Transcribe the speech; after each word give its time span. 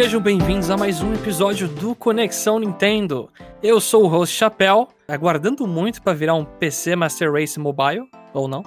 sejam 0.00 0.20
bem-vindos 0.20 0.70
a 0.70 0.76
mais 0.76 1.02
um 1.02 1.12
episódio 1.12 1.66
do 1.66 1.92
Conexão 1.92 2.60
Nintendo. 2.60 3.28
Eu 3.60 3.80
sou 3.80 4.04
o 4.04 4.06
host 4.06 4.32
Chapéu, 4.32 4.86
aguardando 5.08 5.66
muito 5.66 6.00
para 6.00 6.12
virar 6.12 6.34
um 6.34 6.44
PC 6.44 6.94
Master 6.94 7.32
Race 7.32 7.58
Mobile, 7.58 8.08
ou 8.32 8.46
não. 8.46 8.62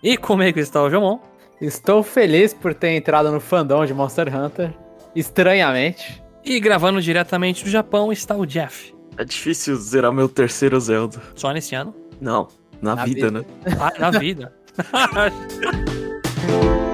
E 0.00 0.16
comigo 0.16 0.60
está 0.60 0.80
o 0.80 0.88
Jomon. 0.88 1.18
Estou 1.60 2.04
feliz 2.04 2.54
por 2.54 2.72
ter 2.72 2.90
entrado 2.90 3.32
no 3.32 3.40
fandom 3.40 3.84
de 3.84 3.92
Monster 3.92 4.32
Hunter, 4.32 4.72
estranhamente. 5.12 6.22
E 6.44 6.60
gravando 6.60 7.02
diretamente 7.02 7.64
do 7.64 7.70
Japão 7.70 8.12
está 8.12 8.36
o 8.36 8.46
Jeff. 8.46 8.94
É 9.16 9.24
difícil 9.24 9.74
zerar 9.74 10.12
meu 10.12 10.28
terceiro 10.28 10.78
Zelda. 10.78 11.20
Só 11.34 11.50
nesse 11.50 11.74
ano? 11.74 11.92
Não, 12.20 12.46
na, 12.80 12.94
Na 12.94 13.04
vida, 13.04 13.26
vida. 13.26 13.40
né? 13.40 13.44
Ah, 13.76 13.92
na 13.98 14.10
vida. 14.12 14.54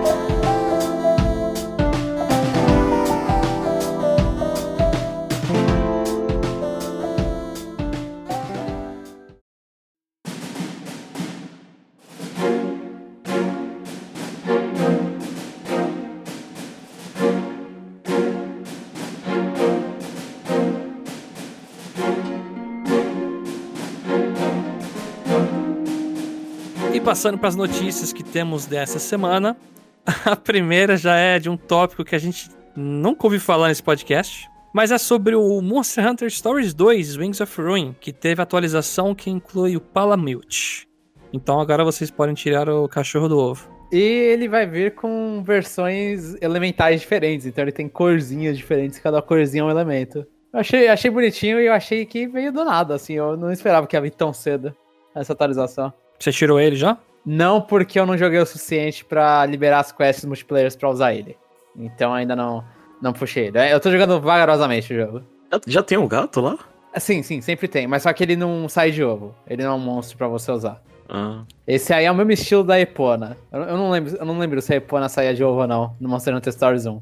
passando 27.06 27.38
para 27.38 27.48
as 27.48 27.54
notícias 27.54 28.12
que 28.12 28.24
temos 28.24 28.66
dessa 28.66 28.98
semana, 28.98 29.56
a 30.26 30.34
primeira 30.34 30.96
já 30.96 31.14
é 31.14 31.38
de 31.38 31.48
um 31.48 31.56
tópico 31.56 32.04
que 32.04 32.16
a 32.16 32.18
gente 32.18 32.50
nunca 32.74 33.24
ouviu 33.28 33.40
falar 33.40 33.68
nesse 33.68 33.80
podcast, 33.80 34.50
mas 34.74 34.90
é 34.90 34.98
sobre 34.98 35.36
o 35.36 35.62
Monster 35.62 36.04
Hunter 36.04 36.28
Stories 36.28 36.74
2 36.74 37.16
Wings 37.16 37.40
of 37.40 37.62
Ruin, 37.62 37.94
que 38.00 38.12
teve 38.12 38.42
atualização 38.42 39.14
que 39.14 39.30
inclui 39.30 39.76
o 39.76 39.80
Palamute. 39.80 40.88
Então 41.32 41.60
agora 41.60 41.84
vocês 41.84 42.10
podem 42.10 42.34
tirar 42.34 42.68
o 42.68 42.88
cachorro 42.88 43.28
do 43.28 43.38
ovo. 43.38 43.70
E 43.92 44.00
ele 44.00 44.48
vai 44.48 44.66
vir 44.66 44.96
com 44.96 45.44
versões 45.46 46.34
elementais 46.42 47.02
diferentes, 47.02 47.46
então 47.46 47.62
ele 47.62 47.70
tem 47.70 47.88
corzinhas 47.88 48.56
diferentes, 48.56 48.98
cada 48.98 49.22
corzinha 49.22 49.62
é 49.62 49.64
um 49.64 49.70
elemento. 49.70 50.26
Eu 50.52 50.58
achei, 50.58 50.88
achei 50.88 51.08
bonitinho 51.08 51.60
e 51.60 51.66
eu 51.66 51.72
achei 51.72 52.04
que 52.04 52.26
veio 52.26 52.50
do 52.50 52.64
nada, 52.64 52.96
assim, 52.96 53.12
eu 53.12 53.36
não 53.36 53.52
esperava 53.52 53.86
que 53.86 53.94
ia 53.94 54.00
vir 54.00 54.10
tão 54.10 54.32
cedo 54.32 54.74
essa 55.14 55.34
atualização. 55.34 55.92
Você 56.18 56.32
tirou 56.32 56.58
ele 56.60 56.76
já? 56.76 56.96
Não 57.24 57.60
porque 57.60 57.98
eu 57.98 58.06
não 58.06 58.16
joguei 58.16 58.38
o 58.38 58.46
suficiente 58.46 59.04
pra 59.04 59.44
liberar 59.46 59.80
as 59.80 59.92
quests 59.92 60.24
multiplayers 60.24 60.76
pra 60.76 60.88
usar 60.88 61.12
ele. 61.14 61.36
Então 61.76 62.14
ainda 62.14 62.36
não, 62.36 62.64
não 63.02 63.12
puxei 63.12 63.46
ele. 63.48 63.58
Eu 63.72 63.80
tô 63.80 63.90
jogando 63.90 64.20
vagarosamente 64.20 64.92
o 64.94 64.96
jogo. 64.96 65.22
Já, 65.66 65.82
tem 65.82 65.98
um 65.98 66.06
gato 66.08 66.40
lá? 66.40 66.56
Ah, 66.92 67.00
Sim, 67.00 67.22
sim, 67.22 67.40
sempre 67.40 67.68
tem, 67.68 67.86
mas 67.86 68.02
só 68.04 68.12
que 68.12 68.22
ele 68.22 68.36
não 68.36 68.68
sai 68.68 68.90
de 68.90 69.02
ovo. 69.04 69.34
Ele 69.46 69.62
não 69.64 69.72
é 69.72 69.74
um 69.74 69.78
monstro 69.78 70.16
pra 70.16 70.28
você 70.28 70.50
usar. 70.50 70.80
Ah, 71.08 71.42
Esse 71.66 71.92
aí 71.92 72.04
é 72.04 72.10
o 72.10 72.14
mesmo 72.14 72.32
estilo 72.32 72.64
da 72.64 72.80
Epona. 72.80 73.36
Eu, 73.52 73.60
eu 73.62 73.76
não 73.76 73.90
lembro, 73.90 74.16
eu 74.16 74.24
não 74.24 74.38
lembro 74.38 74.60
se 74.62 74.72
a 74.72 74.76
Epona 74.76 75.08
saía 75.08 75.34
de 75.34 75.44
ovo 75.44 75.60
ou 75.60 75.66
não, 75.66 75.94
no 76.00 76.08
Monster 76.08 76.34
Hunter 76.34 76.52
Stories 76.52 76.86
1. 76.86 77.00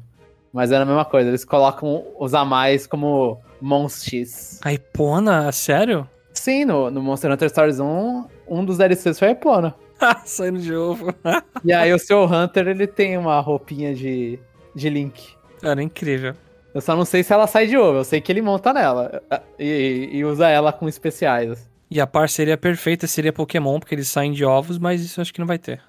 Mas 0.51 0.71
era 0.71 0.83
a 0.83 0.85
mesma 0.85 1.05
coisa, 1.05 1.29
eles 1.29 1.43
colocam 1.45 2.03
os 2.19 2.33
a 2.33 2.43
mais 2.45 2.85
como 2.87 3.39
Monstix. 3.61 4.59
A 4.63 4.73
Ipona? 4.73 5.51
Sério? 5.51 6.07
Sim, 6.33 6.65
no, 6.65 6.89
no 6.91 7.01
Monster 7.01 7.31
Hunter 7.31 7.49
Stories 7.49 7.79
1, 7.79 8.25
um 8.47 8.63
dos 8.63 8.77
DLCs 8.77 9.19
foi 9.19 9.29
a 9.29 9.31
Epona. 9.31 9.75
Saindo 10.25 10.59
de 10.59 10.73
ovo. 10.73 11.13
E 11.63 11.73
aí 11.73 11.91
o 11.91 11.97
seu 11.97 12.25
Hunter, 12.25 12.67
ele 12.67 12.85
tem 12.85 13.17
uma 13.17 13.39
roupinha 13.39 13.95
de, 13.95 14.37
de 14.75 14.87
Link. 14.87 15.35
Era 15.63 15.81
incrível. 15.81 16.35
Eu 16.75 16.81
só 16.81 16.95
não 16.95 17.05
sei 17.05 17.23
se 17.23 17.33
ela 17.33 17.47
sai 17.47 17.65
de 17.65 17.75
ovo, 17.75 17.99
eu 17.99 18.03
sei 18.03 18.21
que 18.21 18.31
ele 18.31 18.41
monta 18.41 18.71
nela. 18.71 19.23
E, 19.57 20.09
e 20.11 20.23
usa 20.23 20.47
ela 20.47 20.71
com 20.71 20.87
especiais. 20.87 21.67
E 21.89 21.99
a 21.99 22.05
parceria 22.05 22.57
perfeita 22.57 23.07
seria 23.07 23.33
Pokémon, 23.33 23.79
porque 23.79 23.95
eles 23.95 24.07
saem 24.07 24.31
de 24.31 24.43
ovos, 24.43 24.77
mas 24.77 25.01
isso 25.01 25.19
eu 25.19 25.21
acho 25.23 25.33
que 25.33 25.39
não 25.39 25.47
vai 25.47 25.57
ter. 25.57 25.81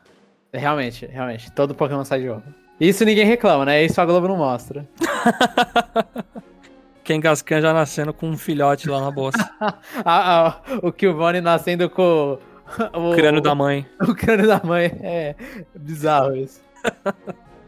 Realmente, 0.52 1.04
realmente. 1.04 1.50
Todo 1.52 1.74
Pokémon 1.74 2.04
sai 2.04 2.20
de 2.20 2.30
ovo. 2.30 2.44
Isso 2.80 3.04
ninguém 3.04 3.26
reclama, 3.26 3.64
né? 3.64 3.84
Isso 3.84 4.00
a 4.00 4.06
Globo 4.06 4.28
não 4.28 4.36
mostra. 4.36 4.86
Kangaskhan 7.06 7.60
já 7.60 7.72
nascendo 7.72 8.12
com 8.12 8.28
um 8.28 8.36
filhote 8.36 8.88
lá 8.88 9.00
na 9.00 9.10
bolsa. 9.10 9.38
Ah, 10.04 10.48
ah, 10.48 10.62
o 10.82 10.92
Killbone 10.92 11.40
nascendo 11.40 11.88
com 11.88 12.38
o, 12.92 13.12
O 13.12 13.14
crânio 13.14 13.40
da 13.40 13.54
mãe. 13.54 13.86
o 14.06 14.14
crânio 14.14 14.46
da 14.46 14.60
mãe. 14.62 14.86
É 15.00 15.34
bizarro 15.74 16.36
isso. 16.36 16.60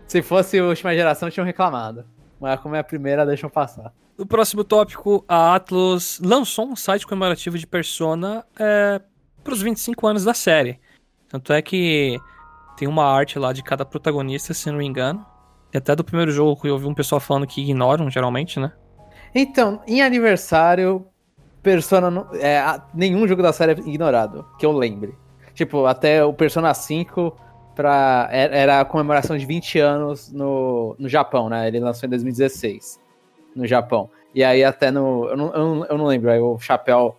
Se 0.06 0.22
fosse 0.22 0.59
a 0.59 0.65
última 0.65 0.94
geração, 0.94 1.31
tinham 1.31 1.47
reclamado. 1.47 2.04
Mas 2.41 2.60
como 2.60 2.75
é 2.75 2.78
a 2.78 2.84
primeira, 2.84 3.26
deixam 3.26 3.49
passar. 3.49 3.93
No 4.16 4.26
próximo 4.26 4.65
tópico, 4.65 5.25
a 5.28 5.55
Atlus 5.55 6.20
lançou 6.22 6.66
um 6.66 6.76
site 6.76 7.06
comemorativo 7.06 7.56
de 7.56 7.66
Persona 7.66 8.44
é, 8.59 9.00
para 9.44 9.53
os 9.53 9.62
25 9.62 10.06
anos 10.06 10.25
da 10.25 10.34
série. 10.34 10.81
Tanto 11.28 11.53
é 11.53 11.62
que 11.62 12.19
tem 12.76 12.88
uma 12.88 13.05
arte 13.05 13.38
lá 13.38 13.53
de 13.53 13.62
cada 13.62 13.84
protagonista, 13.84 14.55
se 14.55 14.70
não 14.70 14.78
me 14.78 14.87
engano. 14.87 15.25
E 15.72 15.78
até 15.78 15.94
do 15.94 16.05
primeiro 16.05 16.32
jogo 16.32 16.60
que 16.60 16.69
eu 16.69 16.78
vi 16.78 16.87
um 16.87 16.94
pessoal 16.94 17.20
falando 17.20 17.47
que 17.47 17.60
ignoram, 17.60 18.10
geralmente, 18.10 18.59
né? 18.59 18.72
Então, 19.34 19.81
em 19.87 20.03
aniversário, 20.03 21.05
Persona. 21.62 22.11
não- 22.11 22.27
é, 22.34 22.62
nenhum 22.94 23.27
jogo 23.27 23.43
da 23.43 23.53
série 23.53 23.72
é 23.72 23.78
ignorado, 23.78 24.44
que 24.59 24.65
eu 24.65 24.72
lembre. 24.72 25.15
Tipo, 25.55 25.87
até 25.87 26.25
o 26.25 26.33
Persona 26.33 26.72
5 26.72 27.37
pra, 27.75 28.28
era 28.31 28.56
era 28.56 28.81
a 28.81 28.84
comemoração 28.84 29.37
de 29.37 29.44
20 29.44 29.78
anos 29.78 30.33
no, 30.33 30.94
no 30.99 31.09
Japão, 31.09 31.49
né? 31.49 31.67
Ele 31.69 31.81
lançou 31.81 32.06
em 32.06 32.11
2016 32.11 33.00
no 33.55 33.67
Japão. 33.67 34.09
E 34.34 34.44
aí 34.44 34.62
até 34.62 34.91
no. 34.91 35.27
Eu 35.28 35.37
não, 35.37 35.53
eu 35.55 35.59
não, 35.75 35.84
eu 35.87 35.99
não 35.99 36.05
lembro, 36.06 36.31
aí 36.31 36.38
o 36.38 36.59
Chapéu 36.59 37.17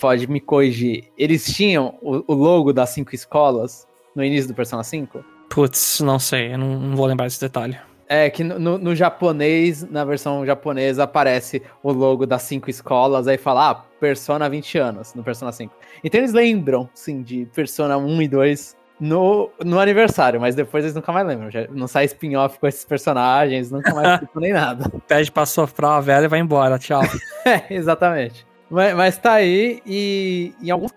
pode 0.00 0.26
me 0.28 0.40
corrigir. 0.40 1.10
Eles 1.18 1.44
tinham 1.52 1.94
o, 2.00 2.22
o 2.32 2.34
logo 2.34 2.72
das 2.72 2.90
cinco 2.90 3.14
escolas 3.14 3.86
no 4.14 4.22
início 4.22 4.48
do 4.48 4.54
Persona 4.54 4.84
5? 4.84 5.24
Putz, 5.48 6.00
não 6.00 6.18
sei, 6.18 6.52
eu 6.54 6.58
não, 6.58 6.78
não 6.78 6.96
vou 6.96 7.06
lembrar 7.06 7.26
desse 7.26 7.40
detalhe. 7.40 7.76
É, 8.08 8.28
que 8.28 8.44
no, 8.44 8.78
no- 8.78 8.94
japonês, 8.94 9.82
na 9.90 10.04
versão 10.04 10.44
japonesa, 10.44 11.04
aparece 11.04 11.62
o 11.82 11.90
logo 11.92 12.26
das 12.26 12.42
cinco 12.42 12.68
escolas, 12.68 13.26
aí 13.26 13.38
fala, 13.38 13.70
ah, 13.70 13.74
Persona 13.98 14.48
20 14.48 14.76
anos, 14.78 15.14
no 15.14 15.22
Persona 15.24 15.50
5. 15.52 15.74
Então 16.02 16.20
eles 16.20 16.32
lembram, 16.32 16.88
sim, 16.94 17.22
de 17.22 17.46
Persona 17.54 17.96
1 17.96 18.22
e 18.22 18.28
2 18.28 18.76
no, 19.00 19.50
no 19.64 19.80
aniversário, 19.80 20.40
mas 20.40 20.54
depois 20.54 20.84
eles 20.84 20.94
nunca 20.94 21.10
mais 21.12 21.26
lembram. 21.26 21.50
Já 21.50 21.66
não 21.70 21.88
sai 21.88 22.04
spin-off 22.04 22.58
com 22.58 22.66
esses 22.66 22.84
personagens, 22.84 23.70
nunca 23.70 23.94
mais 23.94 24.20
citam 24.20 24.40
nem 24.42 24.52
nada. 24.52 24.90
Pede 25.08 25.32
pra 25.32 25.46
sofrer 25.46 25.86
a 25.86 26.00
velha 26.00 26.26
e 26.26 26.28
vai 26.28 26.40
embora, 26.40 26.78
tchau. 26.78 27.02
É, 27.46 27.74
exatamente. 27.74 28.46
Mas, 28.70 28.94
mas 28.94 29.18
tá 29.18 29.32
aí, 29.34 29.82
e 29.86 30.54
em 30.62 30.70
alguns. 30.70 30.92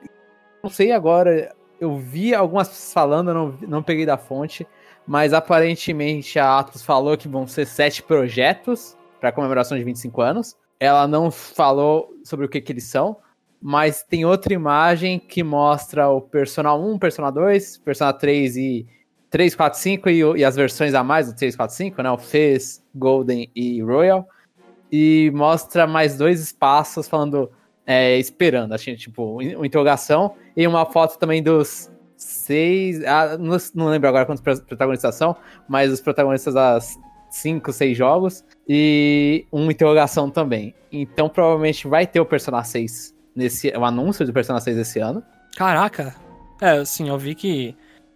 Não 0.63 0.69
sei 0.69 0.91
agora, 0.91 1.53
eu 1.79 1.95
vi 1.97 2.33
algumas 2.33 2.67
pessoas 2.69 2.93
falando, 2.93 3.29
eu 3.29 3.33
não, 3.33 3.53
não 3.67 3.83
peguei 3.83 4.05
da 4.05 4.17
fonte, 4.17 4.65
mas 5.07 5.33
aparentemente 5.33 6.37
a 6.37 6.59
Atlus 6.59 6.83
falou 6.83 7.17
que 7.17 7.27
vão 7.27 7.47
ser 7.47 7.65
sete 7.65 8.03
projetos 8.03 8.97
para 9.19 9.31
comemoração 9.31 9.77
de 9.77 9.83
25 9.83 10.21
anos. 10.21 10.55
Ela 10.79 11.07
não 11.07 11.31
falou 11.31 12.13
sobre 12.23 12.45
o 12.45 12.49
que, 12.49 12.61
que 12.61 12.71
eles 12.71 12.83
são, 12.83 13.17
mas 13.61 14.03
tem 14.03 14.25
outra 14.25 14.53
imagem 14.53 15.17
que 15.17 15.43
mostra 15.43 16.09
o 16.09 16.21
Persona 16.21 16.73
1, 16.73 16.99
Persona 16.99 17.31
2, 17.31 17.77
Persona 17.77 18.13
3 18.13 18.57
e 18.57 18.87
3, 19.29 19.55
4, 19.55 19.79
5 19.79 20.09
e, 20.09 20.19
e 20.37 20.45
as 20.45 20.55
versões 20.55 20.93
a 20.93 21.03
mais 21.03 21.31
do 21.31 21.35
3, 21.35 21.55
4, 21.55 21.75
5, 21.75 22.01
né? 22.03 22.11
O 22.11 22.17
Fizz, 22.17 22.83
Golden 22.93 23.49
e 23.55 23.81
Royal 23.81 24.27
e 24.91 25.31
mostra 25.33 25.85
mais 25.85 26.17
dois 26.17 26.39
espaços 26.41 27.07
falando, 27.07 27.51
é, 27.85 28.17
esperando, 28.17 28.73
assim, 28.73 28.95
tipo, 28.95 29.41
uma 29.41 29.65
interrogação, 29.65 30.35
e 30.55 30.65
uma 30.65 30.85
foto 30.85 31.17
também 31.17 31.43
dos 31.43 31.91
seis, 32.17 33.03
ah, 33.05 33.37
não, 33.37 33.55
não 33.75 33.87
lembro 33.87 34.09
agora 34.09 34.25
quantos 34.25 34.41
pro- 34.43 34.59
protagonistas 34.61 35.15
são, 35.15 35.35
mas 35.67 35.91
os 35.91 36.01
protagonistas 36.01 36.55
das 36.55 36.97
cinco, 37.29 37.71
seis 37.71 37.95
jogos, 37.97 38.43
e 38.67 39.45
uma 39.51 39.71
interrogação 39.71 40.29
também. 40.29 40.73
Então 40.91 41.29
provavelmente 41.29 41.87
vai 41.87 42.07
ter 42.07 42.19
o 42.19 42.25
Persona 42.25 42.63
6 42.63 43.13
nesse, 43.35 43.69
o 43.69 43.85
anúncio 43.85 44.25
do 44.25 44.33
Persona 44.33 44.59
6 44.59 44.77
esse 44.77 44.99
ano. 44.99 45.23
Caraca! 45.55 46.15
É, 46.61 46.71
assim, 46.71 47.07
eu 47.09 47.17
vi 47.17 47.35
que 47.35 47.75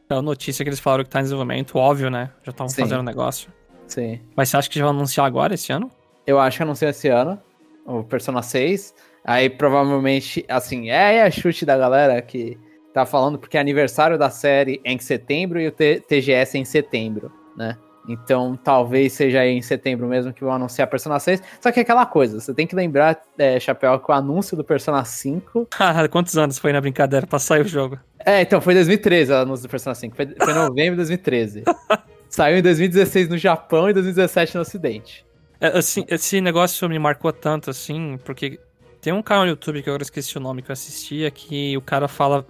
a 0.10 0.22
notícia 0.22 0.66
que 0.66 0.70
eles 0.70 0.80
falaram 0.80 1.04
que 1.04 1.10
tá 1.10 1.20
em 1.20 1.24
desenvolvimento, 1.24 1.78
óbvio, 1.78 2.10
né? 2.10 2.32
Já 2.44 2.52
estavam 2.52 2.74
fazendo 2.74 3.00
o 3.00 3.04
negócio. 3.04 3.52
Sim. 3.88 4.20
Mas 4.36 4.50
você 4.50 4.58
acha 4.58 4.70
que 4.70 4.80
já 4.80 4.86
vão 4.86 4.96
anunciar 4.96 5.26
agora, 5.28 5.54
esse 5.54 5.72
ano? 5.72 5.92
Eu 6.26 6.40
acho 6.40 6.58
que 6.58 6.64
anuncia 6.64 6.90
esse 6.90 7.08
ano, 7.08 7.40
o 7.86 8.04
Persona 8.04 8.42
6. 8.42 8.94
Aí 9.24 9.50
provavelmente, 9.50 10.44
assim, 10.48 10.90
é, 10.90 11.18
é 11.18 11.24
a 11.24 11.32
chute 11.32 11.66
da 11.66 11.78
galera 11.78 12.22
que 12.22 12.58
tá 12.94 13.06
falando, 13.06 13.40
porque 13.40 13.58
aniversário 13.58 14.18
da 14.18 14.30
série 14.30 14.82
é 14.84 14.92
em 14.92 15.00
setembro 15.00 15.60
e 15.60 15.68
o 15.68 15.72
TGS 15.72 16.58
é 16.58 16.60
em 16.60 16.66
setembro, 16.66 17.32
né? 17.56 17.78
Então 18.08 18.58
talvez 18.62 19.14
seja 19.14 19.42
aí 19.42 19.52
em 19.52 19.62
setembro 19.62 20.08
mesmo 20.08 20.34
que 20.34 20.44
vão 20.44 20.54
anunciar 20.54 20.88
Persona 20.88 21.20
6. 21.20 21.42
Só 21.62 21.72
que 21.72 21.80
é 21.80 21.84
aquela 21.84 22.06
coisa, 22.06 22.40
você 22.40 22.54
tem 22.54 22.66
que 22.66 22.76
lembrar, 22.76 23.22
é, 23.38 23.60
Chapéu, 23.60 24.00
que 24.00 24.12
o 24.12 24.14
anúncio 24.14 24.58
do 24.58 24.64
Persona 24.64 25.04
5. 25.06 25.68
Quantos 26.10 26.38
anos 26.38 26.58
foi 26.58 26.74
na 26.74 26.82
brincadeira 26.82 27.28
pra 27.28 27.40
sair 27.40 27.62
o 27.62 27.68
jogo? 27.68 28.00
É, 28.26 28.42
então 28.42 28.60
foi 28.60 28.74
2013 28.74 29.32
o 29.32 29.36
anúncio 29.36 29.68
do 29.68 29.70
Persona 29.70 29.96
5. 29.96 30.16
Foi, 30.16 30.28
foi 30.28 30.52
em 30.52 30.56
novembro 30.56 30.92
de 30.92 30.98
2013. 30.98 31.64
Saiu 32.30 32.58
em 32.58 32.62
2016 32.62 33.28
no 33.28 33.38
Japão 33.38 33.90
e 33.90 33.94
2017 33.94 34.56
no 34.56 34.62
Ocidente. 34.62 35.26
É, 35.60 35.78
assim, 35.78 36.06
esse 36.08 36.40
negócio 36.40 36.88
me 36.90 36.98
marcou 36.98 37.32
tanto, 37.34 37.70
assim, 37.70 38.18
porque 38.24 38.60
tem 39.02 39.12
um 39.12 39.22
canal 39.22 39.44
no 39.44 39.50
YouTube 39.50 39.84
que 39.84 39.90
eu 39.90 39.94
agora 39.94 40.04
esqueci 40.04 40.38
o 40.38 40.40
nome 40.40 40.62
que 40.62 40.72
eu 40.72 40.74
assistia, 40.74 41.30
que 41.30 41.76
o 41.76 41.82
cara 41.82 42.08
fala 42.08 42.48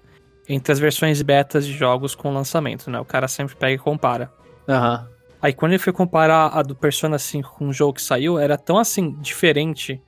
entre 0.47 0.71
as 0.71 0.79
versões 0.79 1.21
betas 1.21 1.65
de 1.65 1.73
jogos 1.73 2.15
com 2.15 2.33
lançamento, 2.33 2.89
né? 2.89 2.99
O 2.99 3.05
cara 3.05 3.27
sempre 3.27 3.55
pega 3.55 3.73
e 3.73 3.77
compara. 3.77 4.31
Aham. 4.67 5.07
Aí 5.41 5.53
quando 5.53 5.71
ele 5.71 5.79
foi 5.79 5.91
comparar 5.91 6.47
a 6.47 6.61
do 6.61 6.75
Persona 6.75 7.17
5 7.17 7.55
com 7.57 7.67
o 7.67 7.73
jogo 7.73 7.93
que 7.93 8.01
saiu, 8.01 8.37
era 8.37 8.57
tão 8.57 8.77
assim, 8.77 9.11
diferente. 9.19 9.99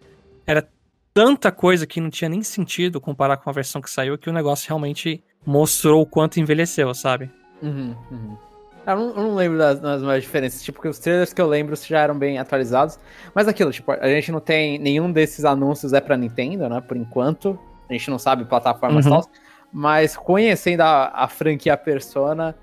Era 0.45 0.68
tanta 1.13 1.51
coisa 1.51 1.88
que 1.88 2.00
não 2.01 2.09
tinha 2.09 2.30
nem 2.30 2.44
sentido 2.44 3.01
comparar 3.01 3.38
com 3.38 3.50
a 3.50 3.53
versão 3.53 3.81
que 3.81 3.89
saiu, 3.89 4.18
que 4.18 4.30
o 4.30 4.33
negócio 4.33 4.68
realmente 4.68 5.24
mostrou 5.45 6.01
o 6.01 6.06
quanto 6.06 6.39
envelheceu, 6.39 6.94
sabe? 6.94 7.31
Uhum, 7.62 7.95
uhum. 8.12 8.38
Eu 8.85 8.95
não, 8.97 9.07
eu 9.09 9.24
não 9.24 9.35
lembro 9.35 9.57
das, 9.57 9.80
das 9.80 10.01
maiores 10.01 10.24
diferenças, 10.24 10.62
tipo, 10.62 10.75
porque 10.75 10.89
os 10.89 11.00
trailers 11.00 11.31
que 11.31 11.41
eu 11.41 11.47
lembro 11.47 11.75
já 11.75 12.01
eram 12.01 12.18
bem 12.18 12.38
atualizados. 12.38 13.00
Mas 13.33 13.47
aquilo, 13.47 13.71
tipo, 13.71 13.91
a 13.91 14.07
gente 14.09 14.31
não 14.31 14.41
tem 14.41 14.77
nenhum 14.77 15.12
desses 15.12 15.45
anúncios 15.45 15.94
é 15.94 16.01
pra 16.01 16.18
Nintendo, 16.18 16.68
né? 16.68 16.81
Por 16.81 16.97
enquanto. 16.97 17.57
A 17.89 17.94
gente 17.94 18.09
não 18.09 18.19
sabe 18.19 18.44
plataformas 18.45 19.06
Uhum. 19.06 19.12
tal. 19.12 19.30
Mas 19.73 20.15
conhecendo 20.15 20.81
a, 20.81 21.07
a 21.07 21.27
franquia 21.27 21.75
Persona, 21.75 22.55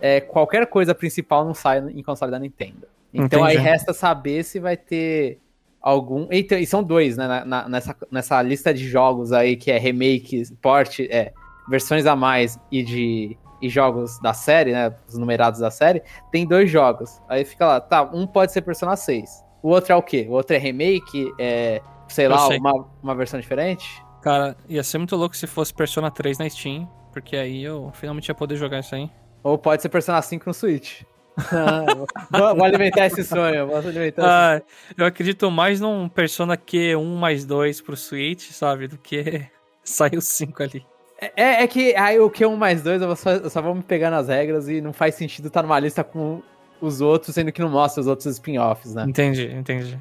é, 0.00 0.20
qualquer 0.20 0.66
coisa 0.66 0.94
principal 0.94 1.44
não 1.44 1.52
sai 1.52 1.78
em 1.90 2.02
console 2.02 2.30
da 2.30 2.38
Nintendo. 2.38 2.86
Então 3.12 3.44
aí 3.44 3.54
Entendi. 3.54 3.68
resta 3.68 3.92
saber 3.92 4.42
se 4.42 4.58
vai 4.58 4.76
ter 4.76 5.38
algum. 5.80 6.26
Então, 6.30 6.58
e 6.58 6.66
são 6.66 6.82
dois, 6.82 7.16
né? 7.16 7.44
na- 7.44 7.68
nessa, 7.68 7.96
nessa 8.10 8.42
lista 8.42 8.72
de 8.72 8.88
jogos 8.88 9.32
aí 9.32 9.56
que 9.56 9.70
é 9.70 9.78
remake, 9.78 10.42
port, 10.60 11.00
é, 11.00 11.32
versões 11.68 12.06
a 12.06 12.16
mais 12.16 12.58
e 12.72 12.82
de 12.82 13.36
e 13.60 13.70
jogos 13.70 14.18
da 14.20 14.34
série, 14.34 14.72
né? 14.72 14.94
Os 15.08 15.16
numerados 15.16 15.60
da 15.60 15.70
série, 15.70 16.02
tem 16.30 16.46
dois 16.46 16.70
jogos. 16.70 17.22
Aí 17.26 17.42
fica 17.44 17.66
lá, 17.66 17.80
tá, 17.80 18.02
um 18.02 18.26
pode 18.26 18.52
ser 18.52 18.60
Persona 18.60 18.96
6. 18.96 19.44
O 19.62 19.70
outro 19.70 19.92
é 19.92 19.96
o 19.96 20.02
quê? 20.02 20.26
O 20.28 20.32
outro 20.32 20.54
é 20.54 20.58
remake, 20.58 21.32
é, 21.38 21.80
sei 22.06 22.26
Eu 22.26 22.30
lá, 22.32 22.38
sei. 22.48 22.58
uma, 22.58 22.86
uma 23.02 23.14
versão 23.14 23.40
diferente? 23.40 24.04
Cara, 24.26 24.56
ia 24.68 24.82
ser 24.82 24.98
muito 24.98 25.14
louco 25.14 25.36
se 25.36 25.46
fosse 25.46 25.72
Persona 25.72 26.10
3 26.10 26.38
na 26.38 26.50
Steam, 26.50 26.90
porque 27.12 27.36
aí 27.36 27.62
eu 27.62 27.92
finalmente 27.94 28.26
ia 28.26 28.34
poder 28.34 28.56
jogar 28.56 28.80
isso 28.80 28.92
aí. 28.92 29.08
Ou 29.40 29.56
pode 29.56 29.80
ser 29.80 29.88
Persona 29.88 30.20
5 30.20 30.44
no 30.48 30.52
Switch. 30.52 31.02
Vou, 32.32 32.64
alimentar 32.64 33.06
esse 33.06 33.22
sonho, 33.22 33.68
vou 33.68 33.76
alimentar 33.76 34.22
esse 34.22 34.28
Ah, 34.28 34.62
eu 34.98 35.06
acredito 35.06 35.48
mais 35.48 35.80
num 35.80 36.08
Persona 36.08 36.56
Q1 36.56 37.16
mais 37.16 37.44
2 37.44 37.80
pro 37.82 37.96
Switch, 37.96 38.50
sabe? 38.50 38.88
Do 38.88 38.98
que 38.98 39.46
saiu 39.84 40.20
5 40.20 40.60
ali. 40.60 40.84
É, 41.36 41.62
é 41.62 41.66
que 41.68 41.94
aí 41.94 42.18
o 42.18 42.28
Q1 42.28 42.56
mais 42.56 42.82
2 42.82 43.02
eu, 43.02 43.14
só, 43.14 43.30
eu 43.30 43.48
só 43.48 43.62
vou 43.62 43.76
me 43.76 43.82
pegar 43.84 44.10
nas 44.10 44.26
regras 44.26 44.68
e 44.68 44.80
não 44.80 44.92
faz 44.92 45.14
sentido 45.14 45.46
estar 45.46 45.62
numa 45.62 45.78
lista 45.78 46.02
com 46.02 46.42
os 46.80 47.00
outros, 47.00 47.32
sendo 47.32 47.52
que 47.52 47.60
não 47.60 47.70
mostra 47.70 48.00
os 48.00 48.08
outros 48.08 48.26
spin-offs, 48.26 48.92
né? 48.92 49.04
Entendi, 49.06 49.52
entendi. 49.52 49.96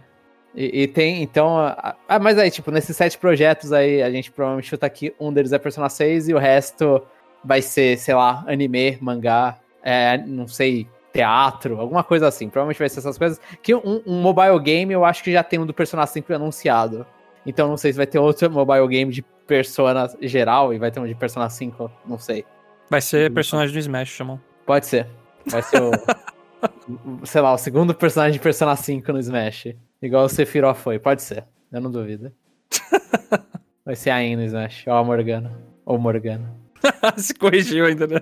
E, 0.55 0.83
e 0.83 0.87
tem, 0.87 1.21
então. 1.21 1.57
Ah, 1.57 2.19
mas 2.21 2.37
aí, 2.37 2.49
tipo, 2.49 2.71
nesses 2.71 2.95
sete 2.95 3.17
projetos 3.17 3.73
aí, 3.73 4.01
a 4.01 4.09
gente 4.09 4.31
provavelmente 4.31 4.69
chuta 4.69 4.89
que 4.89 5.13
um 5.19 5.31
deles 5.33 5.51
é 5.51 5.59
Persona 5.59 5.89
6 5.89 6.29
e 6.29 6.33
o 6.33 6.37
resto 6.37 7.01
vai 7.43 7.61
ser, 7.61 7.97
sei 7.97 8.15
lá, 8.15 8.43
anime, 8.47 8.97
mangá, 9.01 9.57
é, 9.83 10.17
não 10.17 10.47
sei, 10.47 10.87
teatro, 11.13 11.79
alguma 11.79 12.03
coisa 12.03 12.27
assim. 12.27 12.47
Provavelmente 12.49 12.79
vai 12.79 12.89
ser 12.89 12.99
essas 12.99 13.17
coisas. 13.17 13.39
Que 13.61 13.75
um, 13.75 14.01
um 14.05 14.21
mobile 14.21 14.59
game 14.59 14.93
eu 14.93 15.03
acho 15.05 15.23
que 15.23 15.31
já 15.31 15.43
tem 15.43 15.59
um 15.59 15.65
do 15.65 15.73
Persona 15.73 16.05
5 16.07 16.33
anunciado. 16.33 17.05
Então 17.45 17.67
não 17.67 17.77
sei 17.77 17.91
se 17.91 17.97
vai 17.97 18.07
ter 18.07 18.17
outro 18.19 18.49
mobile 18.49 18.87
game 18.87 19.11
de 19.11 19.21
Persona 19.21 20.09
geral 20.21 20.73
e 20.73 20.79
vai 20.79 20.89
ter 20.89 20.99
um 20.99 21.05
de 21.05 21.13
Persona 21.13 21.49
5, 21.49 21.91
não 22.05 22.17
sei. 22.17 22.43
Vai 22.89 23.01
ser 23.01 23.31
personagem 23.31 23.73
do 23.73 23.79
Smash, 23.79 24.09
chamam. 24.09 24.39
Pode 24.65 24.87
ser. 24.87 25.07
Vai 25.45 25.61
ser 25.61 25.81
o- 25.81 25.91
sei 27.23 27.41
lá, 27.41 27.53
o 27.53 27.57
segundo 27.57 27.93
personagem 27.93 28.33
de 28.33 28.39
Persona 28.39 28.75
5 28.75 29.11
no 29.13 29.19
Smash. 29.19 29.67
Igual 30.01 30.25
o 30.25 30.29
Sephiroth 30.29 30.77
foi. 30.77 30.99
Pode 30.99 31.21
ser. 31.21 31.45
Eu 31.71 31.81
não 31.81 31.91
duvido. 31.91 32.31
Vai 33.85 33.95
ser 33.95 34.09
a 34.09 34.19
no 34.35 34.43
Smash. 34.43 34.85
Ou 34.87 34.93
a 34.93 35.03
Morgana. 35.03 35.51
Ou 35.85 35.97
Morgana. 35.97 36.55
Se 37.17 37.33
corrigiu 37.33 37.85
ainda, 37.85 38.07
né? 38.07 38.19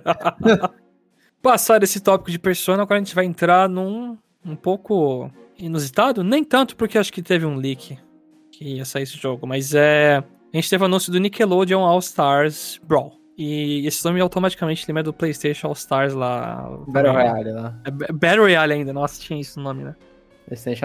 Passar 1.42 1.84
esse 1.84 2.00
tópico 2.00 2.32
de 2.32 2.40
Persona, 2.40 2.84
agora 2.84 3.00
a 3.00 3.04
gente 3.04 3.16
vai 3.16 3.26
entrar 3.26 3.68
num 3.68 4.18
um 4.46 4.56
pouco 4.56 5.30
inusitado. 5.58 6.24
Nem 6.24 6.44
tanto, 6.44 6.76
porque 6.76 6.98
acho 6.98 7.12
que 7.12 7.22
teve 7.22 7.46
um 7.46 7.56
leak 7.56 7.98
que 8.52 8.76
ia 8.76 8.86
sair 8.86 9.04
esse 9.04 9.18
jogo, 9.18 9.46
mas 9.48 9.74
é. 9.74 10.18
A 10.54 10.58
gente 10.58 10.70
teve 10.70 10.84
o 10.84 10.86
anúncio 10.86 11.12
do 11.12 11.20
Nickelodeon 11.20 11.84
All 11.84 12.00
Stars 12.00 12.80
Brawl. 12.84 13.20
E 13.38 13.86
esse 13.88 14.06
nome 14.06 14.22
automaticamente 14.22 14.86
lembra 14.88 15.02
do 15.02 15.12
PlayStation 15.12 15.68
All 15.68 15.74
Stars 15.74 16.14
lá. 16.14 16.70
Battle 16.88 17.14
Royale 17.14 17.52
lá. 17.52 17.82
É 17.84 17.92
Battle 17.92 18.44
Royale 18.44 18.74
ainda, 18.74 18.94
nossa, 18.94 19.20
tinha 19.20 19.40
isso 19.40 19.60
no 19.60 19.66
nome, 19.66 19.84
né? 19.84 19.96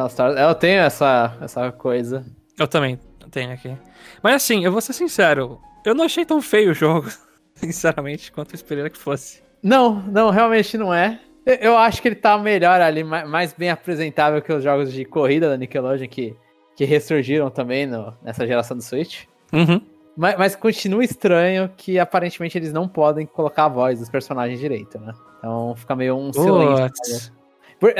All 0.01 0.07
Stars. 0.09 0.39
Eu 0.39 0.55
tenho 0.55 0.81
essa, 0.81 1.37
essa 1.41 1.71
coisa. 1.73 2.25
Eu 2.59 2.67
também 2.67 2.99
tenho 3.31 3.53
aqui. 3.53 3.77
Mas 4.23 4.35
assim, 4.37 4.65
eu 4.65 4.73
vou 4.73 4.81
ser 4.81 4.93
sincero, 4.93 5.61
eu 5.85 5.95
não 5.95 6.05
achei 6.05 6.25
tão 6.25 6.41
feio 6.43 6.71
o 6.71 6.75
jogo, 6.75 7.09
sinceramente, 7.55 8.33
quanto 8.33 8.53
eu 8.53 8.57
esperei 8.57 8.89
que 8.91 8.99
fosse. 8.99 9.43
Não, 9.63 10.03
não, 10.03 10.31
realmente 10.31 10.77
não 10.79 10.93
é. 10.93 11.21
Eu, 11.47 11.79
acho 11.79 12.03
que 12.03 12.09
ele 12.09 12.15
tá 12.15 12.37
melhor 12.37 12.81
ali, 12.81 13.03
ma- 13.03 13.25
mais 13.25 13.53
bem 13.55 13.71
apresentável 13.71 14.43
que 14.43 14.53
os 14.53 14.63
jogos 14.63 14.93
de 14.93 15.05
corrida 15.05 15.49
da 15.49 15.57
Nickelodeon 15.57 16.07
que, 16.09 16.37
que 16.77 16.85
ressurgiram 16.85 17.49
também 17.51 17.87
no- 17.87 18.15
nessa 18.23 18.47
geração 18.47 18.77
do 18.77 18.83
Switch. 18.83 19.25
Uhum. 19.53 19.81
Mas, 20.17 20.37
mas 20.37 20.57
continua 20.57 21.03
estranho 21.03 21.71
que 21.77 21.99
aparentemente 21.99 22.59
eles 22.59 22.73
não 22.73 22.87
podem 22.87 23.25
colocar 23.25 23.65
a 23.65 23.69
voz 23.69 23.99
dos 24.01 24.11
personagens 24.11 24.59
direito, 24.61 24.99
né? 24.99 25.13
Então 25.39 25.75
fica 25.77 25.95
meio 25.97 26.17
um 26.17 26.33
silêncio. 26.33 27.33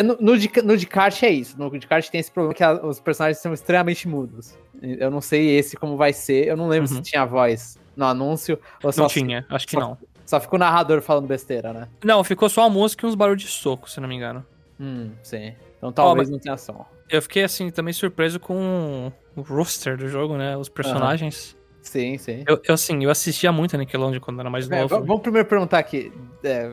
No, 0.05 0.17
no, 0.21 0.39
de, 0.39 0.51
no 0.63 0.77
de 0.77 0.87
kart 0.87 1.23
é 1.23 1.31
isso. 1.31 1.57
No 1.59 1.71
de 1.79 1.87
kart 1.87 2.09
tem 2.09 2.19
esse 2.21 2.31
problema 2.31 2.55
que 2.55 2.65
a- 2.65 2.85
os 2.85 2.99
personagens 2.99 3.39
são 3.39 3.53
extremamente 3.53 4.09
mudos. 4.09 4.57
Eu 4.83 5.11
não 5.11 5.21
sei 5.21 5.57
esse 5.59 5.77
como 5.77 5.97
vai 5.97 6.13
ser. 6.13 6.47
Eu 6.49 6.57
não 6.57 6.69
lembro 6.69 6.91
Uhum. 6.91 6.97
se 6.97 7.03
tinha 7.11 7.25
voz 7.25 7.79
no 7.97 8.05
anúncio 8.05 8.59
ou 8.83 8.91
Não 8.97 9.07
tinha, 9.09 9.47
acho 9.49 9.67
que 9.67 9.73
só- 9.73 9.81
não. 9.81 9.99
só 10.27 10.41
ficou 10.41 10.57
o 10.57 10.61
narrador 10.61 11.01
falando 11.01 11.27
besteira, 11.27 11.73
né? 11.73 11.89
Não, 12.05 12.23
ficou 12.25 12.49
só 12.49 12.65
a 12.65 12.71
música 12.71 13.07
e 13.07 13.09
uns 13.09 13.15
barulhos 13.15 13.43
de 13.43 13.49
soco, 13.49 13.89
se 13.89 14.01
não 14.01 14.09
me 14.09 14.15
engano. 14.17 14.45
Hum, 14.81 15.11
sim. 15.23 15.55
Então 15.79 15.93
talvez 15.93 16.29
mas- 16.29 16.31
não 16.31 16.39
tenha 16.39 16.57
som. 16.57 16.85
Eu 17.09 17.23
fiquei, 17.23 17.45
assim, 17.45 17.71
também 17.71 17.93
surpreso 17.95 18.39
com 18.39 19.11
o 19.37 19.41
roster 19.43 19.97
do 19.97 20.09
jogo, 20.09 20.37
né? 20.37 20.57
Os 20.57 20.69
personagens. 20.69 21.57
Sim, 21.81 22.19
sim. 22.19 22.45
Eu, 22.47 22.61
eu, 22.65 22.75
assim, 22.75 23.03
eu 23.05 23.11
assistia 23.11 23.51
muito 23.51 23.75
a 23.75 23.79
Nickelodeon 23.79 24.21
quando 24.21 24.41
era 24.41 24.51
mais 24.51 24.71
É, 24.71 24.81
novo. 24.83 25.01
vamos 25.07 25.23
primeiro 25.23 25.49
perguntar 25.49 25.79
aqui. 25.79 26.13
é, 26.45 26.73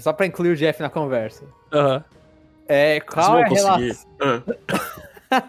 só 0.00 0.12
pra 0.12 0.24
incluir 0.26 0.50
o 0.50 0.56
Jeff 0.56 0.80
na 0.80 0.88
conversa. 0.88 1.44
Aham. 1.72 2.04
É, 2.68 3.00
qual, 3.00 3.38
é 3.38 3.42
a 3.42 3.46
relação, 3.46 4.06
Ah, 5.30 5.42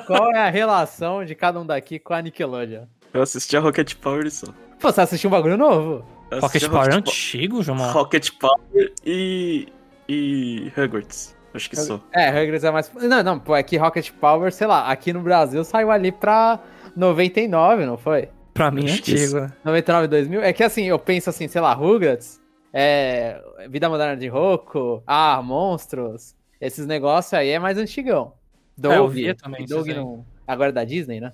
qual 0.06 0.30
é 0.34 0.38
a 0.38 0.50
relação 0.50 1.24
de 1.24 1.34
cada 1.34 1.60
um 1.60 1.66
daqui 1.66 1.98
com 1.98 2.14
a 2.14 2.22
Nickelodeon? 2.22 2.84
eu 3.12 3.22
assisti 3.22 3.56
a 3.56 3.60
Rocket 3.60 3.94
Power 3.94 4.30
só. 4.30 4.46
Pô, 4.80 4.92
você 4.92 5.00
assistiu 5.00 5.28
um 5.28 5.30
bagulho 5.30 5.56
novo? 5.56 6.04
Eu 6.30 6.40
Rocket 6.40 6.68
Power 6.68 6.88
é 6.88 6.94
Rocket 6.94 7.08
antigo, 7.08 7.62
João? 7.62 7.92
Rocket 7.92 8.30
Power 8.38 8.92
e. 9.04 9.68
e. 10.08 10.72
Hogwarts. 10.76 11.34
Acho 11.54 11.70
que 11.70 11.76
só. 11.76 12.00
É, 12.12 12.30
Rugrats 12.30 12.64
é 12.64 12.70
mais. 12.72 12.90
Não, 12.92 13.22
não, 13.22 13.38
pô, 13.38 13.54
é 13.54 13.62
que 13.62 13.76
Rocket 13.76 14.10
Power, 14.10 14.52
sei 14.52 14.66
lá, 14.66 14.90
aqui 14.90 15.12
no 15.12 15.20
Brasil 15.20 15.62
saiu 15.62 15.90
ali 15.90 16.10
pra 16.10 16.58
99, 16.96 17.86
não 17.86 17.96
foi? 17.96 18.28
Pra 18.52 18.72
mim 18.72 18.88
é 18.88 18.92
antigo, 18.92 19.40
né? 19.40 19.52
99, 19.64 20.08
2000. 20.08 20.42
É 20.42 20.52
que 20.52 20.64
assim, 20.64 20.84
eu 20.84 20.98
penso 20.98 21.30
assim, 21.30 21.46
sei 21.46 21.60
lá, 21.60 21.72
Rugrats, 21.72 22.40
é, 22.76 23.40
Vida 23.70 23.88
Moderna 23.88 24.16
de 24.16 24.26
Roku, 24.26 25.00
Ah, 25.06 25.40
Monstros, 25.42 26.34
esses 26.60 26.86
negócios 26.86 27.32
aí 27.32 27.50
é 27.50 27.58
mais 27.58 27.78
antigão. 27.78 28.32
Doug, 28.76 28.92
É, 28.92 28.98
eu 28.98 29.08
via 29.08 29.34
também 29.36 29.64
Doug 29.64 29.86
não, 29.88 30.26
agora 30.46 30.70
é 30.70 30.72
da 30.72 30.84
Disney, 30.84 31.20
né? 31.20 31.32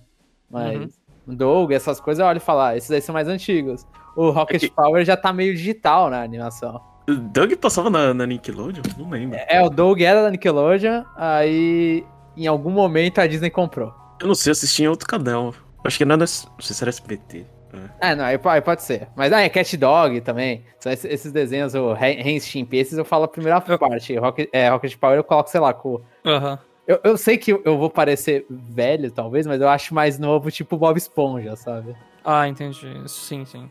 Mas 0.50 0.78
Uhum. 1.26 1.34
Doug, 1.36 1.72
essas 1.72 1.98
coisas 1.98 2.20
eu 2.20 2.26
olho 2.26 2.36
e 2.36 2.40
falo, 2.40 2.60
ah, 2.60 2.76
esses 2.76 2.90
aí 2.90 3.00
são 3.00 3.12
mais 3.14 3.26
antigos. 3.28 3.86
O 4.14 4.30
Rocket 4.30 4.62
É 4.62 4.68
que- 4.68 4.74
Power 4.74 5.02
já 5.04 5.16
tá 5.16 5.32
meio 5.32 5.54
digital 5.54 6.10
na 6.10 6.22
animação. 6.22 6.80
O 7.08 7.14
Doug 7.14 7.52
passava 7.54 7.88
na, 7.88 8.12
na 8.12 8.26
Nickelodeon? 8.26 8.82
Não 8.98 9.08
lembro. 9.08 9.38
É, 9.48 9.62
o 9.64 9.70
Doug 9.70 10.00
era 10.02 10.22
da 10.22 10.30
Nickelodeon, 10.30 11.04
aí 11.16 12.04
em 12.36 12.46
algum 12.46 12.70
momento 12.70 13.18
a 13.20 13.26
Disney 13.26 13.50
comprou. 13.50 13.92
Eu 14.20 14.26
não 14.28 14.34
sei, 14.34 14.50
eu 14.50 14.52
assisti 14.52 14.82
em 14.82 14.88
outro 14.88 15.08
canal. 15.08 15.54
Acho 15.84 15.96
que 15.96 16.04
não, 16.04 16.14
era, 16.14 16.20
não 16.20 16.26
sei 16.26 16.76
se 16.76 16.84
era 16.84 16.90
SBT. 16.90 17.46
É. 18.00 18.14
Não, 18.14 18.24
aí, 18.24 18.38
po- 18.38 18.48
aí 18.48 18.60
pode 18.60 18.82
ser. 18.82 19.08
Mas 19.14 19.32
ah, 19.32 19.40
é 19.40 19.48
Cat 19.48 19.76
Dog 19.76 20.20
também. 20.22 20.64
São 20.78 20.90
esses, 20.92 21.04
esses 21.10 21.32
desenhos, 21.32 21.74
o 21.74 21.90
Hans 21.92 22.54
esses 22.72 22.98
eu 22.98 23.04
falo 23.04 23.24
a 23.24 23.28
primeira 23.28 23.60
parte. 23.60 24.16
Rocket, 24.16 24.48
é, 24.52 24.68
Rocket 24.68 24.96
Power 24.96 25.16
eu 25.16 25.24
coloco, 25.24 25.50
sei 25.50 25.60
lá, 25.60 25.72
com. 25.72 26.00
Aham. 26.24 26.58
Eu, 26.86 26.98
eu 27.04 27.16
sei 27.16 27.38
que 27.38 27.52
eu, 27.52 27.62
eu 27.64 27.78
vou 27.78 27.88
parecer 27.88 28.44
velho, 28.50 29.12
talvez, 29.12 29.46
mas 29.46 29.60
eu 29.60 29.68
acho 29.68 29.94
mais 29.94 30.18
novo, 30.18 30.50
tipo 30.50 30.76
Bob 30.76 30.96
Esponja, 30.96 31.54
sabe? 31.54 31.94
Ah, 32.24 32.48
entendi. 32.48 33.02
Sim, 33.06 33.44
sim. 33.44 33.70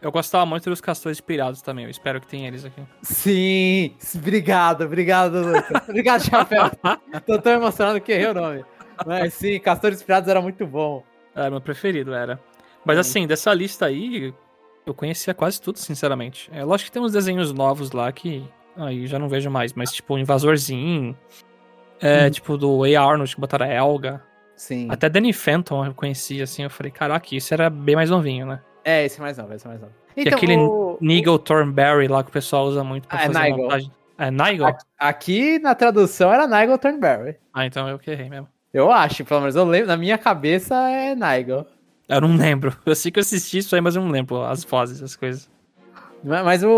Eu 0.00 0.10
gostava 0.12 0.46
muito 0.46 0.70
dos 0.70 0.80
castores 0.80 1.20
pirados 1.20 1.60
também. 1.60 1.84
Eu 1.84 1.90
espero 1.90 2.20
que 2.20 2.26
tenha 2.26 2.48
eles 2.48 2.64
aqui. 2.64 2.80
Sim! 3.02 3.94
Obrigado, 4.14 4.84
obrigado, 4.84 5.42
Lucas. 5.42 5.82
obrigado, 5.88 6.22
Chapéu. 6.24 6.70
Tô 7.26 7.38
tão 7.38 7.52
emocionado 7.52 8.00
que 8.00 8.12
errei 8.12 8.28
o 8.28 8.34
nome. 8.34 8.64
Mas 9.04 9.34
sim, 9.34 9.58
Castores 9.58 10.02
Pirados 10.02 10.28
era 10.28 10.40
muito 10.40 10.66
bom. 10.66 11.02
Era 11.34 11.50
meu 11.50 11.60
preferido, 11.60 12.14
era. 12.14 12.40
Mas 12.84 12.96
Uhum. 12.96 13.00
assim, 13.00 13.26
dessa 13.26 13.52
lista 13.52 13.86
aí, 13.86 14.32
eu 14.86 14.94
conhecia 14.94 15.34
quase 15.34 15.60
tudo, 15.60 15.78
sinceramente. 15.78 16.50
É 16.52 16.64
lógico 16.64 16.86
que 16.88 16.92
tem 16.92 17.02
uns 17.02 17.12
desenhos 17.12 17.52
novos 17.52 17.92
lá 17.92 18.10
que 18.10 18.42
aí 18.76 19.06
já 19.06 19.18
não 19.18 19.28
vejo 19.28 19.50
mais, 19.50 19.72
mas 19.74 19.92
tipo, 19.92 20.14
o 20.14 20.18
Invasorzinho, 20.18 21.16
É, 22.02 22.24
Uhum. 22.24 22.30
tipo 22.30 22.56
do 22.56 22.82
A. 22.82 22.88
Arnold, 22.98 23.34
que 23.34 23.38
botaram 23.40 23.66
a 23.66 23.68
Elga. 23.68 24.22
Sim. 24.56 24.88
Até 24.90 25.06
Danny 25.06 25.34
Phantom 25.34 25.84
eu 25.84 25.92
conheci, 25.94 26.40
assim. 26.40 26.62
Eu 26.62 26.70
falei, 26.70 26.90
caraca, 26.90 27.34
isso 27.34 27.52
era 27.52 27.68
bem 27.68 27.94
mais 27.94 28.08
novinho, 28.08 28.46
né? 28.46 28.60
É, 28.82 29.04
esse 29.04 29.18
é 29.18 29.22
mais 29.22 29.36
novo, 29.36 29.52
esse 29.52 29.66
é 29.66 29.68
mais 29.68 29.80
novo. 29.82 29.92
E 30.16 30.26
aquele 30.26 30.56
o- 30.56 30.96
Nigel 30.98 31.38
Thornberry 31.38 32.08
lá 32.08 32.22
que 32.24 32.30
o 32.30 32.32
pessoal 32.32 32.64
usa 32.64 32.82
muito 32.82 33.06
pra 33.06 33.18
Ah, 33.18 33.22
é 33.24 33.26
fazer 33.26 33.38
Nigel. 33.40 33.56
montagem. 33.58 33.92
É 34.16 34.30
Nigel? 34.30 34.66
Aqui, 34.66 34.84
aqui 34.98 35.58
na 35.58 35.74
tradução 35.74 36.32
era 36.32 36.46
Nigel 36.46 36.78
Thornberry. 36.78 37.36
Ah, 37.52 37.66
então 37.66 37.86
eu 37.86 37.98
que 37.98 38.10
errei 38.10 38.30
mesmo. 38.30 38.48
Eu 38.72 38.90
acho, 38.90 39.22
pelo 39.22 39.40
menos 39.40 39.54
eu 39.56 39.64
lembro, 39.66 39.88
na 39.88 39.96
minha 39.98 40.16
cabeça 40.16 40.74
é 40.90 41.14
Nigel. 41.14 41.66
Eu 42.10 42.20
não 42.20 42.36
lembro. 42.36 42.76
Eu 42.84 42.94
sei 42.94 43.10
que 43.10 43.18
eu 43.18 43.22
assisti 43.22 43.58
isso 43.58 43.74
aí, 43.74 43.80
mas 43.80 43.96
eu 43.96 44.02
não 44.02 44.10
lembro 44.10 44.42
as 44.42 44.64
vozes, 44.64 45.02
as 45.02 45.14
coisas. 45.16 45.48
Mas 46.22 46.62
o, 46.62 46.68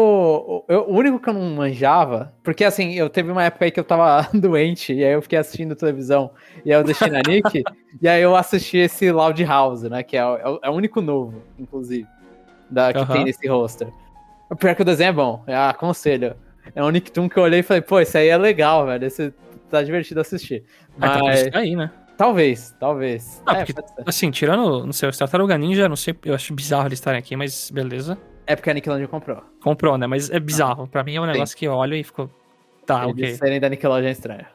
o, 0.69 0.73
o 0.73 0.95
único 0.97 1.19
que 1.19 1.29
eu 1.29 1.35
não 1.35 1.41
manjava, 1.57 2.33
porque 2.45 2.63
assim, 2.65 2.93
eu 2.93 3.11
teve 3.11 3.33
uma 3.33 3.43
época 3.43 3.65
aí 3.65 3.73
que 3.73 3.81
eu 3.81 3.85
tava 3.85 4.29
doente, 4.39 4.93
e 4.93 5.05
aí 5.05 5.13
eu 5.15 5.23
fiquei 5.23 5.37
assistindo 5.39 5.75
televisão, 5.75 6.31
e 6.65 6.73
aí 6.73 6.79
eu 6.79 6.85
deixei 6.85 7.11
na 7.11 7.19
Nick, 7.27 7.65
e 8.01 8.07
aí 8.09 8.23
eu 8.23 8.37
assisti 8.37 8.77
esse 8.77 9.11
Loud 9.11 9.43
House, 9.45 9.83
né, 9.83 10.05
que 10.05 10.17
é 10.17 10.25
o, 10.25 10.37
é 10.37 10.49
o- 10.49 10.61
é 10.63 10.71
o 10.71 10.73
único 10.75 11.01
novo, 11.01 11.43
inclusive, 11.59 12.07
da, 12.71 12.93
que 12.93 13.05
tem 13.13 13.25
nesse 13.25 13.49
roster. 13.49 13.89
O 14.49 14.55
pior 14.55 14.77
que 14.77 14.83
o 14.83 14.85
desenho 14.85 15.09
é 15.09 15.13
bom, 15.13 15.43
é 15.49 15.57
aconselho. 15.57 16.37
É 16.73 16.85
um 16.85 16.91
Nicktoon 16.91 17.29
que 17.29 17.37
eu 17.37 17.43
olhei 17.43 17.61
e 17.61 17.63
falei, 17.65 17.81
pô, 17.83 17.99
esse 17.99 18.17
aí 18.17 18.29
é 18.29 18.37
legal, 18.37 18.87
velho, 18.87 19.05
esse 19.05 19.35
tá 19.69 19.83
divertido 19.83 20.21
assistir. 20.21 20.63
Ah, 21.01 21.17
então 21.17 21.27
Mas, 21.27 21.41
isso 21.41 21.51
que 21.51 21.57
aí, 21.57 21.75
né? 21.75 21.91
Talvez, 22.23 22.75
talvez. 22.79 23.43
Ah, 23.45 23.59
é, 23.59 23.65
porque-. 23.65 23.83
Assim, 24.07 24.31
tirando, 24.31 24.87
não 24.87 24.93
sei, 24.93 25.09
o 25.09 25.13
Tartaruga 25.17 25.59
Ninja, 25.59 25.89
não 25.89 25.97
sei, 25.97 26.15
eu 26.25 26.35
acho 26.35 26.55
bizarro 26.55 26.87
eles 26.87 26.99
estarem 27.01 27.19
aqui, 27.19 27.35
mas 27.35 27.69
beleza. 27.71 28.17
é 28.47 28.55
porque 28.55 28.71
a 28.71 28.75
Nickelodeon 28.75 29.09
comprou. 29.09 29.43
Comprou, 29.61 29.99
né? 29.99 30.07
Mas 30.07 30.31
é 30.31 30.39
bizarro. 30.39 30.87
Pra 30.87 31.03
mim 31.03 31.17
é 31.17 31.21
um 31.21 31.27
negócio 31.27 31.57
que 31.57 31.65
eu 31.67 31.73
olho 31.73 31.95
e 31.97 32.05
fico. 32.05 32.31
Tá, 32.87 33.05
Eles 33.05 33.13
ok. 33.15 33.35
serem 33.37 33.61
da 33.61 33.69
Nickelodeon 33.69 34.09
é 34.09 34.13
estranho. 34.13 34.47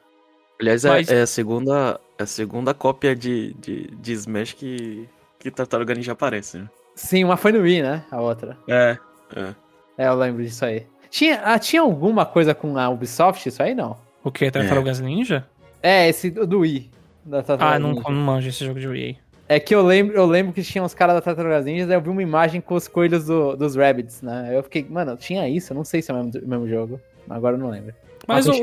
Aliás, 0.61 0.85
é, 0.85 0.89
Mas- 0.89 1.09
é 1.11 1.21
a 1.21 1.27
segunda, 1.27 1.99
é 2.17 2.23
a 2.23 2.25
segunda 2.25 2.73
cópia 2.73 3.15
de, 3.15 3.53
de, 3.59 3.87
de 3.95 4.13
Smash 4.13 4.53
que, 4.53 5.07
que 5.39 5.51
Tartaruga 5.51 5.93
Ninja 5.93 6.13
aparece, 6.13 6.57
né? 6.59 6.69
Sim, 6.95 7.23
uma 7.25 7.35
foi 7.37 7.51
no 7.51 7.59
Wii, 7.59 7.81
né, 7.83 8.03
a 8.09 8.19
outra. 8.21 8.57
É, 8.67 8.97
é. 9.35 9.53
É, 9.97 10.07
eu 10.07 10.15
lembro 10.15 10.41
disso 10.43 10.65
aí. 10.65 10.87
Tinha, 11.09 11.41
ah, 11.43 11.59
tinha 11.59 11.81
alguma 11.81 12.25
coisa 12.25 12.55
com 12.55 12.77
a 12.77 12.89
Ubisoft? 12.89 13.47
Isso 13.47 13.61
aí 13.61 13.75
não. 13.75 13.97
O 14.23 14.31
que? 14.31 14.49
Tartarugas 14.49 14.99
Ninja? 14.99 15.45
É, 15.81 16.09
esse 16.09 16.29
do 16.31 16.59
Wii. 16.59 16.89
Da 17.27 17.43
Tartarugas 17.43 17.75
Ah, 17.75 17.79
não, 17.79 17.89
Ninja. 17.89 18.03
não 18.09 18.11
manjo 18.15 18.49
esse 18.49 18.65
jogo 18.65 18.79
de 18.79 18.87
Wii. 18.87 19.17
É 19.49 19.59
que 19.59 19.73
eu 19.73 19.81
lembro, 19.81 20.15
eu 20.15 20.25
lembro 20.25 20.51
que 20.53 20.61
tinha 20.61 20.83
uns 20.83 20.93
caras 20.93 21.15
da 21.15 21.21
Tartarugas 21.21 21.65
Ninjas, 21.65 21.89
aí 21.89 21.95
eu 21.95 22.01
vi 22.01 22.09
uma 22.09 22.21
imagem 22.23 22.59
com 22.61 22.75
os 22.75 22.87
coelhos 22.87 23.25
do- 23.25 23.55
dos 23.55 23.75
Rabbits, 23.75 24.21
né? 24.21 24.49
Eu 24.51 24.63
fiquei, 24.63 24.85
mano, 24.89 25.15
tinha 25.15 25.47
isso? 25.47 25.71
Eu 25.71 25.75
não 25.77 25.83
sei 25.83 26.01
se 26.01 26.11
é 26.11 26.13
o 26.13 26.23
mesmo, 26.23 26.41
mesmo 26.47 26.67
jogo. 26.67 26.99
Agora 27.29 27.55
eu 27.55 27.59
não 27.59 27.69
lembro. 27.69 27.93
Mas 28.27 28.45
o, 28.47 28.53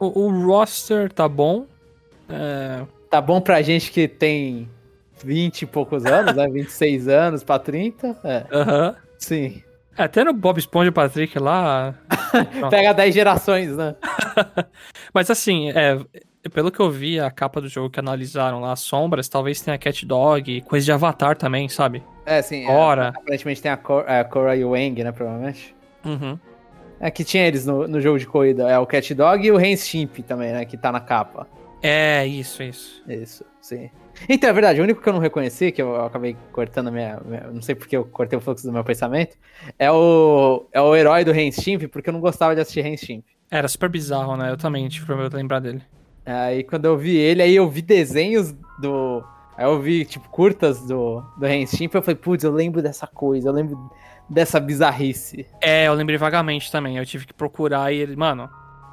o, 0.00 0.20
o 0.20 0.46
roster 0.46 1.12
tá 1.12 1.28
bom. 1.28 1.66
É, 2.28 2.82
Tá 3.08 3.20
bom 3.20 3.40
pra 3.40 3.62
gente 3.62 3.92
que 3.92 4.08
tem 4.08 4.68
20 5.24 5.62
e 5.62 5.66
poucos 5.66 6.04
anos, 6.04 6.34
né? 6.34 6.46
26 6.50 7.06
anos 7.08 7.44
pra 7.44 7.58
30. 7.58 8.16
É, 8.24 8.44
Aham. 8.52 8.96
sim. 9.18 9.62
É, 9.96 10.02
Até 10.02 10.24
no 10.24 10.32
Bob 10.32 10.58
Esponja 10.58 10.88
e 10.88 10.92
Patrick 10.92 11.38
lá. 11.38 11.94
Pega 12.68 12.92
10 12.92 13.14
gerações, 13.14 13.76
né? 13.76 13.94
Mas 15.14 15.30
assim, 15.30 15.70
é, 15.70 15.98
pelo 16.48 16.70
que 16.70 16.80
eu 16.80 16.90
vi, 16.90 17.18
a 17.20 17.30
capa 17.30 17.60
do 17.60 17.68
jogo 17.68 17.90
que 17.90 18.00
analisaram 18.00 18.60
lá, 18.60 18.72
as 18.72 18.80
sombras, 18.80 19.28
talvez 19.28 19.60
tenha 19.60 19.78
Cat 19.78 20.04
Dog, 20.06 20.60
coisa 20.62 20.84
de 20.84 20.92
Avatar 20.92 21.36
também, 21.36 21.68
sabe? 21.68 22.02
É, 22.24 22.42
sim. 22.42 22.64
é, 22.64 22.70
Ora. 22.70 23.08
aparentemente 23.08 23.62
tem 23.62 23.70
a, 23.70 23.76
Cor 23.76 24.04
a 24.08 24.24
Cora 24.24 24.56
e 24.56 24.64
o 24.64 24.70
Wang, 24.70 25.02
né? 25.04 25.12
Provavelmente. 25.12 25.74
Uhum. 26.04 26.38
É 26.98 27.10
que 27.10 27.24
tinha 27.24 27.46
eles 27.46 27.66
no, 27.66 27.86
no 27.86 28.00
jogo 28.00 28.18
de 28.18 28.26
corrida. 28.26 28.70
É 28.70 28.78
o 28.78 28.86
Cat 28.86 29.14
Dog 29.14 29.46
e 29.46 29.52
o 29.52 29.56
Ren 29.56 29.76
Stimp 29.76 30.18
também, 30.20 30.52
né? 30.52 30.64
Que 30.64 30.76
tá 30.76 30.90
na 30.90 31.00
capa. 31.00 31.46
É, 31.82 32.26
isso, 32.26 32.62
isso. 32.62 33.02
Isso, 33.06 33.44
sim. 33.60 33.90
Então, 34.28 34.48
é 34.48 34.52
verdade, 34.52 34.80
o 34.80 34.82
único 34.82 35.02
que 35.02 35.08
eu 35.08 35.12
não 35.12 35.20
reconheci, 35.20 35.70
que 35.70 35.80
eu 35.82 36.04
acabei 36.04 36.34
cortando 36.50 36.88
a 36.88 36.90
minha. 36.90 37.20
minha- 37.24 37.48
não 37.52 37.60
sei 37.60 37.74
porque 37.74 37.96
eu 37.96 38.04
cortei 38.06 38.38
o 38.38 38.40
fluxo 38.40 38.66
do 38.66 38.72
meu 38.72 38.82
pensamento, 38.82 39.36
é 39.78 39.92
o, 39.92 40.66
é 40.72 40.80
o 40.80 40.96
herói 40.96 41.22
do 41.22 41.32
Ren 41.32 41.50
Stimp, 41.52 41.82
porque 41.88 42.08
eu 42.08 42.14
não 42.14 42.20
gostava 42.20 42.54
de 42.54 42.60
assistir 42.62 42.80
Ren 42.80 42.96
Stimp. 42.96 43.24
Era 43.50 43.68
super 43.68 43.88
bizarro, 43.90 44.36
né? 44.36 44.50
Eu 44.50 44.56
também 44.56 44.88
tive 44.88 45.04
problema 45.06 45.28
de 45.28 45.36
lembrar 45.36 45.60
dele. 45.60 45.82
Aí 46.26 46.64
quando 46.64 46.84
eu 46.86 46.96
vi 46.98 47.16
ele, 47.16 47.40
aí 47.42 47.54
eu 47.54 47.68
vi 47.68 47.80
desenhos 47.82 48.52
do. 48.80 49.22
Aí 49.56 49.64
eu 49.64 49.80
vi, 49.80 50.04
tipo, 50.04 50.28
curtas 50.28 50.80
do, 50.86 51.22
do 51.38 51.46
Ren 51.46 51.64
Stimp, 51.64 51.94
eu 51.94 52.02
falei, 52.02 52.16
putz, 52.16 52.44
eu 52.44 52.52
lembro 52.52 52.82
dessa 52.82 53.06
coisa, 53.06 53.48
eu 53.48 53.52
lembro 53.52 53.90
dessa 54.28 54.60
bizarrice. 54.60 55.46
É, 55.62 55.86
eu 55.88 55.94
lembrei 55.94 56.18
vagamente 56.18 56.70
também. 56.70 56.98
Eu 56.98 57.06
tive 57.06 57.26
que 57.26 57.32
procurar 57.32 57.90
e 57.92 57.96
ele. 57.98 58.16
Mano, 58.16 58.50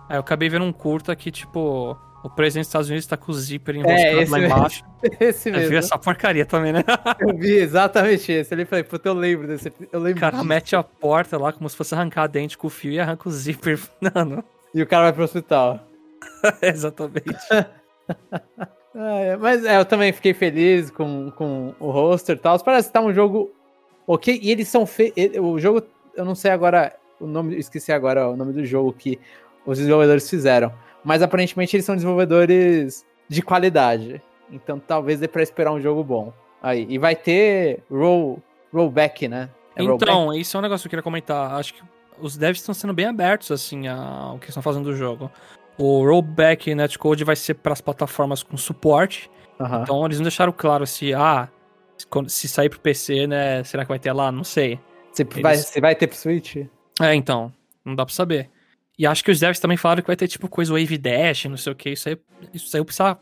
aí 0.07 0.15
eu 0.15 0.21
acabei 0.21 0.47
vendo 0.47 0.63
um 0.63 0.71
curta 0.71 1.13
que, 1.17 1.31
tipo, 1.31 1.97
o 2.23 2.29
presidente 2.29 2.63
dos 2.63 2.69
Estados 2.69 2.87
Unidos 2.89 3.05
tá 3.07 3.17
com 3.17 3.31
o 3.31 3.35
zíper 3.35 3.75
enroscado 3.75 4.21
esse 4.21 4.31
lá 4.31 4.37
mesmo. 4.39 4.55
embaixo. 4.57 4.83
Esse 5.19 5.49
Eu 5.49 5.55
vi 5.55 5.59
mesmo. 5.61 5.75
essa 5.79 5.97
porcaria 5.97 6.45
também, 6.45 6.71
né? 6.71 6.81
Eu 7.19 7.35
vi 7.37 7.55
exatamente 7.57 8.31
esse. 8.31 8.53
Ele 8.53 8.63
falei, 8.63 8.85
puta, 8.85 9.09
eu 9.09 9.13
lembro 9.13 9.45
desse. 9.47 9.73
Eu 9.91 9.99
O 9.99 10.03
lembro 10.03 10.21
cara 10.21 10.35
disso. 10.37 10.47
mete 10.47 10.75
a 10.77 10.81
porta 10.83 11.37
lá 11.37 11.51
como 11.51 11.67
se 11.69 11.75
fosse 11.75 11.93
arrancar 11.93 12.27
dente 12.27 12.57
com 12.57 12.67
o 12.67 12.69
fio 12.69 12.93
e 12.93 12.99
arranca 13.01 13.27
o 13.27 13.31
zíper. 13.33 13.77
Mano, 14.15 14.41
E 14.73 14.81
o 14.81 14.87
cara 14.87 15.03
vai 15.03 15.11
pro 15.13 15.25
hospital. 15.25 15.81
exatamente. 16.61 17.35
Ah, 18.95 19.19
é, 19.21 19.37
mas 19.37 19.65
é, 19.65 19.77
eu 19.79 19.85
também 19.85 20.13
fiquei 20.13 20.35
feliz 20.35 20.91
com, 20.91 21.31
com 21.31 21.73
o 21.79 21.89
roster 21.89 22.35
e 22.35 22.39
tal. 22.39 22.59
Parece 22.63 22.89
que 22.89 22.93
tá 22.93 23.01
um 23.01 23.11
jogo 23.11 23.51
ok. 24.05 24.39
E 24.39 24.51
eles 24.51 24.67
são 24.67 24.85
fe... 24.85 25.11
ele- 25.17 25.39
O 25.39 25.57
jogo, 25.57 25.81
eu 26.15 26.23
não 26.23 26.35
sei 26.35 26.51
agora 26.51 26.95
o 27.19 27.25
nome, 27.25 27.57
esqueci 27.57 27.91
agora 27.91 28.29
o 28.29 28.35
nome 28.35 28.53
do 28.53 28.63
jogo 28.63 28.93
que 28.93 29.19
os 29.65 29.79
desenvolvedores 29.79 30.29
fizeram. 30.29 30.71
Mas 31.03 31.23
aparentemente 31.23 31.75
eles 31.75 31.87
são 31.87 31.95
desenvolvedores 31.95 33.03
de 33.27 33.41
qualidade. 33.41 34.21
Então 34.51 34.77
talvez 34.79 35.19
dê 35.19 35.27
pra 35.27 35.41
esperar 35.41 35.71
um 35.71 35.81
jogo 35.81 36.03
bom. 36.03 36.31
Aí. 36.61 36.85
E 36.87 36.99
vai 36.99 37.15
ter 37.15 37.81
roll, 37.89 38.39
rollback, 38.71 39.27
né? 39.27 39.49
É 39.75 39.81
rollback? 39.81 40.03
Então, 40.11 40.31
isso 40.35 40.55
é 40.55 40.59
um 40.59 40.61
negócio 40.61 40.83
que 40.83 40.87
eu 40.87 40.91
queria 40.91 41.03
comentar. 41.03 41.51
Acho 41.55 41.73
que 41.73 41.81
os 42.19 42.37
devs 42.37 42.59
estão 42.59 42.75
sendo 42.75 42.93
bem 42.93 43.07
abertos, 43.07 43.49
assim, 43.49 43.87
ao 43.87 44.37
que 44.37 44.49
estão 44.49 44.61
fazendo 44.61 44.83
do 44.85 44.95
jogo. 44.95 45.31
O 45.77 46.05
rollback 46.07 46.73
netcode 46.75 47.23
vai 47.23 47.35
ser 47.35 47.55
para 47.55 47.73
as 47.73 47.81
plataformas 47.81 48.43
com 48.43 48.55
suporte. 48.57 49.29
Aham. 49.59 49.81
Então 49.83 50.05
eles 50.05 50.17
não 50.19 50.23
deixaram 50.23 50.51
claro 50.51 50.85
se, 50.85 51.13
ah, 51.13 51.47
se 52.27 52.47
sair 52.47 52.69
pro 52.69 52.79
PC, 52.79 53.27
né, 53.27 53.63
será 53.63 53.83
que 53.83 53.89
vai 53.89 53.99
ter 53.99 54.11
lá? 54.13 54.31
Não 54.31 54.43
sei. 54.43 54.79
Você, 55.11 55.23
vai, 55.23 55.53
eles- 55.53 55.65
você 55.67 55.81
vai 55.81 55.95
ter 55.95 56.07
pro 56.07 56.17
Switch? 56.17 56.55
É, 57.01 57.13
então, 57.15 57.51
não 57.83 57.95
dá 57.95 58.05
pra 58.05 58.13
saber. 58.13 58.49
E 58.97 59.07
acho 59.07 59.23
que 59.23 59.31
os 59.31 59.39
devs 59.39 59.59
também 59.59 59.77
falaram 59.77 60.01
que 60.01 60.07
vai 60.07 60.15
ter 60.15 60.27
tipo 60.27 60.47
coisa 60.47 60.73
Wave 60.73 60.97
Dash, 60.97 61.45
não 61.45 61.57
sei 61.57 61.73
o 61.73 61.75
que. 61.75 61.89
Isso 61.91 62.09
aí, 62.09 62.17
isso 62.53 62.75
aí 62.75 62.79
eu 62.79 62.85
precisava 62.85 63.19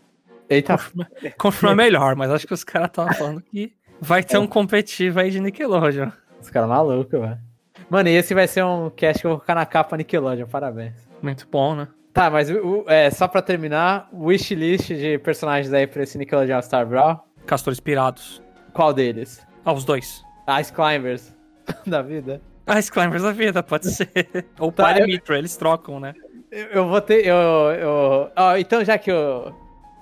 Eita. 0.50 0.78
confirmar, 1.38 1.76
melhor, 1.76 2.16
mas 2.16 2.30
acho 2.32 2.46
que 2.46 2.54
os 2.54 2.64
caras 2.64 2.90
estavam 2.90 3.14
falando 3.14 3.42
que 3.42 3.74
vai 4.02 4.22
ter 4.24 4.38
um 4.38 4.48
competitivo 4.48 5.20
aí 5.22 5.32
de 5.32 5.40
Nickelodeon. 5.40 6.10
Os 6.42 6.50
caras 6.50 6.68
malucos, 6.68 7.20
velho. 7.20 7.38
Mano, 7.90 8.10
e 8.10 8.14
esse 8.14 8.34
vai 8.34 8.48
ser 8.48 8.64
um 8.66 8.90
cast 8.90 9.22
que 9.22 9.28
eu 9.28 9.32
vou 9.32 9.38
colocar 9.38 9.56
na 9.56 9.66
capa 9.66 9.96
Nickelodeon, 9.96 10.48
parabéns. 10.48 10.94
Muito 11.22 11.48
bom, 11.50 11.76
né? 11.76 11.88
Tá, 12.14 12.30
mas 12.30 12.50
o- 12.50 12.84
o- 12.84 12.86
é, 12.90 13.10
só 13.10 13.28
pra 13.28 13.42
terminar, 13.42 14.10
wishlist 14.14 14.88
de 14.90 15.18
personagens 15.20 15.72
aí 15.74 15.88
pra 15.88 16.04
esse 16.04 16.18
Nickelodeon 16.18 16.62
Star 16.62 16.86
Brawl. 16.86 17.20
Castores 17.46 17.80
pirados. 17.80 18.42
Qual 18.74 18.94
deles? 18.94 19.46
Ah, 19.66 19.74
os 19.74 19.86
dois. 19.86 20.24
Ice 20.60 20.74
Climbers 20.74 21.34
da 21.88 22.02
vida. 22.02 22.42
Ice 22.78 22.92
Climbers 22.92 23.24
da 23.24 23.32
vida, 23.32 23.64
pode 23.64 23.88
ser. 23.92 24.10
Ou 24.60 24.72
Tá, 24.72 24.84
Pai 24.84 25.02
eu- 25.02 25.08
Mitra, 25.08 25.38
eles 25.38 25.56
trocam, 25.56 26.00
né? 26.00 26.14
Eu, 26.52 26.66
eu 26.68 26.88
vou 26.90 27.00
ter. 27.02 27.26
Eu, 27.26 27.36
eu, 27.36 28.32
então, 28.60 28.84
já 28.84 28.98
que 28.98 29.12
o, 29.12 29.54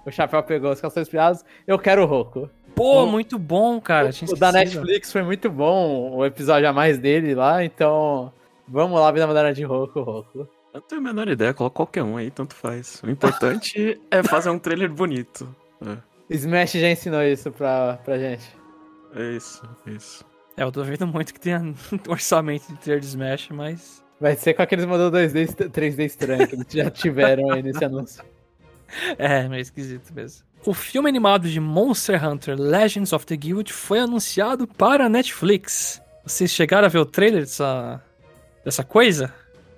o 0.05 0.11
Chapéu 0.11 0.41
pegou 0.43 0.71
os 0.71 0.81
castores 0.81 1.07
pirados, 1.07 1.43
eu 1.67 1.77
quero 1.77 2.01
o 2.03 2.05
Roku. 2.05 2.49
Pô, 2.75 3.03
O- 3.03 3.07
muito 3.07 3.37
bom, 3.37 3.79
cara. 3.79 4.11
Tinha 4.11 4.31
O 4.31 4.35
da. 4.35 4.51
Netflix 4.51 5.11
foi 5.11 5.21
muito 5.21 5.49
bom, 5.49 6.15
o 6.15 6.25
episódio 6.25 6.67
a 6.67 6.73
mais 6.73 6.97
dele 6.97 7.35
lá, 7.35 7.63
então. 7.63 8.31
Vamos 8.67 8.99
lá, 8.99 9.11
vida 9.11 9.25
moderna 9.27 9.53
de 9.53 9.63
Roku, 9.63 10.01
Roku. 10.01 10.47
Eu 10.73 10.81
não 10.81 10.87
tenho 10.87 11.01
a 11.01 11.03
menor 11.03 11.27
ideia, 11.27 11.53
coloca 11.53 11.75
qualquer 11.75 12.03
um 12.03 12.17
aí, 12.17 12.29
tanto 12.29 12.53
faz. 12.55 13.01
O 13.03 13.09
importante 13.09 13.99
é 14.11 14.21
fazer 14.23 14.49
um 14.49 14.59
trailer 14.59 14.89
bonito. 14.91 15.53
É, 15.85 15.97
Smash 16.29 16.73
já 16.73 16.89
ensinou 16.89 17.23
isso 17.23 17.51
pra, 17.51 17.97
pra 18.05 18.17
gente. 18.19 18.47
é 19.15 19.31
isso, 19.35 19.61
é 19.87 19.91
isso. 19.91 20.23
É, 20.55 20.63
eu 20.63 20.71
duvido 20.71 21.07
muito 21.07 21.33
que 21.33 21.39
tenha 21.39 21.61
orçamento 22.07 22.67
de 22.71 22.79
ter 22.79 22.99
de 22.99 23.05
Smash, 23.07 23.49
mas. 23.51 24.03
Vai 24.21 24.35
ser 24.35 24.53
com 24.53 24.61
aqueles 24.61 24.85
modelos 24.85 25.11
2D, 25.13 25.35
est- 25.37 25.59
3D 25.69 26.05
estranhos 26.05 26.47
que 26.49 26.55
eles 26.55 26.65
já 26.69 26.91
tiveram 26.91 27.51
aí 27.51 27.63
nesse 27.63 27.83
anúncio. 27.83 28.23
É, 29.19 29.47
meio 29.47 29.61
esquisito 29.61 30.11
mesmo. 30.15 30.43
O 30.65 30.73
filme 30.73 31.07
animado 31.07 31.47
de 31.47 31.59
Monster 31.59 32.25
Hunter 32.27 32.59
Legends 32.59 33.13
of 33.13 33.23
the 33.23 33.37
Guild 33.37 33.71
foi 33.71 33.99
anunciado 33.99 34.65
para 34.67 35.05
a 35.05 35.09
Netflix. 35.09 36.01
Vocês 36.25 36.49
chegaram 36.49 36.87
a 36.87 36.89
ver 36.89 36.97
o 36.97 37.05
trailer 37.05 37.41
dessa, 37.41 38.01
dessa 38.65 38.83
coisa? 38.83 39.31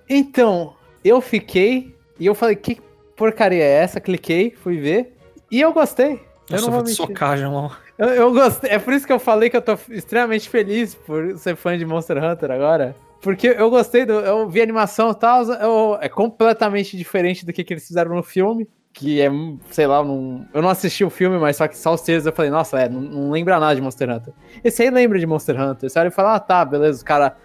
Então, 0.07 0.73
eu 1.03 1.21
fiquei 1.21 1.95
e 2.19 2.25
eu 2.25 2.35
falei, 2.35 2.55
que 2.55 2.79
porcaria 3.15 3.63
é 3.63 3.71
essa? 3.83 3.99
Cliquei, 3.99 4.51
fui 4.51 4.79
ver 4.79 5.15
e 5.51 5.59
eu 5.61 5.73
gostei. 5.73 6.19
Eu 6.49 6.59
Nossa, 6.59 6.61
não 6.61 6.67
eu 6.67 6.71
vou 6.71 6.71
vou 6.71 6.83
te 6.83 6.87
mentir. 6.89 6.95
socar, 7.07 7.37
João. 7.37 7.71
Eu, 7.97 8.07
eu 8.09 8.33
gostei. 8.33 8.69
É 8.71 8.79
por 8.79 8.93
isso 8.93 9.05
que 9.07 9.13
eu 9.13 9.19
falei 9.19 9.49
que 9.49 9.55
eu 9.57 9.61
tô 9.61 9.77
extremamente 9.89 10.49
feliz 10.49 10.95
por 10.95 11.37
ser 11.37 11.55
fã 11.55 11.77
de 11.77 11.85
Monster 11.85 12.17
Hunter 12.23 12.51
agora. 12.51 12.95
Porque 13.21 13.47
eu 13.47 13.69
gostei 13.69 14.05
do. 14.05 14.13
Eu 14.13 14.49
vi 14.49 14.59
a 14.59 14.63
animação 14.63 15.11
e 15.11 15.15
tal. 15.15 15.43
eu- 15.43 15.97
É 16.01 16.09
completamente 16.09 16.97
diferente 16.97 17.45
do 17.45 17.53
que, 17.53 17.63
que 17.63 17.73
eles 17.73 17.87
fizeram 17.87 18.15
no 18.15 18.23
filme. 18.23 18.67
que 18.93 19.21
é, 19.21 19.29
sei 19.69 19.87
lá, 19.87 20.03
não, 20.03 20.45
eu 20.53 20.61
não 20.61 20.67
assisti 20.67 21.01
o 21.05 21.09
filme, 21.09 21.37
mas 21.37 21.55
só 21.55 21.65
que 21.67 21.77
só 21.77 21.93
os 21.93 22.01
trailers 22.01 22.25
eu 22.25 22.33
falei, 22.33 22.51
nossa, 22.51 22.77
é, 22.77 22.89
não, 22.89 22.99
não 22.99 23.31
lembra 23.31 23.57
nada 23.57 23.73
de 23.73 23.81
Monster 23.81 24.09
Hunter. 24.09 24.33
Esse 24.61 24.81
aí 24.83 24.89
lembra 24.89 25.17
de 25.17 25.25
Monster 25.25 25.57
Hunter. 25.61 25.89
Você 25.89 25.97
olha 25.97 26.09
e 26.09 26.11
fala, 26.11 26.35
ah, 26.35 26.39
tá, 26.41 26.65
beleza, 26.65 26.97
os 26.97 27.03
cara 27.03 27.37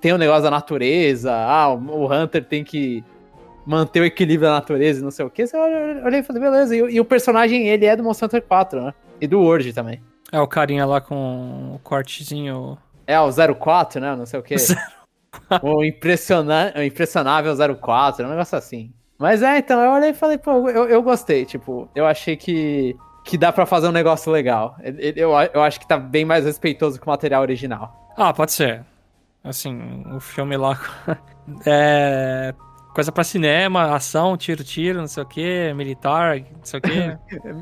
tem 0.00 0.12
o 0.12 0.14
um 0.14 0.18
negócio 0.18 0.42
da 0.42 0.50
natureza, 0.50 1.32
ah, 1.32 1.72
o 1.72 2.12
Hunter 2.12 2.44
tem 2.44 2.64
que 2.64 3.04
manter 3.68 4.00
o 4.00 4.04
equilíbrio 4.04 4.48
da 4.48 4.54
natureza 4.54 5.00
e 5.00 5.02
não 5.02 5.10
sei 5.10 5.26
o 5.26 5.30
que. 5.30 5.46
Você 5.46 5.56
olha 5.56 6.18
e 6.18 6.22
falei, 6.22 6.42
beleza. 6.42 6.74
E, 6.74 6.78
e, 6.78 7.00
o 7.00 7.04
personagem, 7.04 7.68
ele 7.68 7.84
é 7.84 7.94
do 7.94 8.02
Monster 8.02 8.26
Hunter 8.26 8.42
4, 8.42 8.80
né? 8.80 8.94
E 9.20 9.26
do 9.26 9.40
World 9.40 9.72
também. 9.74 10.02
É 10.32 10.40
o 10.40 10.46
carinha 10.46 10.86
lá 10.86 11.00
com 11.00 11.74
o 11.74 11.78
cortezinho. 11.80 12.78
É, 13.06 13.18
o 13.20 13.30
04, 13.30 14.00
né? 14.00 14.16
Não 14.16 14.24
sei 14.24 14.40
o 14.40 14.42
que. 14.42 14.54
o, 15.62 15.84
impressiona... 15.84 16.72
o 16.76 16.82
impressionável 16.82 17.54
04, 17.76 18.24
um 18.24 18.30
negócio 18.30 18.56
assim. 18.56 18.90
Mas 19.18 19.42
é, 19.42 19.58
então, 19.58 19.80
eu 19.80 19.90
olhei 19.90 20.10
e 20.10 20.14
falei, 20.14 20.38
pô, 20.38 20.68
eu, 20.70 20.88
eu 20.88 21.02
gostei, 21.02 21.44
tipo, 21.44 21.90
eu 21.92 22.06
achei 22.06 22.36
que, 22.36 22.96
que 23.24 23.36
dá 23.36 23.52
para 23.52 23.66
fazer 23.66 23.88
um 23.88 23.92
negócio 23.92 24.30
legal. 24.30 24.76
Eu, 25.16 25.30
eu 25.52 25.62
acho 25.62 25.80
que 25.80 25.88
tá 25.88 25.98
bem 25.98 26.24
mais 26.24 26.44
respeitoso 26.44 27.00
que 27.00 27.06
o 27.06 27.10
material 27.10 27.42
original. 27.42 28.12
Ah, 28.16 28.32
pode 28.32 28.52
ser. 28.52 28.84
Assim, 29.42 30.04
o 30.14 30.20
filme 30.20 30.56
lá 30.56 30.78
é 31.66 32.54
coisa 32.94 33.12
pra 33.12 33.22
cinema, 33.22 33.94
ação, 33.94 34.36
tiro, 34.36 34.64
tiro, 34.64 34.98
não 34.98 35.06
sei 35.06 35.22
o 35.22 35.26
que, 35.26 35.72
militar, 35.72 36.40
não 36.40 36.64
sei 36.64 36.80
o 36.80 36.82
que. 36.82 37.18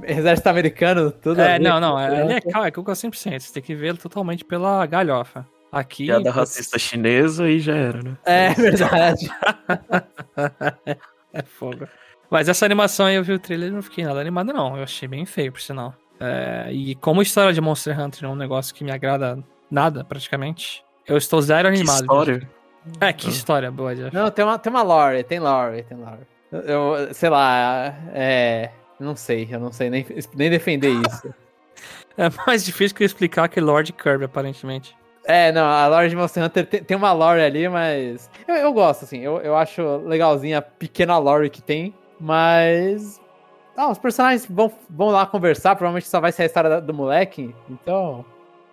Exército 0.11 0.49
americano, 0.49 1.11
tudo. 1.11 1.41
É, 1.41 1.59
não, 1.59 1.79
não, 1.79 1.99
é, 1.99 2.23
ele 2.23 2.33
é, 2.33 2.37
é 2.39 2.71
Cuca 2.71 2.93
100%, 2.93 3.41
você 3.41 3.53
tem 3.53 3.63
que 3.63 3.75
vê-lo 3.75 3.99
totalmente 3.99 4.45
pela 4.45 4.87
galhofa. 4.87 5.47
Aqui. 5.71 6.07
Piada 6.07 6.31
racista 6.31 6.79
chinesa 6.79 7.51
e 7.51 7.61
já 7.61 7.75
era, 7.75 8.03
né? 8.03 8.17
É 8.25 8.55
verdade. 8.55 9.29
É 11.33 11.43
fogo. 11.43 11.87
Mas 12.31 12.49
essa 12.49 12.65
animação 12.65 13.05
aí, 13.05 13.17
eu 13.17 13.23
vi 13.23 13.35
o 13.35 13.39
trailer 13.39 13.69
e 13.69 13.73
não 13.73 13.83
fiquei 13.83 14.05
nada 14.05 14.19
animado, 14.19 14.55
não. 14.55 14.75
Eu 14.75 14.85
achei 14.85 15.07
bem 15.07 15.27
feio, 15.27 15.53
por 15.53 15.61
sinal. 15.61 15.95
É, 16.19 16.73
e 16.73 16.95
como 16.95 17.21
a 17.21 17.23
história 17.23 17.53
de 17.53 17.61
Monster 17.61 18.01
Hunter 18.01 18.25
é 18.25 18.29
um 18.29 18.35
negócio 18.35 18.75
que 18.75 18.83
me 18.83 18.91
agrada 18.91 19.39
nada, 19.71 20.03
praticamente, 20.03 20.83
eu 21.09 21.17
estou 21.17 21.41
zero 21.41 21.69
animado. 21.69 21.97
Que 21.97 22.03
história? 22.03 22.51
É, 23.01 23.13
que 23.13 23.27
ah. 23.27 23.31
história 23.31 23.71
boa, 23.71 23.95
Jeff. 23.95 24.15
Não, 24.15 24.31
tem 24.31 24.45
uma, 24.45 24.59
tem 24.59 24.71
uma 24.71 24.83
lore, 24.83 25.23
tem 25.25 25.39
lore, 25.39 25.83
tem 25.83 25.97
lore. 25.97 26.27
Eu, 26.53 27.13
sei 27.13 27.29
lá, 27.29 27.95
é... 28.15 28.71
Não 28.99 29.15
sei, 29.15 29.49
eu 29.51 29.61
não 29.61 29.73
sei 29.73 29.91
nem, 29.91 30.07
nem 30.35 30.51
defender 30.51 30.91
isso. 30.91 31.35
é 32.17 32.31
mais 32.47 32.65
difícil 32.65 32.97
que 32.97 33.05
explicar 33.05 33.49
que 33.49 33.61
Lord 33.61 33.93
Kirby, 33.93 34.25
aparentemente. 34.25 34.97
É, 35.27 35.51
não, 35.51 35.67
a 35.67 35.87
lore 35.89 36.09
de 36.09 36.17
Monster 36.17 36.45
Hunter 36.45 36.65
tem, 36.67 36.83
tem 36.83 36.97
uma 36.97 37.13
lore 37.13 37.41
ali, 37.41 37.69
mas. 37.69 38.31
Eu, 38.47 38.55
eu 38.55 38.73
gosto, 38.73 39.05
assim, 39.05 39.19
eu, 39.19 39.39
eu 39.39 39.57
acho 39.57 39.83
legalzinha 40.07 40.59
a 40.59 40.63
pequena 40.63 41.19
lore 41.19 41.51
que 41.51 41.61
tem, 41.61 41.93
mas. 42.19 43.21
Ah, 43.77 43.91
os 43.91 43.99
personagens 43.99 44.47
vão, 44.49 44.73
vão 44.89 45.09
lá 45.09 45.27
conversar, 45.27 45.75
provavelmente 45.75 46.09
só 46.09 46.21
vai 46.21 46.33
ser 46.33 46.45
a 46.45 46.47
história 46.47 46.81
do 46.81 46.95
moleque, 46.95 47.55
então. 47.69 48.25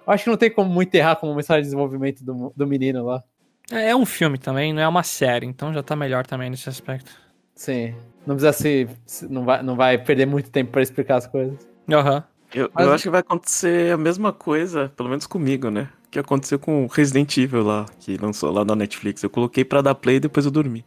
Eu 0.06 0.14
acho 0.14 0.24
que 0.26 0.30
não 0.30 0.38
tem 0.38 0.52
como 0.52 0.70
muito 0.70 0.94
errar 0.96 1.16
como 1.16 1.32
uma 1.32 1.42
história 1.42 1.62
de 1.62 1.68
desenvolvimento 1.68 2.24
do, 2.24 2.54
do 2.56 2.68
menino 2.68 3.06
lá. 3.06 3.24
É, 3.72 3.90
é 3.90 3.96
um 3.96 4.06
filme 4.06 4.38
também, 4.38 4.74
não 4.74 4.82
é 4.82 4.88
uma 4.88 5.04
série, 5.04 5.46
então 5.46 5.74
já 5.74 5.82
tá 5.82 5.96
melhor 5.96 6.26
também 6.26 6.50
nesse 6.50 6.68
aspecto. 6.68 7.12
Sim. 7.56 7.96
Não 8.26 8.36
precisa 8.36 8.54
se. 8.54 9.28
Não 9.30 9.44
vai, 9.44 9.64
não 9.64 9.76
vai 9.76 9.98
perder 9.98 10.26
muito 10.26 10.50
tempo 10.50 10.72
para 10.72 10.82
explicar 10.82 11.18
as 11.18 11.28
coisas. 11.28 11.68
Aham. 11.90 12.16
Uhum. 12.16 12.24
Eu, 12.54 12.70
Mas... 12.74 12.86
eu 12.86 12.94
acho 12.94 13.04
que 13.04 13.10
vai 13.10 13.22
acontecer 13.22 13.92
a 13.92 13.98
mesma 13.98 14.32
coisa, 14.32 14.92
pelo 14.96 15.10
menos 15.10 15.26
comigo, 15.26 15.72
né? 15.72 15.90
Que 16.12 16.20
aconteceu 16.20 16.60
com 16.60 16.86
Resident 16.86 17.36
Evil 17.38 17.64
lá, 17.64 17.86
que 18.00 18.16
lançou 18.18 18.52
lá 18.52 18.64
na 18.64 18.76
Netflix. 18.76 19.24
Eu 19.24 19.30
coloquei 19.30 19.66
pra 19.66 19.82
dar 19.82 19.96
play 19.96 20.18
e 20.18 20.20
depois 20.20 20.46
eu 20.46 20.52
dormi. 20.52 20.86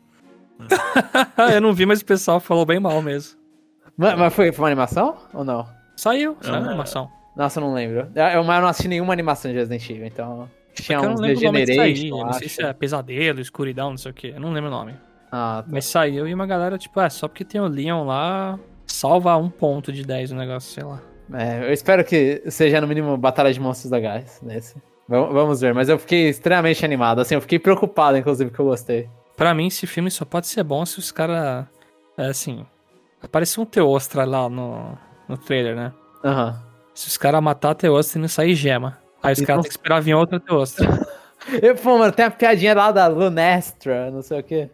eu 1.52 1.60
não 1.60 1.74
vi, 1.74 1.84
mas 1.84 2.00
o 2.00 2.04
pessoal 2.04 2.38
falou 2.38 2.64
bem 2.64 2.78
mal 2.78 3.02
mesmo. 3.02 3.36
Mas, 3.96 4.16
mas 4.16 4.32
foi, 4.32 4.52
foi 4.52 4.62
uma 4.62 4.68
animação 4.68 5.16
ou 5.34 5.44
não? 5.44 5.66
Saiu, 5.96 6.36
saiu 6.40 6.60
uma 6.60 6.68
animação. 6.68 7.10
Nossa, 7.36 7.60
eu 7.60 7.64
não 7.64 7.74
lembro. 7.74 8.08
Eu, 8.14 8.42
mas 8.42 8.56
eu 8.56 8.62
não 8.62 8.68
assisti 8.68 8.88
nenhuma 8.88 9.12
animação 9.12 9.50
de 9.50 9.56
Resident 9.58 9.90
Evil, 9.90 10.06
então. 10.06 10.48
Tinha 10.74 11.00
uns 11.00 11.20
Degeneration. 11.20 12.24
Não 12.24 12.32
sei 12.32 12.48
se 12.48 12.62
é 12.62 12.72
pesadelo, 12.72 13.40
escuridão, 13.40 13.90
não 13.90 13.98
sei 13.98 14.10
o 14.10 14.14
que. 14.14 14.28
Eu 14.28 14.40
não 14.40 14.52
lembro 14.52 14.68
o 14.70 14.72
nome. 14.72 14.94
Ah, 15.30 15.62
tá. 15.64 15.68
Mas 15.70 15.84
saiu 15.84 16.26
e 16.26 16.32
uma 16.32 16.46
galera, 16.46 16.78
tipo, 16.78 16.98
é, 17.00 17.08
só 17.10 17.28
porque 17.28 17.44
tem 17.44 17.60
o 17.60 17.66
Leon 17.66 18.04
lá, 18.04 18.58
salva 18.86 19.36
um 19.36 19.50
ponto 19.50 19.92
de 19.92 20.04
10 20.04 20.32
o 20.32 20.34
negócio, 20.34 20.72
sei 20.72 20.84
lá. 20.84 21.00
É, 21.34 21.68
eu 21.68 21.72
espero 21.72 22.04
que 22.04 22.42
seja 22.48 22.80
no 22.80 22.86
mínimo 22.86 23.16
Batalha 23.16 23.52
de 23.52 23.60
Monstros 23.60 23.90
da 23.90 23.98
Gás 23.98 24.40
nesse. 24.42 24.76
Vamos 25.08 25.60
ver, 25.60 25.74
mas 25.74 25.88
eu 25.88 25.98
fiquei 25.98 26.28
extremamente 26.28 26.84
animado, 26.84 27.20
assim, 27.20 27.34
eu 27.34 27.40
fiquei 27.40 27.58
preocupado, 27.58 28.16
inclusive, 28.16 28.50
que 28.50 28.58
eu 28.58 28.64
gostei. 28.64 29.08
Pra 29.36 29.54
mim, 29.54 29.66
esse 29.66 29.86
filme 29.86 30.10
só 30.10 30.24
pode 30.24 30.46
ser 30.46 30.62
bom 30.64 30.84
se 30.86 30.98
os 30.98 31.12
caras. 31.12 31.66
É, 32.16 32.26
assim. 32.26 32.64
Apareceu 33.22 33.62
um 33.62 33.66
Teostra 33.66 34.24
lá 34.24 34.48
no, 34.48 34.96
no 35.28 35.36
trailer, 35.36 35.76
né? 35.76 35.92
Aham. 36.24 36.50
Uhum. 36.50 36.66
Se 36.96 37.08
os 37.08 37.18
caras 37.18 37.42
matar 37.42 37.72
a 37.72 37.74
Teostra 37.74 38.18
e 38.18 38.22
não 38.22 38.28
sair 38.28 38.54
gema. 38.54 38.96
Aí 39.22 39.34
os 39.34 39.40
caras 39.42 39.62
têm 39.62 39.70
que 39.70 39.76
esperar 39.76 40.00
vir 40.00 40.14
outra 40.14 40.40
Teostra. 40.40 41.06
eu, 41.60 41.74
pô, 41.76 41.98
mano, 41.98 42.10
tem 42.10 42.24
a 42.24 42.30
piadinha 42.30 42.74
lá 42.74 42.90
da 42.90 43.06
Lunestra, 43.06 44.10
não 44.10 44.22
sei 44.22 44.40
o 44.40 44.42
quê. 44.42 44.70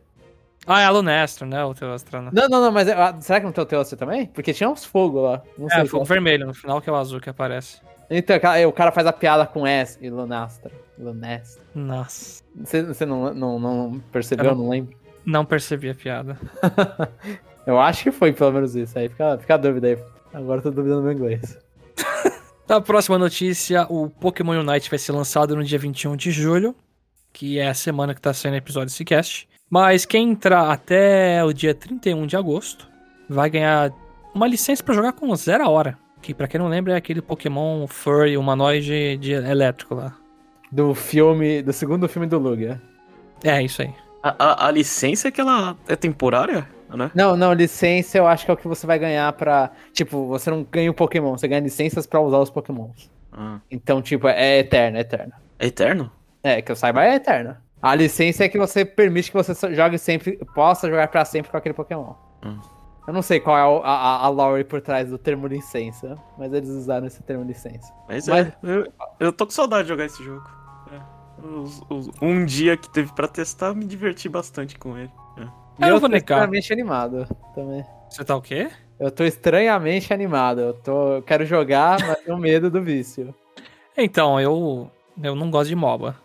Ah, 0.65 0.83
é 0.83 0.85
a 0.85 0.91
Lunestra, 0.91 1.45
né? 1.45 1.65
O 1.65 1.75
Teostra, 1.75 2.23
né? 2.23 2.31
Não, 2.33 2.49
não, 2.49 2.61
não, 2.61 2.71
mas 2.71 2.87
é, 2.87 2.93
ah, 2.93 3.17
será 3.21 3.41
que 3.41 3.47
não 3.47 3.53
tem 3.53 3.65
o 3.65 3.67
Teostra 3.67 3.99
também? 3.99 4.27
Porque 4.27 4.55
tinha 4.55 4.71
uns 4.71 4.85
fogos 4.85 5.21
lá. 5.21 5.43
Não 5.59 5.67
é, 5.67 5.85
fogo 5.85 6.05
vermelho, 6.05 6.47
no 6.47 6.55
final 6.55 6.81
que 6.81 6.89
é 6.89 6.93
o 6.93 6.97
azul 6.97 7.21
que 7.21 7.29
aparece. 7.29 7.81
Então, 8.09 8.37
o 8.69 8.73
cara 8.73 8.93
faz 8.93 9.05
a 9.09 9.13
piada 9.13 9.45
com 9.45 9.67
S 9.67 9.99
e 10.01 10.09
Lunastra. 10.09 10.71
Lunastra. 10.97 11.61
Nossa. 11.75 12.45
Você, 12.55 12.85
você 12.85 13.05
não, 13.05 13.35
não, 13.35 13.59
não 13.59 14.01
percebeu? 14.13 14.47
Eu 14.47 14.55
não, 14.55 14.63
não 14.63 14.71
lembro. 14.71 14.97
Não 15.27 15.45
percebi 15.45 15.91
a 15.91 15.95
piada. 15.95 16.39
eu 17.67 17.81
acho 17.81 18.05
que 18.05 18.13
foi 18.13 18.33
pelo 18.33 18.53
menos 18.53 18.77
isso. 18.77 18.97
Aí 18.97 19.09
fica, 19.09 19.37
fica 19.39 19.55
a 19.55 19.57
dúvida 19.57 19.89
aí. 19.89 19.99
Agora 20.33 20.59
eu 20.59 20.63
tô 20.63 20.71
duvidando 20.71 21.01
do 21.01 21.05
meu 21.05 21.13
inglês. 21.13 21.59
Na 22.68 22.81
próxima 22.81 23.18
notícia, 23.18 23.87
o 23.88 24.09
Pokémon 24.09 24.61
Unite 24.61 24.88
vai 24.88 24.98
ser 24.98 25.12
lançado 25.12 25.55
no 25.55 25.64
dia 25.64 25.78
21 25.78 26.16
de 26.16 26.31
julho, 26.31 26.74
que 27.33 27.59
é 27.59 27.68
a 27.68 27.74
semana 27.74 28.14
que 28.14 28.20
tá 28.20 28.33
saindo 28.33 28.55
o 28.55 28.59
episódio 28.59 28.87
desse 28.87 29.05
cast. 29.05 29.48
Mas 29.68 30.05
quem 30.05 30.31
entrar 30.31 30.70
até 30.70 31.42
o 31.44 31.52
dia 31.52 31.74
31 31.74 32.26
de 32.26 32.37
agosto 32.37 32.88
vai 33.28 33.48
ganhar 33.50 33.92
uma 34.35 34.46
licença 34.46 34.83
para 34.83 34.94
jogar 34.94 35.12
com 35.12 35.35
zero 35.35 35.68
hora. 35.68 35.98
Que 36.20 36.33
pra 36.33 36.46
quem 36.46 36.61
não 36.61 36.68
lembra 36.68 36.92
é 36.92 36.96
aquele 36.96 37.20
Pokémon 37.20 37.87
Furry 37.87 38.37
humanoide 38.37 39.16
de 39.16 39.33
elétrico 39.33 39.94
lá. 39.94 40.14
Do 40.70 40.94
filme. 40.94 41.62
Do 41.62 41.72
segundo 41.72 42.09
filme 42.09 42.28
do 42.28 42.38
Lugia. 42.38 42.81
É, 43.42 43.62
isso 43.62 43.83
aí. 43.83 43.92
A, 44.22 44.35
a, 44.38 44.68
a, 44.68 44.70
licença 44.70 45.28
é 45.28 45.31
que 45.31 45.40
ela 45.40 45.76
é 45.88 45.96
temporária, 45.96 46.68
né? 46.96 47.11
Não, 47.14 47.37
não, 47.37 47.52
licença 47.52 48.18
eu 48.18 48.26
acho 48.26 48.44
que 48.44 48.50
é 48.50 48.55
o 48.55 48.57
que 48.57 48.68
você 48.68 48.87
vai 48.87 48.98
ganhar 48.98 49.33
pra. 49.33 49.70
Tipo, 49.92 50.26
você 50.26 50.50
não 50.50 50.62
ganha 50.64 50.90
o 50.90 50.94
Pokémon, 50.94 51.37
você 51.37 51.48
ganha 51.48 51.61
licenças 51.61 52.07
pra 52.07 52.20
usar 52.20 52.38
os 52.38 52.50
Pokémons. 52.50 53.11
Ah. 53.33 53.59
Então, 53.70 54.02
tipo, 54.02 54.28
é 54.28 54.59
eterno, 54.59 54.98
é 54.98 55.00
eterno. 55.00 55.33
É 55.59 55.66
eterno? 55.66 56.11
É, 56.42 56.61
que 56.61 56.72
eu 56.72 56.76
saiba 56.76 57.05
é 57.05 57.14
eterno. 57.14 57.57
A 57.81 57.94
licença 57.94 58.44
é 58.44 58.48
que 58.48 58.59
você 58.59 58.85
permite 58.85 59.31
que 59.31 59.37
você 59.37 59.55
jogue 59.74 59.98
sempre, 59.98 60.38
possa 60.55 60.88
jogar 60.88 61.09
pra 61.09 61.24
sempre 61.24 61.50
com 61.50 61.57
aquele 61.57 61.74
Pokémon. 61.74 62.14
Hum. 62.44 62.59
Eu 63.07 63.12
não 63.12 63.22
sei 63.22 63.40
qual 63.40 63.59
é 63.59 63.85
a, 63.85 63.90
a, 63.90 64.26
a 64.26 64.28
lore 64.28 64.62
por 64.62 64.81
trás 64.81 65.11
do 65.11 65.18
termo 65.18 65.48
licença, 65.48 66.16
mas 66.38 66.52
eles 66.52 66.68
usaram 66.68 67.07
esse 67.07 67.20
termo 67.22 67.42
licença. 67.44 67.92
Mas, 68.09 68.28
é, 68.28 68.31
mas... 68.31 68.46
é, 68.46 68.55
eu, 68.62 68.92
eu 69.18 69.33
tô 69.33 69.44
com 69.44 69.50
saudade 69.50 69.85
de 69.85 69.88
jogar 69.88 70.05
esse 70.05 70.22
jogo. 70.22 70.48
É. 70.92 71.44
Os, 71.44 71.83
os, 71.90 72.11
um 72.20 72.44
dia 72.44 72.76
que 72.76 72.88
teve 72.88 73.12
pra 73.12 73.26
testar, 73.26 73.74
me 73.74 73.85
diverti 73.85 74.28
bastante 74.28 74.78
com 74.78 74.96
ele. 74.96 75.11
É. 75.37 75.62
Eu, 75.81 75.89
eu 75.89 76.01
tô 76.01 76.15
estranhamente 76.15 76.73
animado 76.73 77.27
também. 77.55 77.85
Você 78.09 78.25
tá 78.25 78.37
o 78.37 78.43
quê? 78.43 78.69
Eu 79.01 79.11
tô 79.11 79.25
estranhamente 79.25 80.13
animado. 80.13 80.61
Eu, 80.61 80.75
tô, 80.75 81.15
eu 81.15 81.23
quero 81.23 81.45
jogar, 81.45 81.99
mas 82.07 82.19
tenho 82.19 82.37
medo 82.39 82.71
do 82.71 82.83
vício. 82.83 83.35
Então, 83.97 84.41
eu, 84.41 84.91
eu 85.23 85.35
não 85.35 85.51
gosto 85.51 85.69
de 85.69 85.77
MOBA. 85.77 86.17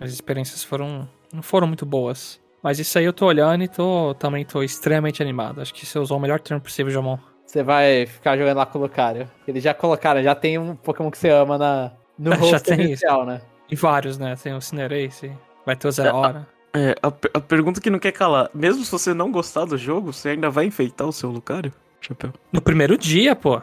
As 0.00 0.12
experiências 0.12 0.62
foram 0.64 1.08
não 1.34 1.42
foram 1.42 1.66
muito 1.66 1.84
boas. 1.84 2.40
Mas 2.62 2.78
isso 2.78 2.98
aí 2.98 3.04
eu 3.04 3.12
tô 3.12 3.26
olhando 3.26 3.62
e 3.64 3.68
tô, 3.68 4.14
também 4.14 4.44
tô 4.44 4.62
extremamente 4.62 5.20
animado. 5.20 5.60
Acho 5.60 5.74
que 5.74 5.84
você 5.84 5.98
usou 5.98 6.16
o 6.16 6.20
melhor 6.20 6.40
termo 6.40 6.62
possível, 6.62 6.92
Jamon. 6.92 7.18
Você 7.44 7.62
vai 7.62 8.06
ficar 8.06 8.38
jogando 8.38 8.56
lá 8.56 8.64
com 8.64 8.78
o 8.78 8.82
Lucario. 8.82 9.30
Eles 9.46 9.62
já 9.62 9.74
colocaram, 9.74 10.22
já 10.22 10.34
tem 10.34 10.58
um 10.58 10.74
Pokémon 10.74 11.10
que 11.10 11.18
você 11.18 11.28
ama 11.28 11.58
na, 11.58 11.92
no 12.18 12.34
roster 12.36 12.80
inicial, 12.80 13.26
né? 13.26 13.42
E 13.70 13.76
vários, 13.76 14.16
né? 14.16 14.34
Tem 14.36 14.54
o 14.54 14.60
Cinderace, 14.60 15.30
vai 15.66 15.76
ter 15.76 15.88
o 15.88 16.16
Hora. 16.16 16.46
É, 16.74 16.96
a, 17.00 17.06
a, 17.06 17.40
pergunta 17.40 17.80
que 17.80 17.88
não 17.88 18.00
quer 18.00 18.10
calar. 18.10 18.50
Mesmo 18.52 18.84
se 18.84 18.90
você 18.90 19.14
não 19.14 19.30
gostar 19.30 19.64
do 19.64 19.78
jogo, 19.78 20.12
você 20.12 20.30
ainda 20.30 20.50
vai 20.50 20.66
enfeitar 20.66 21.06
o 21.06 21.12
seu 21.12 21.30
Lucario? 21.30 21.72
Chapéu. 22.00 22.32
No 22.52 22.60
primeiro 22.60 22.98
dia, 22.98 23.36
pô. 23.36 23.62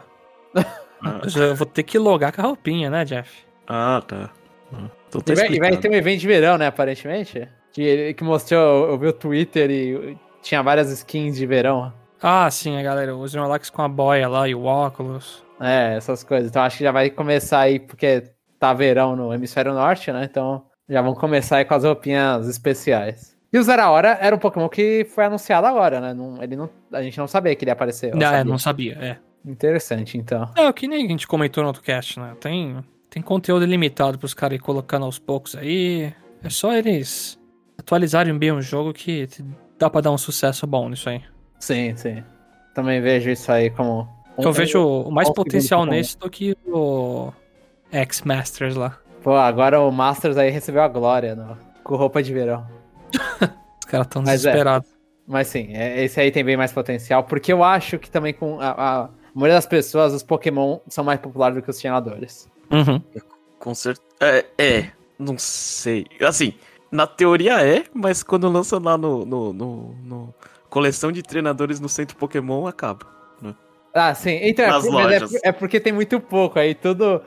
Ah. 1.04 1.20
Eu 1.36 1.56
vou 1.56 1.66
ter 1.66 1.82
que 1.82 1.98
logar 1.98 2.32
com 2.32 2.40
a 2.40 2.44
roupinha, 2.44 2.88
né, 2.88 3.04
Jeff? 3.04 3.44
Ah, 3.66 4.00
tá. 4.06 4.30
Ah, 4.72 4.88
então 5.08 5.20
tá 5.20 5.32
e, 5.32 5.36
vai, 5.36 5.48
e 5.48 5.58
vai 5.58 5.76
ter 5.76 5.90
um 5.90 5.94
evento 5.94 6.20
de 6.20 6.26
verão, 6.28 6.56
né, 6.56 6.68
aparentemente? 6.68 7.48
Que, 7.72 8.14
que 8.14 8.22
mostrou, 8.22 8.88
eu 8.88 8.98
vi 8.98 9.08
o 9.08 9.12
Twitter 9.12 9.68
e 9.68 10.16
tinha 10.40 10.62
várias 10.62 10.90
skins 10.90 11.36
de 11.36 11.44
verão. 11.44 11.92
Ah, 12.22 12.48
sim, 12.50 12.78
a 12.78 12.82
galera, 12.82 13.16
os 13.16 13.32
Snorlax 13.32 13.68
com 13.68 13.82
a 13.82 13.88
boia 13.88 14.28
lá 14.28 14.48
e 14.48 14.54
o 14.54 14.62
óculos. 14.62 15.44
É, 15.60 15.96
essas 15.96 16.22
coisas. 16.22 16.48
Então 16.48 16.62
acho 16.62 16.78
que 16.78 16.84
já 16.84 16.92
vai 16.92 17.10
começar 17.10 17.60
aí, 17.60 17.80
porque 17.80 18.22
tá 18.58 18.72
verão 18.72 19.16
no 19.16 19.34
hemisfério 19.34 19.74
norte, 19.74 20.12
né? 20.12 20.28
Então 20.30 20.64
já 20.92 21.00
vão 21.02 21.14
começar 21.14 21.56
aí 21.56 21.64
com 21.64 21.74
as 21.74 21.84
roupinhas 21.84 22.46
especiais. 22.48 23.36
E 23.52 23.58
o 23.58 23.62
Zeraora 23.62 24.16
era 24.20 24.34
um 24.34 24.38
Pokémon 24.38 24.68
que 24.68 25.04
foi 25.14 25.24
anunciado 25.24 25.66
agora, 25.66 26.00
né? 26.00 26.14
Não, 26.14 26.42
ele 26.42 26.56
não, 26.56 26.70
a 26.92 27.02
gente 27.02 27.18
não 27.18 27.26
sabia 27.26 27.54
que 27.54 27.64
ele 27.64 27.70
ia 27.70 27.74
aparecer. 27.74 28.14
Não, 28.14 28.26
é, 28.26 28.30
sabia? 28.38 28.44
não 28.44 28.58
sabia, 28.58 28.98
é. 29.00 29.16
Interessante, 29.44 30.16
então. 30.16 30.48
É, 30.56 30.68
o 30.68 30.72
que 30.72 30.86
nem 30.86 31.04
a 31.04 31.08
gente 31.08 31.26
comentou 31.26 31.62
no 31.62 31.68
outro 31.68 31.82
cast, 31.82 32.18
né? 32.18 32.34
Tem, 32.40 32.76
tem 33.10 33.22
conteúdo 33.22 33.64
ilimitado 33.64 34.18
pros 34.18 34.32
caras 34.32 34.56
ir 34.56 34.60
colocando 34.60 35.04
aos 35.04 35.18
poucos 35.18 35.56
aí. 35.56 36.14
É 36.42 36.48
só 36.48 36.72
eles 36.72 37.38
atualizarem 37.76 38.36
bem 38.38 38.52
o 38.52 38.62
jogo 38.62 38.92
que 38.92 39.28
dá 39.78 39.90
pra 39.90 40.00
dar 40.00 40.12
um 40.12 40.18
sucesso 40.18 40.66
bom 40.66 40.88
nisso 40.88 41.08
aí. 41.08 41.22
Sim, 41.58 41.94
sim. 41.96 42.22
Também 42.74 43.00
vejo 43.00 43.28
isso 43.30 43.50
aí 43.52 43.68
como. 43.68 44.08
um- 44.38 44.42
Eu 44.42 44.52
vejo 44.52 44.80
o 44.82 45.10
mais 45.10 45.28
potencial 45.30 45.84
nesse 45.84 46.16
do 46.16 46.30
que 46.30 46.56
o 46.66 47.30
X-Masters 47.90 48.76
lá. 48.76 48.96
Pô, 49.22 49.34
agora 49.34 49.80
o 49.80 49.90
Masters 49.90 50.36
aí 50.36 50.50
recebeu 50.50 50.82
a 50.82 50.88
glória 50.88 51.34
no- 51.34 51.56
com 51.84 51.96
roupa 51.96 52.22
de 52.22 52.32
verão. 52.32 52.66
Os 53.80 53.84
caras 53.86 54.06
tão 54.08 54.22
Mas 54.22 54.44
é. 54.44 54.50
desesperados. 54.50 54.88
Mas 55.26 55.46
sim, 55.48 55.68
é- 55.74 56.02
esse 56.04 56.20
aí 56.20 56.30
tem 56.30 56.44
bem 56.44 56.56
mais 56.56 56.72
potencial, 56.72 57.24
porque 57.24 57.52
eu 57.52 57.62
acho 57.62 57.98
que 57.98 58.10
também 58.10 58.32
com 58.34 58.60
a, 58.60 58.70
a 59.04 59.08
maioria 59.34 59.54
das 59.56 59.66
pessoas, 59.66 60.12
os 60.12 60.22
Pokémon 60.22 60.78
são 60.88 61.04
mais 61.04 61.20
populares 61.20 61.56
do 61.56 61.62
que 61.62 61.70
os 61.70 61.76
treinadores. 61.78 62.48
Uhum. 62.70 63.00
Com 63.58 63.74
certeza. 63.74 64.06
É, 64.20 64.44
é, 64.58 64.90
não 65.18 65.38
sei. 65.38 66.06
Assim, 66.20 66.54
na 66.90 67.06
teoria 67.06 67.64
é, 67.64 67.84
mas 67.94 68.22
quando 68.22 68.48
lança 68.48 68.78
lá 68.78 68.98
no, 68.98 69.24
no, 69.24 69.52
no- 69.52 69.94
no 70.02 70.34
coleção 70.68 71.12
de 71.12 71.22
treinadores 71.22 71.78
no 71.78 71.88
centro 71.88 72.16
Pokémon, 72.16 72.66
acaba. 72.66 73.06
Ah, 73.94 74.14
sim. 74.14 74.38
Então, 74.42 74.64
é, 74.64 74.68
Nas 74.68 74.86
é 74.86 74.90
lojas. 74.90 75.30
por- 75.30 75.40
é 75.44 75.52
porque 75.52 75.78
tem 75.78 75.92
muito 75.92 76.18
pouco. 76.18 76.58
Aí 76.58 76.74
tudo, 76.74 77.20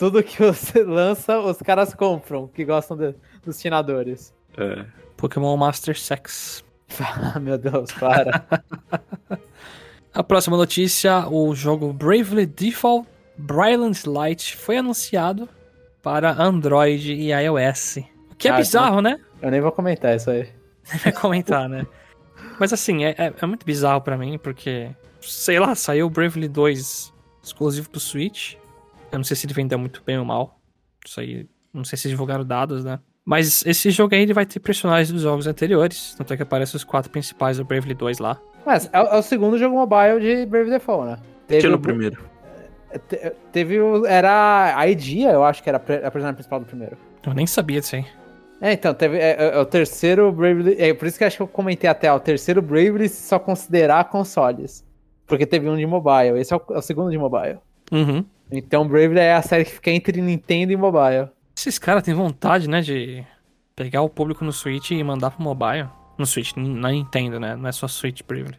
tudo 0.00 0.22
que 0.22 0.42
você 0.42 0.82
lança, 0.82 1.38
os 1.38 1.58
caras 1.58 1.94
compram, 1.94 2.48
que 2.48 2.64
gostam 2.64 2.96
de- 2.96 3.14
dos 3.44 3.56
treinadores. 3.58 4.34
É. 4.56 4.84
Pokémon 5.16 5.56
Master 5.56 5.96
Sex. 5.96 6.64
Ah, 6.98 7.38
meu 7.38 7.56
Deus, 7.56 7.92
para. 7.92 8.44
A 10.12 10.24
próxima 10.24 10.56
notícia, 10.56 11.28
o 11.28 11.54
jogo 11.54 11.92
Bravely 11.92 12.44
Default 12.46 13.06
Brilliant 13.38 14.04
Light 14.06 14.56
foi 14.56 14.78
anunciado 14.78 15.48
para 16.02 16.32
Android 16.32 17.12
e 17.12 17.30
iOS. 17.32 17.98
O 18.32 18.34
que 18.34 18.48
é 18.48 18.50
Ah, 18.50 18.56
bizarro, 18.56 19.00
né? 19.00 19.20
Eu 19.40 19.50
nem 19.52 19.60
vou 19.60 19.70
comentar 19.70 20.16
isso 20.16 20.30
aí. 20.30 20.48
vai 21.04 21.12
comentar, 21.12 21.68
né? 21.68 21.86
Mas 22.58 22.72
assim, 22.72 23.04
é, 23.04 23.10
é- 23.16 23.32
é 23.40 23.46
muito 23.46 23.64
bizarro 23.64 24.00
pra 24.00 24.18
mim, 24.18 24.36
porque, 24.36 24.90
sei 25.20 25.60
lá, 25.60 25.74
saiu 25.76 26.06
o 26.06 26.10
Bravely 26.10 26.48
2 26.48 27.12
exclusivo 27.42 27.88
pro 27.88 28.00
Switch. 28.00 28.54
Eu 29.12 29.18
não 29.18 29.24
sei 29.24 29.36
se 29.36 29.46
ele 29.46 29.54
vendeu 29.54 29.78
muito 29.78 30.02
bem 30.04 30.18
ou 30.18 30.24
mal. 30.24 30.60
Isso 31.04 31.20
aí, 31.20 31.46
não 31.72 31.84
sei 31.84 31.96
se 31.98 32.08
divulgaram 32.08 32.44
dados, 32.44 32.84
né? 32.84 32.98
Mas 33.24 33.64
esse 33.66 33.90
jogo 33.90 34.14
aí 34.14 34.22
ele 34.22 34.32
vai 34.34 34.46
ter 34.46 34.58
personagens 34.60 35.10
dos 35.12 35.22
jogos 35.22 35.46
anteriores. 35.46 36.14
Tanto 36.16 36.32
é 36.32 36.36
que 36.36 36.42
aparecem 36.42 36.76
os 36.76 36.84
quatro 36.84 37.10
principais 37.10 37.58
do 37.58 37.64
Bravely 37.64 37.94
2 37.94 38.18
lá. 38.18 38.40
Mas 38.66 38.88
é, 38.92 39.00
o- 39.00 39.06
é 39.06 39.18
o 39.18 39.22
segundo 39.22 39.58
jogo 39.58 39.76
mobile 39.76 40.20
de 40.20 40.46
Brave 40.46 40.70
Default, 40.70 41.06
né? 41.10 41.18
Teve, 41.46 41.60
Tinha 41.60 41.70
no 41.70 41.76
o- 41.76 41.80
primeiro. 41.80 42.18
te- 43.08 43.32
teve 43.52 43.80
o. 43.80 44.04
Era 44.06 44.74
a 44.76 44.88
Idia, 44.88 45.30
eu 45.30 45.44
acho 45.44 45.62
que 45.62 45.68
era 45.68 45.76
a 45.78 45.80
personagem 45.80 46.34
principal 46.34 46.60
do 46.60 46.66
primeiro. 46.66 46.96
Eu 47.24 47.34
nem 47.34 47.46
sabia 47.46 47.80
disso 47.80 47.96
aí. 47.96 48.04
É, 48.60 48.72
então, 48.72 48.92
teve, 48.92 49.16
é, 49.18 49.36
é- 49.38 49.54
é 49.54 49.58
o 49.58 49.64
terceiro 49.64 50.30
Bravely. 50.32 50.76
É 50.78 50.92
por 50.92 51.06
isso 51.08 51.16
que 51.16 51.24
eu 51.24 51.28
acho 51.28 51.36
que 51.36 51.42
eu 51.42 51.48
comentei 51.48 51.88
até, 51.88 52.12
ó, 52.12 52.16
o 52.16 52.20
terceiro 52.20 52.60
Bravely 52.60 53.08
se 53.08 53.26
só 53.28 53.38
considerar 53.38 54.04
consoles. 54.10 54.84
Porque 55.26 55.46
teve 55.46 55.68
um 55.68 55.76
de 55.76 55.86
mobile. 55.86 56.38
Esse 56.38 56.52
é 56.52 56.56
o, 56.56 56.62
é 56.70 56.78
o 56.78 56.82
segundo 56.82 57.10
de 57.10 57.16
mobile. 57.18 57.58
Uhum. 57.92 58.24
Então 58.52 58.86
Bravely 58.86 59.20
é 59.20 59.34
a 59.34 59.42
série 59.42 59.64
que 59.64 59.72
fica 59.72 59.90
entre 59.90 60.20
Nintendo 60.20 60.72
e 60.72 60.76
mobile. 60.76 61.28
Esses 61.56 61.78
caras 61.78 62.02
têm 62.02 62.14
vontade, 62.14 62.68
né, 62.68 62.80
de 62.80 63.24
pegar 63.76 64.02
o 64.02 64.08
público 64.08 64.44
no 64.44 64.52
Switch 64.52 64.90
e 64.90 65.02
mandar 65.02 65.30
pro 65.30 65.42
mobile. 65.42 65.88
No 66.18 66.26
Switch, 66.26 66.54
na 66.56 66.90
Nintendo, 66.90 67.40
né? 67.40 67.56
Não 67.56 67.66
é 67.68 67.72
só 67.72 67.88
Switch 67.88 68.20
Bravely. 68.26 68.58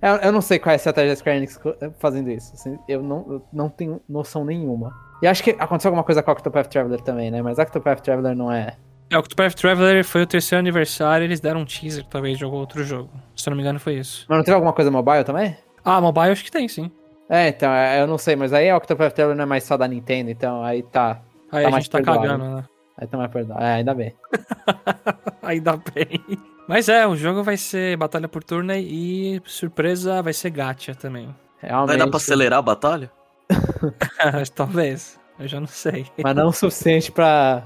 Eu, 0.00 0.16
eu 0.16 0.32
não 0.32 0.40
sei 0.40 0.58
qual 0.58 0.70
é 0.70 0.74
a 0.74 0.76
estratégia 0.76 1.10
da 1.10 1.16
Square 1.16 1.36
Enix 1.36 1.60
fazendo 1.98 2.30
isso. 2.30 2.54
assim, 2.54 2.78
eu, 2.88 3.02
não, 3.02 3.26
eu 3.28 3.46
não 3.52 3.68
tenho 3.68 4.00
noção 4.08 4.44
nenhuma. 4.44 4.94
E 5.22 5.26
acho 5.26 5.42
que 5.42 5.50
aconteceu 5.58 5.88
alguma 5.88 6.04
coisa 6.04 6.22
com 6.22 6.30
a 6.30 6.34
Octopath 6.34 6.68
Traveler 6.68 7.00
também, 7.00 7.30
né? 7.30 7.42
Mas 7.42 7.58
a 7.58 7.64
Octopath 7.64 8.00
Traveler 8.00 8.34
não 8.34 8.50
é. 8.50 8.76
É, 9.10 9.16
o 9.16 9.20
Octopath 9.20 9.54
Traveler 9.54 10.04
foi 10.04 10.22
o 10.22 10.26
terceiro 10.26 10.60
aniversário, 10.60 11.24
eles 11.24 11.40
deram 11.40 11.60
um 11.60 11.64
teaser, 11.64 12.04
talvez 12.04 12.38
jogou 12.38 12.60
outro 12.60 12.82
jogo. 12.84 13.10
Se 13.36 13.48
eu 13.48 13.50
não 13.50 13.56
me 13.56 13.62
engano, 13.62 13.80
foi 13.80 13.94
isso. 13.96 14.24
Mas 14.28 14.38
não 14.38 14.44
teve 14.44 14.54
alguma 14.54 14.72
coisa 14.72 14.90
mobile 14.90 15.24
também? 15.24 15.56
Ah, 15.84 16.00
mobile 16.00 16.30
acho 16.30 16.44
que 16.44 16.50
tem, 16.50 16.68
sim. 16.68 16.90
É, 17.32 17.48
então, 17.48 17.70
é, 17.72 18.02
eu 18.02 18.06
não 18.08 18.18
sei, 18.18 18.34
mas 18.34 18.52
aí 18.52 18.68
a 18.68 18.76
Octopath 18.76 19.12
Traveler 19.14 19.36
não 19.36 19.44
é 19.44 19.46
mais 19.46 19.62
só 19.62 19.76
da 19.76 19.86
Nintendo, 19.86 20.30
então 20.30 20.64
aí 20.64 20.82
tá. 20.82 21.20
Aí 21.52 21.62
Tá 21.62 21.68
a 21.68 21.70
mais 21.70 21.84
gente 21.84 21.90
tá 21.92 21.98
perdoável. 21.98 22.22
cagando, 22.30 22.56
né? 22.56 22.64
Aí 22.98 23.06
tá 23.06 23.16
mais 23.16 23.30
perdoado. 23.30 23.62
É, 23.62 23.72
ainda 23.74 23.94
bem. 23.94 24.14
Ainda 25.42 25.76
bem. 25.94 26.20
Mas 26.68 26.88
é, 26.88 27.06
o 27.06 27.16
jogo 27.16 27.42
vai 27.42 27.56
ser 27.56 27.96
batalha 27.96 28.28
por 28.28 28.44
turno 28.44 28.72
e, 28.74 29.40
surpresa, 29.46 30.22
vai 30.22 30.32
ser 30.32 30.50
gacha 30.50 30.94
também. 30.94 31.34
Realmente. 31.60 31.88
Vai 31.88 31.96
dar 31.96 32.08
pra 32.08 32.16
acelerar 32.18 32.58
a 32.58 32.62
batalha? 32.62 33.10
talvez. 34.54 35.18
Eu 35.38 35.48
já 35.48 35.58
não 35.58 35.66
sei. 35.66 36.06
Mas 36.22 36.36
não 36.36 36.48
o 36.48 36.52
suficiente 36.52 37.10
pra. 37.10 37.64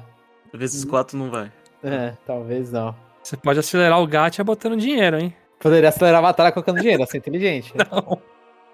Vezes 0.53 0.85
4 0.85 1.19
não 1.19 1.31
vai. 1.31 1.51
É, 1.83 2.13
talvez 2.25 2.71
não. 2.71 2.95
Você 3.23 3.37
pode 3.37 3.59
acelerar 3.59 4.01
o 4.01 4.07
gacha 4.07 4.45
botando 4.45 4.77
dinheiro, 4.77 5.19
hein? 5.19 5.35
Poderia 5.59 5.89
acelerar 5.89 6.21
a 6.21 6.23
batalha 6.23 6.53
colocando 6.53 6.81
dinheiro, 6.81 7.03
assim, 7.03 7.19
inteligente. 7.19 7.73
Não. 7.91 8.19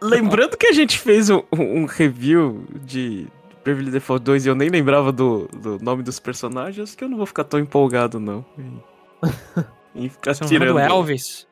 Lembrando 0.02 0.56
que 0.56 0.66
a 0.66 0.72
gente 0.72 0.98
fez 0.98 1.28
um, 1.30 1.42
um 1.52 1.84
review 1.84 2.64
de 2.84 3.26
Bravely 3.64 3.90
Default 3.90 4.24
2 4.24 4.46
e 4.46 4.48
eu 4.48 4.54
nem 4.54 4.68
lembrava 4.70 5.12
do, 5.12 5.46
do 5.48 5.78
nome 5.78 6.02
dos 6.02 6.18
personagens, 6.18 6.94
que 6.94 7.04
eu 7.04 7.08
não 7.08 7.16
vou 7.16 7.26
ficar 7.26 7.44
tão 7.44 7.60
empolgado, 7.60 8.18
não. 8.18 8.44
Em, 9.94 10.08
ficar 10.08 10.34
Você 10.34 10.44
não 10.44 10.50
lembra 10.50 10.68
tirando 10.68 10.88
do 10.88 10.94
Elvis? 10.94 11.46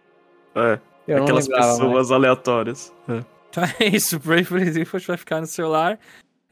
é, 0.54 0.78
Eu 1.06 1.22
aquelas 1.22 1.46
lembrava, 1.46 1.66
mas- 1.68 1.78
pessoas 1.78 2.11
aleatórias. 2.11 2.94
É. 3.08 3.24
Então 3.50 3.64
é 3.80 3.87
isso, 3.87 4.18
Bravely 4.18 4.70
Default 4.70 5.06
vai 5.06 5.16
ficar 5.16 5.40
no 5.40 5.46
celular. 5.46 5.98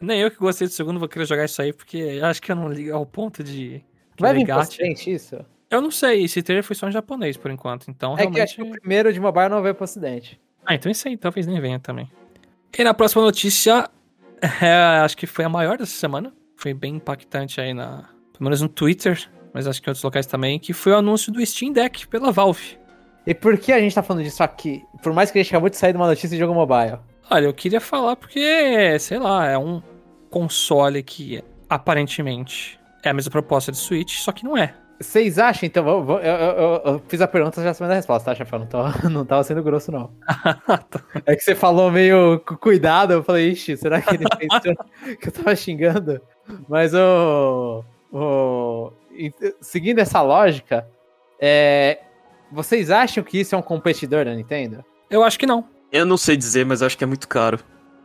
Nem 0.00 0.20
eu 0.20 0.30
que 0.30 0.36
gostei 0.36 0.66
do 0.66 0.72
segundo 0.72 0.98
vou 0.98 1.08
querer 1.08 1.24
jogar 1.26 1.44
isso 1.46 1.60
aí, 1.62 1.72
porque 1.72 2.20
acho 2.22 2.40
que 2.42 2.52
eu 2.52 2.56
não 2.56 2.70
ligo 2.70 2.94
ao 2.94 3.06
ponto 3.06 3.42
de... 3.42 3.82
Vai 4.18 4.34
vir 4.34 4.46
frente 4.74 5.12
isso? 5.12 5.36
Eu 5.70 5.80
não 5.82 5.90
sei, 5.90 6.24
esse 6.24 6.42
trailer 6.42 6.62
foi 6.62 6.76
só 6.76 6.88
em 6.88 6.92
japonês 6.92 7.36
por 7.36 7.50
enquanto, 7.50 7.90
então 7.90 8.12
É 8.12 8.16
que 8.16 8.22
realmente... 8.22 8.40
acho 8.42 8.56
que 8.56 8.62
o 8.62 8.70
primeiro 8.70 9.12
de 9.12 9.18
mobile 9.20 9.48
não 9.48 9.62
veio 9.62 9.74
pro 9.74 9.84
ocidente. 9.84 10.40
Ah, 10.66 10.74
então 10.74 10.90
esse 10.90 11.08
aí 11.08 11.16
talvez 11.16 11.46
nem 11.46 11.60
venha 11.60 11.78
também. 11.78 12.10
E 12.76 12.84
na 12.84 12.92
próxima 12.92 13.22
notícia, 13.22 13.88
é, 14.60 15.00
acho 15.02 15.16
que 15.16 15.26
foi 15.26 15.44
a 15.44 15.48
maior 15.48 15.78
dessa 15.78 15.92
semana. 15.92 16.32
Foi 16.56 16.74
bem 16.74 16.96
impactante 16.96 17.60
aí 17.60 17.72
na. 17.72 18.08
Pelo 18.32 18.44
menos 18.44 18.60
no 18.60 18.68
Twitter, 18.68 19.30
mas 19.54 19.66
acho 19.66 19.80
que 19.80 19.88
em 19.88 19.90
outros 19.90 20.02
locais 20.02 20.26
também, 20.26 20.58
que 20.58 20.74
foi 20.74 20.92
o 20.92 20.96
anúncio 20.96 21.32
do 21.32 21.44
Steam 21.44 21.72
Deck 21.72 22.06
pela 22.08 22.30
Valve. 22.30 22.78
E 23.26 23.34
por 23.34 23.56
que 23.56 23.72
a 23.72 23.80
gente 23.80 23.94
tá 23.94 24.02
falando 24.02 24.22
disso 24.22 24.42
aqui? 24.42 24.84
Por 25.02 25.12
mais 25.12 25.30
que 25.30 25.38
a 25.38 25.42
gente 25.42 25.50
acabou 25.50 25.70
de 25.70 25.76
sair 25.76 25.92
de 25.92 25.98
uma 25.98 26.06
notícia 26.06 26.28
de 26.28 26.36
jogo 26.36 26.52
mobile. 26.52 26.98
Olha, 27.30 27.46
eu 27.46 27.54
queria 27.54 27.80
falar 27.80 28.14
porque, 28.14 28.98
sei 29.00 29.18
lá, 29.18 29.48
é 29.48 29.56
um 29.56 29.82
console 30.30 31.02
que 31.02 31.42
aparentemente 31.68 32.78
é 33.02 33.08
a 33.08 33.14
mesma 33.14 33.30
proposta 33.30 33.72
de 33.72 33.78
Switch, 33.78 34.18
só 34.18 34.30
que 34.32 34.44
não 34.44 34.56
é. 34.56 34.74
Vocês 34.98 35.38
acham, 35.38 35.66
então, 35.66 35.86
eu, 35.86 36.10
eu- 36.20 36.22
eu- 36.22 36.82
eu 36.94 37.02
fiz 37.06 37.20
a 37.20 37.28
pergunta 37.28 37.62
já 37.62 37.74
sabendo 37.74 37.92
a 37.92 37.96
resposta, 37.96 38.30
tá, 38.30 38.34
chefão? 38.34 38.60
Não, 38.60 38.66
tô, 38.66 38.78
não 39.10 39.24
tava 39.26 39.44
sendo 39.44 39.62
grosso, 39.62 39.92
não. 39.92 40.10
É 41.26 41.34
que 41.36 41.42
você 41.42 41.54
falou 41.54 41.90
meio 41.90 42.40
com 42.40 42.56
cuidado, 42.56 43.12
eu 43.12 43.22
falei, 43.22 43.50
ixi, 43.50 43.76
será 43.76 44.00
que 44.00 44.14
ele 44.14 44.24
pensou 44.38 44.74
que 45.20 45.28
eu 45.28 45.32
tava 45.32 45.54
xingando? 45.56 46.20
Mas 46.68 46.92
o. 46.94 47.84
o 48.12 48.92
seguindo 49.60 49.98
essa 49.98 50.22
lógica, 50.22 50.86
é, 51.40 52.00
vocês 52.50 52.90
acham 52.90 53.22
que 53.24 53.40
isso 53.40 53.54
é 53.54 53.58
um 53.58 53.62
competidor 53.62 54.24
da 54.24 54.34
Nintendo? 54.34 54.84
Eu 55.10 55.22
acho 55.22 55.38
que 55.38 55.46
não. 55.46 55.64
Eu 55.92 56.06
não 56.06 56.16
sei 56.16 56.36
dizer, 56.36 56.64
mas 56.64 56.82
acho 56.82 56.96
que 56.96 57.04
é 57.04 57.06
muito 57.06 57.28
caro. 57.28 57.58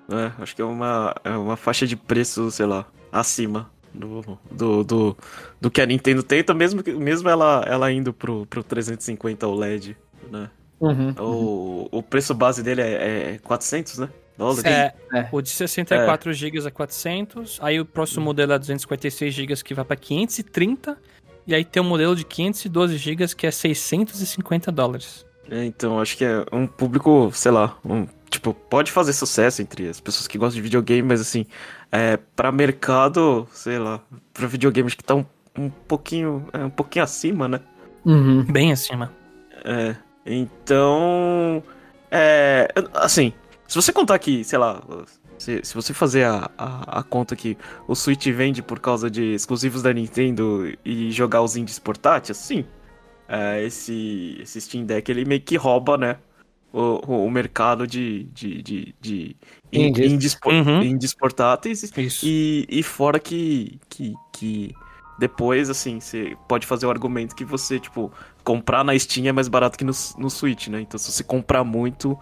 né? 0.07 0.33
acho 0.39 0.55
que 0.55 0.61
é 0.61 0.65
uma, 0.65 1.15
é 1.23 1.31
uma 1.31 1.55
faixa 1.55 1.85
de 1.87 1.95
preço, 1.95 2.49
sei 2.51 2.65
lá, 2.65 2.85
acima 3.11 3.69
do, 3.93 4.39
do, 4.51 4.83
do, 4.83 5.17
do 5.59 5.71
que 5.71 5.81
a 5.81 5.85
Nintendo 5.85 6.23
tenta, 6.23 6.53
mesmo, 6.53 6.81
que- 6.83 6.93
mesmo 6.93 7.29
ela, 7.29 7.63
ela 7.67 7.91
indo 7.91 8.13
pro, 8.13 8.45
pro 8.45 8.63
350 8.63 9.47
OLED, 9.47 9.97
né? 10.31 10.49
Uhum. 10.79 11.13
O, 11.19 11.89
o 11.91 12.03
preço 12.03 12.33
base 12.33 12.63
dele 12.63 12.81
é, 12.81 13.33
é 13.33 13.39
400, 13.43 13.99
né? 13.99 14.09
Dólares. 14.37 14.65
É, 14.65 14.93
é. 15.13 15.29
o 15.31 15.41
de 15.41 15.49
64 15.49 16.33
GB 16.33 16.65
é 16.65 16.71
400, 16.71 17.59
aí 17.61 17.79
o 17.79 17.85
próximo 17.85 18.25
modelo 18.25 18.53
é 18.53 18.57
256 18.57 19.33
GB 19.33 19.55
que 19.57 19.73
vai 19.73 19.85
pra 19.85 19.95
530, 19.95 20.97
e 21.45 21.53
aí 21.53 21.63
tem 21.63 21.81
um 21.81 21.85
modelo 21.85 22.15
de 22.15 22.23
512 22.25 22.97
GB 22.97 23.27
que 23.35 23.45
é 23.45 23.51
650 23.51 24.71
dólares. 24.71 25.25
É, 25.49 25.65
então, 25.65 25.99
acho 25.99 26.17
que 26.17 26.23
é 26.23 26.43
um 26.51 26.65
público, 26.65 27.29
sei 27.33 27.51
lá, 27.51 27.77
um, 27.85 28.07
tipo, 28.31 28.53
pode 28.53 28.91
fazer 28.91 29.13
sucesso 29.13 29.61
entre 29.61 29.89
as 29.89 29.99
pessoas 29.99 30.27
que 30.27 30.37
gostam 30.37 30.55
de 30.55 30.61
videogame, 30.61 31.03
mas 31.03 31.19
assim, 31.19 31.45
é, 31.91 32.17
pra 32.35 32.51
mercado, 32.51 33.47
sei 33.51 33.77
lá, 33.77 34.01
pra 34.33 34.47
videogames 34.47 34.95
que 34.95 35.03
tá 35.03 35.13
um, 35.13 35.25
um 35.57 35.69
pouquinho, 35.69 36.47
é, 36.53 36.59
um 36.59 36.69
pouquinho 36.69 37.03
acima, 37.03 37.47
né? 37.47 37.59
Uhum. 38.05 38.43
Bem 38.45 38.71
acima. 38.71 39.11
É, 39.65 39.95
então, 40.25 41.61
é, 42.09 42.69
assim, 42.93 43.33
se 43.67 43.75
você 43.75 43.91
contar 43.91 44.17
que, 44.17 44.43
sei 44.45 44.57
lá, 44.57 44.81
se, 45.37 45.59
se 45.63 45.75
você 45.75 45.93
fazer 45.93 46.23
a, 46.23 46.49
a, 46.57 46.99
a 46.99 47.03
conta 47.03 47.35
que 47.35 47.57
o 47.87 47.95
Switch 47.95 48.27
vende 48.27 48.61
por 48.63 48.79
causa 48.79 49.09
de 49.11 49.33
exclusivos 49.33 49.83
da 49.83 49.91
Nintendo 49.93 50.71
e 50.85 51.11
jogar 51.11 51.41
os 51.41 51.55
indies 51.57 51.79
portáteis, 51.79 52.37
sim. 52.37 52.65
é, 53.27 53.63
esse, 53.63 54.37
esse 54.41 54.59
Steam 54.61 54.85
Deck 54.85 55.09
ele 55.11 55.25
meio 55.25 55.41
que 55.41 55.55
rouba, 55.57 55.97
né? 55.97 56.17
O, 56.73 57.01
o, 57.05 57.25
o 57.25 57.31
mercado 57.31 57.85
de, 57.85 58.23
de, 58.33 58.61
de, 58.63 58.95
de 59.01 59.35
Indies. 59.73 60.11
indies, 60.11 60.37
Uhum. 60.45 60.81
indies 60.83 61.13
portáteis. 61.13 61.83
Isso. 61.97 62.25
E, 62.25 62.65
e 62.69 62.81
fora 62.81 63.19
que, 63.19 63.77
que, 63.89 64.13
que 64.31 64.73
depois, 65.19 65.69
assim, 65.69 65.99
você 65.99 66.35
pode 66.47 66.65
fazer 66.65 66.85
o 66.85 66.89
argumento 66.89 67.35
que 67.35 67.43
você, 67.43 67.77
tipo, 67.79 68.11
comprar 68.43 68.83
na 68.85 68.97
Steam 68.97 69.27
é 69.27 69.31
mais 69.33 69.47
barato 69.49 69.77
que 69.77 69.83
no, 69.83 69.91
no 70.17 70.29
Switch, 70.29 70.67
né? 70.69 70.79
Então 70.81 70.97
se 70.97 71.11
você 71.11 71.23
comprar 71.23 71.63
muito, 71.65 72.17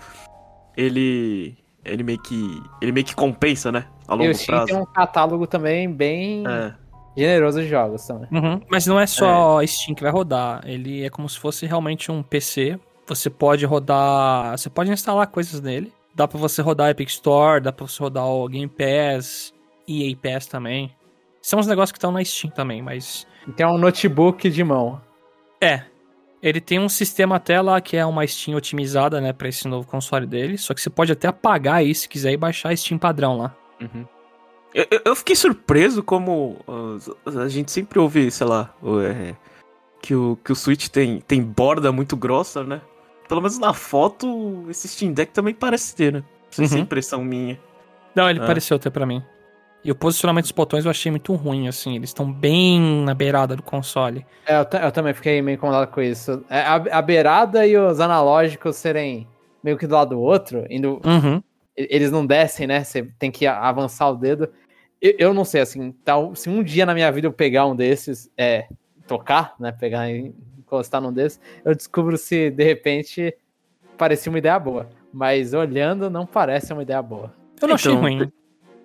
ele. 0.75 1.57
Ele 1.85 2.03
meio 2.03 2.19
que. 2.21 2.61
Ele 2.81 2.91
meio 2.91 3.05
que 3.05 3.15
compensa, 3.15 3.71
né? 3.71 3.85
A 4.07 4.15
E 4.15 4.17
longo 4.17 4.31
o 4.31 4.35
Steam 4.35 4.47
prazo. 4.57 4.65
tem 4.67 4.77
um 4.77 4.85
catálogo 4.85 5.47
também 5.47 5.89
bem 5.91 6.43
É. 6.47 6.73
generoso 7.15 7.61
de 7.61 7.67
jogos 7.69 8.05
também. 8.05 8.27
Uhum. 8.31 8.61
Mas 8.69 8.85
não 8.85 8.99
é 8.99 9.07
só 9.07 9.65
Steam 9.65 9.95
que 9.95 10.01
vai 10.03 10.11
rodar. 10.11 10.61
Ele 10.65 11.03
é 11.05 11.09
como 11.09 11.27
se 11.29 11.39
fosse 11.39 11.65
realmente 11.65 12.11
um 12.11 12.21
PC. 12.21 12.79
Você 13.15 13.29
pode 13.29 13.65
rodar. 13.65 14.57
Você 14.57 14.69
pode 14.69 14.91
instalar 14.91 15.27
coisas 15.27 15.61
nele. 15.61 15.91
Dá 16.15 16.27
pra 16.27 16.37
você 16.39 16.61
rodar 16.61 16.89
Epic 16.89 17.09
Store, 17.09 17.61
dá 17.61 17.71
pra 17.71 17.85
você 17.87 18.01
rodar 18.01 18.25
o 18.25 18.47
Game 18.47 18.67
Pass, 18.67 19.53
EA 19.87 20.15
Pass 20.15 20.47
também. 20.47 20.93
São 21.41 21.59
os 21.59 21.67
negócios 21.67 21.91
que 21.91 21.97
estão 21.97 22.11
na 22.11 22.23
Steam 22.23 22.51
também, 22.51 22.81
mas. 22.81 23.25
Tem 23.55 23.65
um 23.65 23.77
notebook 23.77 24.49
de 24.49 24.63
mão. 24.63 25.01
É. 25.61 25.83
Ele 26.41 26.61
tem 26.61 26.79
um 26.79 26.87
sistema 26.89 27.35
até 27.35 27.61
lá 27.61 27.79
que 27.81 27.97
é 27.97 28.05
uma 28.05 28.25
Steam 28.25 28.55
otimizada, 28.57 29.19
né, 29.19 29.33
pra 29.33 29.49
esse 29.49 29.67
novo 29.67 29.85
console 29.87 30.25
dele. 30.25 30.57
Só 30.57 30.73
que 30.73 30.81
você 30.81 30.89
pode 30.89 31.11
até 31.11 31.27
apagar 31.27 31.75
aí 31.75 31.93
se 31.93 32.07
quiser 32.07 32.31
e 32.31 32.37
baixar 32.37 32.69
a 32.71 32.75
Steam 32.75 32.97
padrão 32.97 33.37
lá. 33.37 33.55
Uhum. 33.81 34.05
Eu, 34.73 34.85
eu- 35.05 35.15
fiquei 35.15 35.35
surpreso 35.35 36.03
como 36.03 36.57
a 37.25 37.47
gente 37.47 37.71
sempre 37.71 37.97
ouve, 37.99 38.29
sei 38.29 38.45
lá, 38.45 38.73
é, 39.03 39.35
que, 40.01 40.13
o, 40.13 40.37
que 40.43 40.51
o 40.51 40.55
Switch 40.55 40.87
tem, 40.89 41.19
tem 41.21 41.41
borda 41.41 41.91
muito 41.91 42.15
grossa, 42.15 42.63
né? 42.63 42.79
Pelo 43.29 43.39
menos 43.41 43.57
na 43.59 43.73
foto, 43.73 44.65
esse 44.69 44.87
Steam 44.89 45.13
Deck 45.13 45.31
também 45.31 45.53
parece 45.53 45.95
ter, 45.95 46.11
né? 46.11 46.19
Não 46.19 46.25
sei 46.51 46.67
se 46.67 46.73
é 46.73 46.77
Uhum. 46.77 46.83
impressão 46.83 47.23
minha. 47.23 47.57
Não, 48.15 48.29
ele 48.29 48.39
É. 48.41 48.45
pareceu 48.45 48.77
ter 48.77 48.89
pra 48.89 49.05
mim. 49.05 49.23
E 49.85 49.91
o 49.91 49.95
posicionamento 49.95 50.43
dos 50.43 50.51
botões 50.51 50.83
eu 50.83 50.91
achei 50.91 51.09
muito 51.09 51.33
ruim, 51.35 51.67
assim. 51.69 51.95
Eles 51.95 52.09
estão 52.09 52.29
bem 52.29 52.81
na 53.05 53.13
beirada 53.13 53.55
do 53.55 53.63
console. 53.63 54.25
É, 54.45 54.55
eu, 54.59 54.65
eu 54.81 54.91
também 54.91 55.13
fiquei 55.13 55.41
meio 55.41 55.55
incomodado 55.55 55.89
com 55.91 56.01
isso. 56.01 56.43
É, 56.49 56.59
a, 56.61 56.73
a 56.75 57.01
beirada 57.01 57.65
e 57.65 57.77
os 57.77 57.99
analógicos 58.01 58.75
serem 58.75 59.25
meio 59.63 59.77
que 59.77 59.87
do 59.87 59.93
lado 59.93 60.09
do 60.15 60.19
outro, 60.19 60.65
indo, 60.69 60.99
Uhum. 61.05 61.41
eles 61.77 62.11
não 62.11 62.25
descem, 62.25 62.65
né? 62.67 62.83
Você 62.83 63.03
tem 63.17 63.29
que 63.31 63.47
avançar 63.47 64.09
o 64.09 64.15
dedo. 64.15 64.49
Eu, 65.01 65.13
eu 65.19 65.33
não 65.33 65.45
sei, 65.45 65.61
assim, 65.61 65.91
tal, 66.03 66.35
se 66.35 66.49
um 66.49 66.61
dia 66.61 66.85
na 66.85 66.93
minha 66.93 67.09
vida 67.11 67.27
eu 67.27 67.31
pegar 67.31 67.65
um 67.67 67.75
desses, 67.75 68.29
é, 68.37 68.67
tocar, 69.07 69.53
né? 69.59 69.71
Pegar 69.71 70.09
e 70.11 70.33
encostar 70.69 71.01
num 71.01 71.11
desses, 71.11 71.39
eu 71.65 71.73
descubro 71.75 72.15
se 72.17 72.51
de 72.51 72.63
repente 72.63 73.35
parecia 73.97 74.31
uma 74.31 74.37
ideia 74.37 74.57
boa. 74.59 74.87
Mas 75.11 75.53
olhando, 75.55 76.09
não 76.09 76.25
parece 76.25 76.71
uma 76.71 76.83
ideia 76.83 77.01
boa. 77.01 77.33
Eu 77.59 77.67
não 77.67 77.75
achei 77.75 77.91
Então, 77.91 78.01
ruim. 78.01 78.31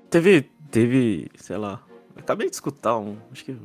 Teve, 0.08 0.42
teve, 0.70 1.28
sei 1.36 1.56
lá, 1.58 1.82
acabei 2.16 2.48
de 2.48 2.54
escutar 2.54 2.96
um, 2.98 3.16
acho 3.30 3.44
que 3.44 3.56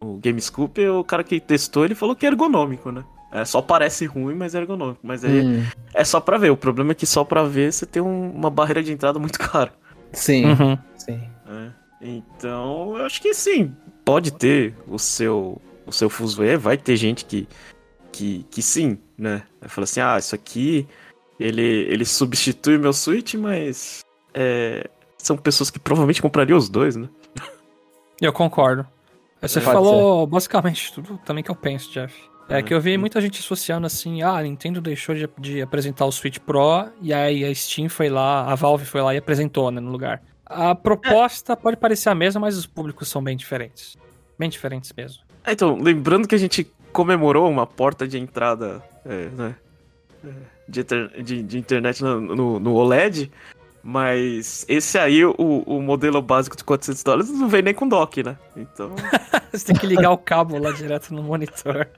o 0.00 0.18
Gamescoop, 0.18 0.78
o 0.88 1.02
cara 1.02 1.24
que 1.24 1.40
testou, 1.40 1.84
ele 1.84 1.94
falou 1.96 2.14
que 2.14 2.24
é 2.24 2.28
ergonômico, 2.28 2.92
né? 2.92 3.04
É, 3.32 3.44
só 3.44 3.60
parece 3.60 4.06
ruim, 4.06 4.34
mas 4.34 4.54
é 4.54 4.58
ergonômico. 4.58 5.00
Mas 5.02 5.24
é, 5.24 5.42
Hum, 5.42 5.62
é 5.92 6.04
só 6.04 6.18
pra 6.20 6.38
ver. 6.38 6.50
O 6.50 6.56
problema 6.56 6.92
é 6.92 6.94
que 6.94 7.04
só 7.04 7.24
pra 7.24 7.42
ver 7.44 7.72
você 7.72 7.84
tem 7.84 8.00
um- 8.00 8.30
uma 8.30 8.48
barreira 8.48 8.82
de 8.82 8.92
entrada 8.92 9.18
muito 9.18 9.38
cara. 9.40 9.72
sim, 10.12 10.46
Uhum. 10.46 10.78
sim. 10.96 11.20
né? 11.46 11.74
Então, 12.00 12.96
eu 12.96 13.04
acho 13.04 13.20
que 13.20 13.34
sim, 13.34 13.74
pode 14.04 14.32
ter 14.32 14.74
o 14.86 14.98
seu 14.98 15.60
o 15.88 15.92
seu 15.92 16.08
fuzuê, 16.10 16.56
vai 16.56 16.76
ter 16.76 16.96
gente 16.96 17.24
que 17.24 17.48
que, 18.12 18.44
que 18.50 18.62
sim, 18.62 18.98
né? 19.16 19.42
Vai 19.60 19.68
falar 19.68 19.84
assim: 19.84 20.00
"Ah, 20.00 20.18
isso 20.18 20.34
aqui 20.34 20.86
ele 21.38 21.62
ele 21.62 22.04
substitui 22.04 22.76
o 22.76 22.80
meu 22.80 22.92
Switch, 22.92 23.34
mas 23.34 24.00
é, 24.34 24.88
são 25.16 25.36
pessoas 25.36 25.70
que 25.70 25.78
provavelmente 25.78 26.22
comprariam 26.22 26.58
os 26.58 26.68
dois, 26.68 26.96
né? 26.96 27.08
Eu 28.20 28.32
concordo. 28.32 28.84
Você 29.40 29.60
Pode 29.60 29.72
falou 29.72 30.26
basicamente 30.26 30.92
tudo 30.92 31.16
também 31.24 31.44
que 31.44 31.50
eu 31.50 31.54
penso, 31.54 31.92
Jeff. 31.92 32.12
É 32.48 32.58
É. 32.58 32.62
que 32.62 32.74
eu 32.74 32.80
vi 32.80 32.98
muita 32.98 33.20
gente 33.20 33.38
associando 33.38 33.86
assim, 33.86 34.22
ah, 34.22 34.36
a 34.38 34.42
Nintendo 34.42 34.80
deixou 34.80 35.14
de, 35.14 35.28
de 35.38 35.62
apresentar 35.62 36.04
o 36.06 36.10
Switch 36.10 36.38
Pro 36.38 36.88
e 37.00 37.14
aí 37.14 37.44
a 37.44 37.54
Steam 37.54 37.88
foi 37.88 38.08
lá, 38.08 38.50
a 38.50 38.56
Valve 38.56 38.84
foi 38.84 39.00
lá 39.02 39.14
e 39.14 39.18
apresentou, 39.18 39.70
né, 39.70 39.80
no 39.80 39.92
lugar. 39.92 40.20
A 40.44 40.74
proposta 40.74 41.56
pode 41.56 41.76
parecer 41.76 42.08
a 42.08 42.14
mesma, 42.14 42.40
mas 42.40 42.56
os 42.56 42.66
públicos 42.66 43.06
são 43.08 43.22
bem 43.22 43.36
diferentes. 43.36 43.96
Bem 44.36 44.48
diferentes 44.48 44.92
mesmo. 44.96 45.22
Ah, 45.48 45.52
Então, 45.52 45.78
lembrando 45.80 46.28
que 46.28 46.34
a 46.34 46.38
gente 46.38 46.70
comemorou 46.92 47.48
uma 47.50 47.66
porta 47.66 48.06
de 48.06 48.18
entrada 48.18 48.82
é, 49.06 49.28
né, 49.30 49.54
é, 50.24 50.28
de, 50.68 50.82
de- 51.22 51.42
de 51.42 51.58
internet 51.58 52.02
no, 52.02 52.20
no- 52.20 52.60
no 52.60 52.74
OLED, 52.74 53.30
mas 53.82 54.66
esse 54.68 54.98
aí, 54.98 55.24
o, 55.24 55.32
o 55.38 55.80
modelo 55.80 56.20
básico 56.20 56.54
de 56.56 56.62
400 56.64 57.02
dólares, 57.02 57.30
não 57.30 57.48
vem 57.48 57.62
nem 57.62 57.72
com 57.72 57.88
dock, 57.88 58.22
né? 58.22 58.36
Então, 58.54 58.94
Você 59.50 59.64
tem 59.64 59.76
que 59.76 59.86
ligar 59.86 60.10
o 60.10 60.18
cabo 60.18 60.58
lá 60.58 60.70
direto 60.70 61.14
no 61.14 61.22
monitor. 61.22 61.88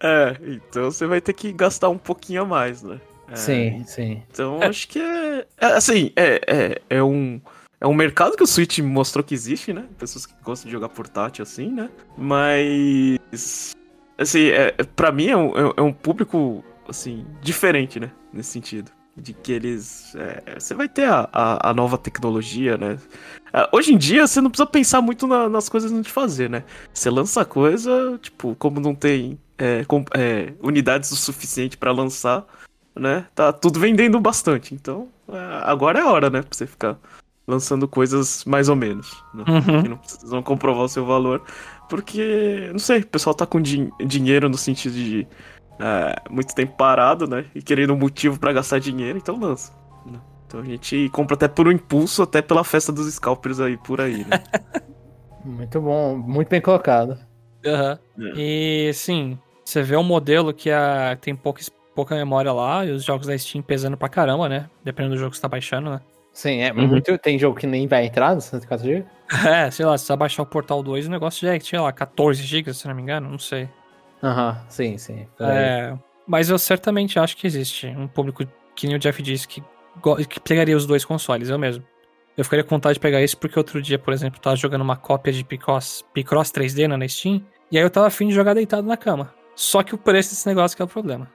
é, 0.00 0.36
então 0.46 0.84
você 0.90 1.06
vai 1.06 1.20
ter 1.20 1.34
que 1.34 1.52
gastar 1.52 1.90
um 1.90 1.98
pouquinho 1.98 2.42
a 2.42 2.46
mais, 2.46 2.82
né? 2.82 2.98
É, 3.30 3.36
Sim, 3.36 3.84
sim. 3.84 4.22
Então, 4.30 4.62
acho 4.62 4.88
que 4.88 4.98
é, 4.98 5.46
é, 5.60 5.66
assim, 5.66 6.10
é, 6.16 6.40
é, 6.46 6.80
é 6.96 7.02
um... 7.02 7.38
É 7.80 7.86
um 7.86 7.94
mercado 7.94 8.36
que 8.36 8.42
o 8.42 8.46
Switch 8.46 8.78
mostrou 8.80 9.22
que 9.24 9.34
existe, 9.34 9.72
né? 9.72 9.84
Pessoas 9.98 10.26
que 10.26 10.34
gostam 10.42 10.66
de 10.66 10.72
jogar 10.72 10.88
portátil 10.88 11.42
assim, 11.42 11.70
né? 11.70 11.88
Mas. 12.16 13.72
Assim, 14.16 14.46
é, 14.48 14.74
é- 14.76 14.84
pra 14.84 15.12
mim 15.12 15.28
é 15.28 15.36
um, 15.36 15.50
é- 15.56 15.74
é 15.76 15.82
um 15.82 15.92
público, 15.92 16.64
assim, 16.88 17.24
diferente, 17.40 18.00
né? 18.00 18.10
Nesse 18.32 18.50
sentido. 18.50 18.90
De 19.16 19.32
que 19.32 19.52
eles. 19.52 20.14
é, 20.16 20.58
você 20.58 20.74
vai 20.74 20.88
ter 20.88 21.04
a, 21.08 21.28
a, 21.32 21.70
a 21.70 21.74
nova 21.74 21.96
tecnologia, 21.98 22.76
né? 22.76 22.98
Ah, 23.52 23.68
Hoje 23.72 23.92
em 23.92 23.98
dia 23.98 24.26
você 24.26 24.40
não 24.40 24.50
precisa 24.50 24.66
pensar 24.68 25.00
muito 25.00 25.26
na- 25.26 25.48
nas 25.48 25.68
coisas 25.68 25.90
de 25.92 26.10
fazer, 26.10 26.48
né? 26.50 26.64
Você 26.92 27.10
lança 27.10 27.40
a 27.42 27.44
coisa, 27.44 28.18
tipo, 28.22 28.54
como 28.56 28.78
não 28.80 28.94
tem 28.94 29.38
é, 29.56 29.84
com- 29.84 30.04
é, 30.14 30.52
unidades 30.62 31.10
o 31.10 31.16
suficiente 31.16 31.76
pra 31.76 31.90
lançar, 31.90 32.44
né? 32.94 33.26
Tá 33.34 33.52
tudo 33.52 33.80
vendendo 33.80 34.20
bastante. 34.20 34.72
Então, 34.74 35.08
é, 35.28 35.60
agora 35.64 35.98
é 35.98 36.02
a 36.02 36.10
hora, 36.10 36.30
né? 36.30 36.42
Pra 36.42 36.56
você 36.56 36.66
ficar 36.66 36.96
lançando 37.48 37.88
coisas 37.88 38.44
mais 38.44 38.68
ou 38.68 38.76
menos, 38.76 39.10
né? 39.34 39.44
Uhum. 39.48 39.82
Que 39.82 39.88
não 39.88 39.96
precisam 39.96 40.42
comprovar 40.42 40.84
o 40.84 40.88
seu 40.88 41.04
valor. 41.06 41.42
Porque, 41.88 42.68
não 42.70 42.78
sei, 42.78 43.00
o 43.00 43.06
pessoal 43.06 43.34
tá 43.34 43.46
com 43.46 43.60
din- 43.60 43.90
dinheiro 44.06 44.48
no 44.48 44.58
sentido 44.58 44.92
de 44.94 45.26
é, 45.80 46.14
muito 46.30 46.54
tempo 46.54 46.76
parado, 46.76 47.26
né? 47.26 47.46
E 47.54 47.62
querendo 47.62 47.94
um 47.94 47.98
motivo 47.98 48.38
pra 48.38 48.52
gastar 48.52 48.78
dinheiro, 48.78 49.16
então 49.18 49.38
lança. 49.40 49.72
né? 50.06 50.20
Então 50.46 50.60
a 50.60 50.64
gente 50.64 51.08
compra 51.10 51.34
até 51.34 51.48
por 51.48 51.66
um 51.66 51.72
impulso, 51.72 52.22
até 52.22 52.42
pela 52.42 52.62
festa 52.64 52.92
dos 52.92 53.12
scalpers 53.14 53.58
aí, 53.60 53.76
por 53.78 54.00
aí, 54.00 54.18
né? 54.24 54.42
Muito 55.44 55.80
bom, 55.80 56.16
muito 56.18 56.48
bem 56.48 56.60
colocado. 56.60 57.16
Aham. 57.64 57.98
E 58.36 58.90
sim, 58.92 59.38
você 59.64 59.82
vê 59.82 59.96
um 59.96 60.02
modelo 60.02 60.52
que 60.52 60.68
é, 60.68 61.16
tem 61.16 61.34
pouca, 61.34 61.62
pouca 61.94 62.14
memória 62.14 62.52
lá 62.52 62.84
e 62.84 62.90
os 62.90 63.04
jogos 63.04 63.26
da 63.26 63.38
Steam 63.38 63.62
pesando 63.62 63.96
pra 63.96 64.08
caramba, 64.08 64.48
né? 64.48 64.68
Dependendo 64.84 65.14
do 65.14 65.18
jogo 65.18 65.30
que 65.30 65.36
você 65.36 65.42
tá 65.42 65.48
baixando, 65.48 65.90
né? 65.90 66.00
Sim, 66.38 66.60
é 66.60 66.72
Uhum. 66.72 66.86
muito. 66.86 67.18
Tem 67.18 67.36
jogo 67.36 67.58
que 67.58 67.66
nem 67.66 67.88
vai 67.88 68.06
entrar 68.06 68.32
no 68.32 68.40
64 68.40 68.86
GB? 68.86 69.04
É, 69.66 69.68
sei 69.72 69.84
lá, 69.84 69.98
se 69.98 70.04
você 70.04 70.16
baixar 70.16 70.44
o 70.44 70.46
Portal 70.46 70.84
2, 70.84 71.08
o 71.08 71.10
negócio 71.10 71.44
já 71.44 71.52
é, 71.56 71.58
sei 71.58 71.80
lá, 71.80 71.92
14 71.92 72.44
GB, 72.44 72.72
se 72.72 72.86
não 72.86 72.94
me 72.94 73.02
engano, 73.02 73.28
não 73.28 73.40
sei. 73.40 73.68
Aham, 74.22 74.56
sim, 74.68 74.96
sim. 74.98 75.26
aí. 75.40 75.48
É, 75.50 75.98
mas 76.28 76.48
eu 76.48 76.56
certamente 76.56 77.18
acho 77.18 77.36
que 77.36 77.44
existe 77.44 77.88
um 77.88 78.06
público 78.06 78.44
que 78.76 78.86
nem 78.86 78.94
o 78.94 79.00
Jeff 79.00 79.20
disse 79.20 79.48
que, 79.48 79.60
que 80.28 80.38
pegaria 80.38 80.76
os 80.76 80.86
dois 80.86 81.04
consoles, 81.04 81.48
eu 81.48 81.58
mesmo. 81.58 81.82
Eu 82.36 82.44
ficaria 82.44 82.62
com 82.62 82.70
vontade 82.76 82.94
de 82.94 83.00
pegar 83.00 83.20
esse 83.20 83.36
porque 83.36 83.58
outro 83.58 83.82
dia, 83.82 83.98
por 83.98 84.14
exemplo, 84.14 84.38
eu 84.38 84.42
tava 84.42 84.54
jogando 84.54 84.82
uma 84.82 84.96
cópia 84.96 85.32
de 85.32 85.42
Picross, 85.42 86.04
Picross 86.14 86.52
3D 86.52 86.86
na 86.86 87.08
Steam, 87.08 87.44
e 87.72 87.76
aí 87.78 87.82
eu 87.82 87.90
tava 87.90 88.06
afim 88.06 88.28
de 88.28 88.34
jogar 88.34 88.54
deitado 88.54 88.86
na 88.86 88.96
cama. 88.96 89.34
Só 89.56 89.82
que 89.82 89.92
o 89.92 89.98
preço 89.98 90.30
desse 90.30 90.46
negócio 90.46 90.76
que 90.76 90.82
é 90.82 90.84
o 90.84 90.88
problema. 90.88 91.28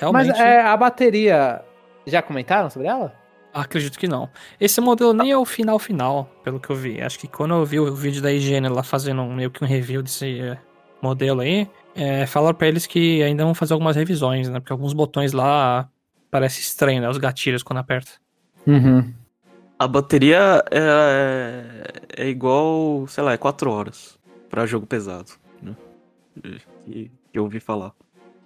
Realmente, 0.00 0.30
Mas 0.30 0.40
é, 0.40 0.60
a 0.62 0.76
bateria. 0.76 1.62
Já 2.04 2.20
comentaram 2.20 2.68
sobre 2.68 2.88
ela? 2.88 3.21
Acredito 3.52 3.98
que 3.98 4.08
não. 4.08 4.28
Esse 4.60 4.80
modelo 4.80 5.12
nem 5.12 5.30
é 5.30 5.38
o 5.38 5.44
final 5.44 5.78
final, 5.78 6.30
pelo 6.42 6.60
que 6.60 6.70
eu 6.70 6.76
vi. 6.76 7.00
Acho 7.00 7.18
que 7.18 7.28
quando 7.28 7.54
eu 7.54 7.64
vi 7.64 7.78
o 7.78 7.94
vídeo 7.94 8.22
da 8.22 8.32
higiene 8.32 8.68
lá 8.68 8.82
fazendo 8.82 9.24
meio 9.24 9.50
que 9.50 9.62
um 9.62 9.66
review 9.66 10.02
desse 10.02 10.40
é, 10.40 10.58
modelo 11.00 11.40
aí, 11.40 11.68
é, 11.94 12.26
falaram 12.26 12.56
pra 12.56 12.68
eles 12.68 12.86
que 12.86 13.22
ainda 13.22 13.44
vão 13.44 13.54
fazer 13.54 13.74
algumas 13.74 13.96
revisões, 13.96 14.48
né? 14.48 14.60
Porque 14.60 14.72
alguns 14.72 14.92
botões 14.92 15.32
lá 15.32 15.88
parece 16.30 16.60
estranho, 16.60 17.02
né? 17.02 17.08
Os 17.08 17.18
gatilhos 17.18 17.62
quando 17.62 17.78
aperta. 17.78 18.12
Uhum. 18.66 19.12
A 19.78 19.88
bateria 19.88 20.64
é, 20.70 21.64
é 22.16 22.28
igual, 22.28 23.06
sei 23.08 23.24
lá, 23.24 23.32
é 23.32 23.36
4 23.36 23.70
horas 23.70 24.18
pra 24.48 24.66
jogo 24.66 24.86
pesado, 24.86 25.32
né? 25.60 25.74
Que, 26.84 27.10
que 27.32 27.38
eu 27.38 27.44
ouvi 27.44 27.58
falar. 27.58 27.92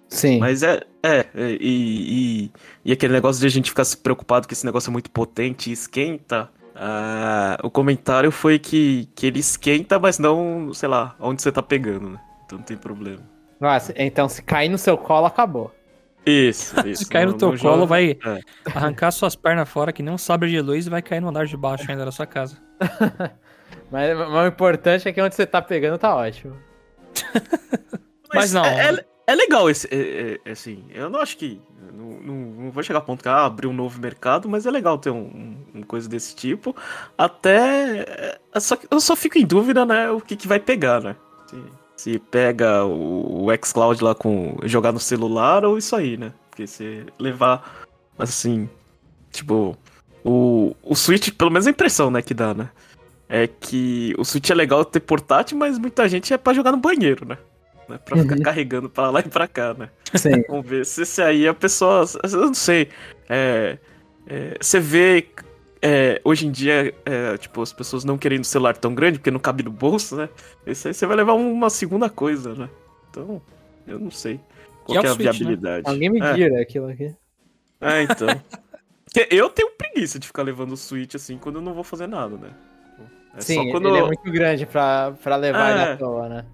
Sim. 0.09 0.39
Mas 0.39 0.63
é, 0.63 0.81
é, 1.03 1.19
é, 1.19 1.57
e, 1.59 2.45
e, 2.45 2.51
e 2.85 2.91
aquele 2.91 3.13
negócio 3.13 3.39
de 3.41 3.47
a 3.47 3.49
gente 3.49 3.69
ficar 3.69 3.83
se 3.83 3.97
preocupado 3.97 4.47
que 4.47 4.53
esse 4.53 4.65
negócio 4.65 4.89
é 4.89 4.91
muito 4.93 5.11
potente 5.11 5.69
e 5.69 5.73
esquenta. 5.73 6.49
ah, 6.75 7.57
o 7.63 7.69
comentário 7.69 8.31
foi 8.31 8.57
que, 8.59 9.09
que 9.15 9.25
ele 9.27 9.39
esquenta, 9.39 9.99
mas 9.99 10.17
não, 10.19 10.73
sei 10.73 10.87
lá, 10.87 11.15
onde 11.19 11.41
você 11.41 11.51
tá 11.51 11.61
pegando, 11.61 12.09
né? 12.11 12.19
Então 12.45 12.57
não 12.59 12.65
tem 12.65 12.77
problema. 12.77 13.21
Nossa, 13.59 13.93
então 13.97 14.29
se 14.29 14.41
cair 14.43 14.69
no 14.69 14.77
seu 14.77 14.97
colo, 14.97 15.25
acabou. 15.25 15.73
Isso, 16.25 16.75
isso. 16.87 17.03
Se 17.03 17.09
cair 17.09 17.25
no 17.25 17.31
não- 17.31 17.37
teu 17.37 17.51
não 17.51 17.57
colo, 17.57 17.73
joga- 17.75 17.85
vai 17.87 18.17
É. 18.25 18.39
arrancar 18.73 19.11
suas 19.11 19.35
pernas 19.35 19.67
fora 19.67 19.91
que 19.91 20.01
nem 20.03 20.13
um 20.13 20.17
sabre 20.17 20.49
de 20.49 20.61
luz 20.61 20.87
e 20.87 20.89
vai 20.89 21.01
cair 21.01 21.19
no 21.19 21.29
andar 21.29 21.45
de 21.45 21.57
baixo 21.57 21.89
ainda 21.89 22.05
da 22.05 22.11
sua 22.11 22.25
casa. 22.25 22.57
Mas, 23.91 24.17
mas 24.17 24.45
o 24.45 24.47
importante 24.47 25.07
é 25.07 25.13
que 25.13 25.21
onde 25.21 25.33
você 25.33 25.45
tá 25.45 25.61
pegando 25.61 25.97
tá 25.97 26.13
ótimo. 26.13 26.53
Mas 28.33 28.51
não. 28.53 28.63
É, 28.65 28.89
é- 28.93 29.05
é 29.27 29.35
legal 29.35 29.69
esse. 29.69 29.87
é- 29.91 30.39
é- 30.45 30.51
assim, 30.51 30.83
eu 30.89 31.09
não 31.09 31.19
acho 31.19 31.37
que. 31.37 31.59
Não, 31.93 32.05
não, 32.21 32.35
não 32.63 32.71
vou 32.71 32.81
chegar 32.81 32.99
a 32.99 33.01
ponto 33.01 33.21
que 33.21 33.29
ah, 33.29 33.45
abrir 33.45 33.67
um 33.67 33.73
novo 33.73 33.99
mercado, 33.99 34.47
mas 34.49 34.65
é 34.65 34.71
legal 34.71 34.97
ter 34.97 35.09
um, 35.09 35.55
um- 35.75 35.81
coisa 35.83 36.07
desse 36.09 36.35
tipo. 36.35 36.75
Até. 37.17 38.37
é 38.53 38.59
só 38.59 38.77
eu 38.89 38.99
só 38.99 39.15
fico 39.15 39.37
em 39.37 39.45
dúvida, 39.45 39.85
né? 39.85 40.09
O 40.11 40.19
que, 40.21 40.35
que 40.35 40.47
vai 40.47 40.59
pegar, 40.59 41.01
né? 41.01 41.15
Se, 41.47 41.63
se 41.95 42.19
pega 42.19 42.85
o, 42.85 43.45
o 43.45 43.65
xCloud 43.65 44.03
lá 44.03 44.15
com. 44.15 44.57
jogar 44.63 44.91
no 44.91 44.99
celular 44.99 45.65
ou 45.65 45.77
isso 45.77 45.95
aí, 45.95 46.17
né? 46.17 46.33
Porque 46.49 46.65
se 46.67 47.05
levar. 47.19 47.85
Assim. 48.17 48.69
Tipo. 49.31 49.77
O, 50.23 50.75
o 50.83 50.93
Switch, 50.95 51.29
pelo 51.31 51.51
menos 51.51 51.67
a 51.67 51.69
impressão, 51.69 52.11
né, 52.11 52.21
que 52.21 52.33
dá, 52.33 52.53
né? 52.53 52.69
É 53.29 53.47
que 53.47 54.13
o 54.17 54.25
Switch 54.25 54.49
é 54.49 54.53
legal 54.53 54.83
ter 54.83 54.99
portátil, 54.99 55.57
mas 55.57 55.77
muita 55.77 56.07
gente 56.09 56.33
é 56.33 56.37
pra 56.37 56.53
jogar 56.53 56.71
no 56.71 56.77
banheiro, 56.77 57.25
né? 57.25 57.37
Né? 57.89 57.99
Pra 58.03 58.17
ficar 58.17 58.35
Uhum. 58.35 58.41
carregando 58.41 58.89
pra 58.89 59.09
lá 59.09 59.19
e 59.19 59.29
pra 59.29 59.47
cá, 59.47 59.73
né? 59.73 59.89
Sim. 60.15 60.43
Vamos 60.47 60.65
ver 60.65 60.85
se 60.85 61.01
esse 61.03 61.21
aí 61.21 61.47
a 61.47 61.53
pessoa. 61.53 62.05
Eu 62.23 62.39
não 62.47 62.53
sei. 62.53 62.89
É, 63.29 63.77
é, 64.27 64.57
você 64.59 64.79
vê. 64.79 65.27
é, 65.81 66.19
hoje 66.23 66.47
em 66.47 66.51
dia, 66.51 66.93
é, 67.05 67.37
tipo, 67.37 67.61
as 67.61 67.71
pessoas 67.71 68.03
não 68.03 68.17
querendo 68.17 68.43
celular 68.43 68.75
tão 68.75 68.93
grande 68.95 69.19
porque 69.19 69.31
não 69.31 69.39
cabe 69.39 69.63
no 69.63 69.71
bolso, 69.71 70.15
né? 70.15 70.27
Esse 70.65 70.87
aí 70.89 70.93
você 70.93 71.05
vai 71.05 71.15
levar 71.17 71.33
uma 71.33 71.69
segunda 71.69 72.09
coisa, 72.09 72.53
né? 72.55 72.69
Então, 73.09 73.41
eu 73.87 73.99
não 73.99 74.11
sei. 74.11 74.39
Qual 74.85 74.97
é 74.97 75.01
que 75.01 75.07
é 75.07 75.09
a 75.09 75.13
Switch, 75.13 75.25
né? 75.25 75.31
viabilidade? 75.33 75.87
É 75.87 75.91
um 75.91 75.99
Game 75.99 76.19
é, 76.21 76.35
Gear 76.35 76.61
aquilo 76.61 76.87
aqui. 76.89 77.13
é, 77.81 78.03
então. 78.03 78.27
Eu 79.31 79.49
tenho 79.49 79.71
preguiça 79.71 80.19
de 80.19 80.27
ficar 80.27 80.43
levando 80.43 80.73
o 80.73 80.77
Switch 80.77 81.15
assim 81.15 81.37
quando 81.37 81.55
eu 81.55 81.61
não 81.61 81.73
vou 81.73 81.83
fazer 81.83 82.07
nada, 82.07 82.37
né? 82.37 82.49
É 83.35 83.41
Sim, 83.41 83.55
só 83.65 83.71
quando. 83.71 83.87
ele 83.89 83.97
é 83.99 84.03
muito 84.05 84.31
grande 84.31 84.65
pra, 84.65 85.13
pra 85.23 85.35
levar 85.35 85.71
ele 85.71 85.79
É. 85.79 85.93
à 85.93 85.97
toa, 85.97 86.27
né? 86.29 86.45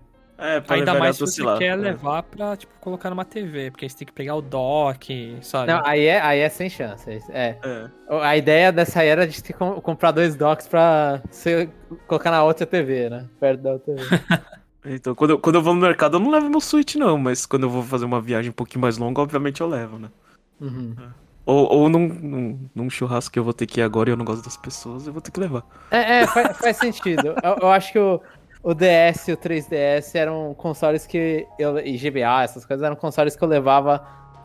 É, 0.46 0.60
pra 0.60 0.76
Ainda 0.76 0.94
mais 0.96 1.16
se 1.16 1.22
você 1.22 1.42
quer 1.58 1.68
É. 1.72 1.76
levar 1.76 2.22
pra, 2.24 2.58
tipo, 2.58 2.74
colocar 2.82 3.10
numa 3.10 3.24
TV, 3.24 3.72
porque 3.72 3.86
aí 3.86 3.90
você 3.90 4.00
tem 4.00 4.06
que 4.06 4.12
pegar 4.12 4.36
o 4.36 4.42
dock, 4.42 5.38
sabe? 5.42 5.72
Não, 5.72 5.82
aí 5.86 6.06
é, 6.06 6.20
aí 6.22 6.40
é 6.42 6.50
sem 6.50 6.70
chance. 6.70 7.10
É. 7.30 7.58
É. 7.64 7.90
A 8.22 8.36
ideia 8.36 8.70
dessa 8.72 9.00
aí 9.00 9.08
era 9.08 9.26
de 9.26 9.42
ter 9.42 9.54
que 9.54 9.60
com- 9.60 9.80
comprar 9.80 10.12
dois 10.12 10.36
docks 10.36 10.68
pra 10.68 11.22
você 11.32 11.70
colocar 12.08 12.30
na 12.30 12.44
outra 12.44 12.66
TV, 12.66 13.10
né? 13.10 13.26
Perto 13.40 13.62
da 13.62 13.72
outra 13.74 13.96
TV. 13.96 14.04
Então, 14.86 15.16
quando 15.16 15.30
eu, 15.30 15.40
quando 15.40 15.56
eu 15.56 15.62
vou 15.64 15.74
no 15.74 15.80
mercado, 15.80 16.18
eu 16.18 16.20
não 16.20 16.30
levo 16.30 16.50
meu 16.50 16.60
Switch, 16.60 16.96
não. 16.96 17.18
Mas 17.18 17.46
quando 17.46 17.64
eu 17.64 17.70
vou 17.70 17.82
fazer 17.84 18.04
uma 18.04 18.20
viagem 18.20 18.50
um 18.50 18.54
pouquinho 18.54 18.82
mais 18.82 18.98
longa, 18.98 19.22
obviamente 19.22 19.62
eu 19.62 19.68
levo, 19.70 19.98
né? 19.98 20.10
Uhum. 20.60 20.94
Ou, 21.46 21.72
ou 21.74 21.90
num, 21.90 22.06
num, 22.10 22.70
num 22.76 22.90
churrasco 22.90 23.32
que 23.32 23.40
eu 23.40 23.46
vou 23.46 23.54
ter 23.54 23.66
que 23.66 23.80
ir 23.80 23.84
agora 23.84 24.10
e 24.10 24.12
eu 24.12 24.18
não 24.18 24.26
gosto 24.26 24.44
das 24.44 24.58
pessoas, 24.58 25.08
eu 25.08 25.14
vou 25.14 25.22
ter 25.22 25.32
que 25.32 25.40
levar. 25.40 25.64
É, 25.90 26.20
é, 26.24 26.28
faz, 26.28 26.58
faz 26.58 26.76
sentido. 26.76 27.28
Eu, 27.42 27.56
eu 27.62 27.72
acho 27.72 27.94
que 27.94 28.00
o, 28.00 28.20
o 28.64 28.74
DS 28.74 29.28
e 29.28 29.34
o 29.34 29.38
3DS 29.38 30.16
eram 30.16 30.56
consoles 30.58 31.06
que 31.06 31.46
eu. 31.60 31.78
E 31.80 31.98
GBA, 31.98 32.44
essas 32.44 32.66
coisas 32.66 32.84
eram 32.84 32.96
consoles 32.96 33.36
que 33.36 33.44
eu 33.44 33.48
levava. 33.48 34.00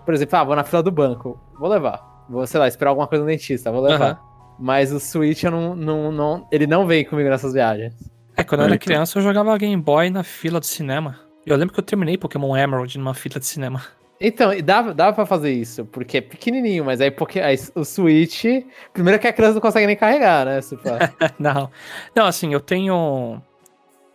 Por 0.05 0.13
exemplo, 0.13 0.37
ah, 0.37 0.45
vou 0.45 0.57
na 0.57 0.65
fila 0.65 0.83
do 0.83 0.91
banco. 0.91 1.41
Vou 1.59 1.69
levar. 1.69 2.25
Vou, 2.29 2.47
sei 2.47 2.59
lá, 2.59 2.67
esperar 2.67 2.91
alguma 2.91 3.07
coisa 3.07 3.25
no 3.25 3.31
dentista, 3.31 3.71
vou 3.71 3.81
levar. 3.81 4.11
Aham. 4.11 4.19
Mas 4.59 4.93
o 4.93 4.99
Switch 4.99 5.45
eu 5.45 5.53
não, 5.53 5.77
não, 5.77 6.11
não. 6.11 6.49
Ele 6.51 6.67
não 6.67 6.85
vem 6.85 7.05
comigo 7.05 7.29
nessas 7.31 7.53
viagens. 7.53 7.95
É, 8.37 8.43
quando 8.43 8.63
eu 8.63 8.67
era 8.67 8.79
criança 8.79 9.19
eu 9.19 9.23
jogava 9.23 9.57
Game 9.57 9.81
Boy 9.81 10.11
na 10.11 10.25
fila 10.25 10.59
do 10.59 10.67
cinema. 10.67 11.19
Eu 11.47 11.57
lembro 11.57 11.73
que 11.73 11.81
eu 11.81 11.85
terminei 11.85 12.19
Pokémon 12.19 12.57
Emerald 12.57 12.99
numa 12.99 13.15
fila 13.15 13.39
de 13.39 13.47
cinema. 13.47 13.83
Então, 14.21 14.53
e 14.53 14.61
dava, 14.61 14.93
dava 14.93 15.13
pra 15.13 15.25
fazer 15.25 15.53
isso, 15.53 15.85
porque 15.87 16.19
é 16.19 16.21
pequenininho, 16.21 16.85
mas 16.85 17.01
aí, 17.01 17.09
porque, 17.09 17.39
aí 17.39 17.57
o 17.75 17.85
Switch. 17.85 18.45
Primeiro 18.93 19.19
que 19.21 19.29
a 19.29 19.33
criança 19.33 19.55
não 19.55 19.61
consegue 19.61 19.87
nem 19.87 19.97
carregar, 19.97 20.45
né? 20.45 20.61
Não. 21.39 21.71
Não, 22.15 22.27
assim, 22.27 22.53
eu 22.53 22.61
tenho 22.61 23.41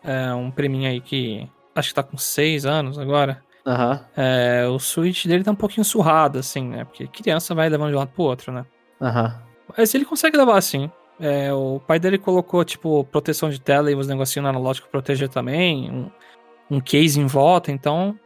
é, 0.03 0.33
um 0.33 0.51
priminho 0.51 0.89
aí 0.89 0.99
que 1.01 1.49
acho 1.75 1.89
que 1.89 1.95
tá 1.95 2.03
com 2.03 2.17
6 2.17 2.65
anos 2.65 2.97
agora. 2.99 3.41
Aham. 3.65 4.05
É, 4.15 4.65
o 4.67 4.77
Switch 4.77 5.25
dele 5.25 5.43
tá 5.43 5.51
um 5.51 5.55
pouquinho 5.55 5.85
surrado, 5.85 6.39
assim, 6.39 6.67
né? 6.67 6.83
Porque 6.83 7.07
criança 7.07 7.55
vai 7.55 7.69
levando 7.69 7.89
de 7.89 7.95
um 7.95 7.99
lado 7.99 8.11
pro 8.11 8.23
outro, 8.23 8.51
né? 8.51 8.65
Aham. 9.01 9.41
Mas 9.77 9.93
ele 9.95 10.05
consegue 10.05 10.37
levar 10.37 10.57
assim. 10.57 10.91
É, 11.19 11.53
o 11.53 11.79
pai 11.79 11.99
dele 11.99 12.17
colocou, 12.17 12.63
tipo, 12.65 13.03
proteção 13.05 13.49
de 13.49 13.61
tela 13.61 13.89
e 13.89 13.95
uns 13.95 14.07
negocinhos 14.07 14.43
no 14.43 14.49
analógico 14.49 14.87
pra 14.89 14.99
proteger 14.99 15.29
também. 15.29 15.89
Um, 15.89 16.11
um 16.69 16.81
case 16.81 17.19
em 17.19 17.25
volta, 17.25 17.71
então. 17.71 18.17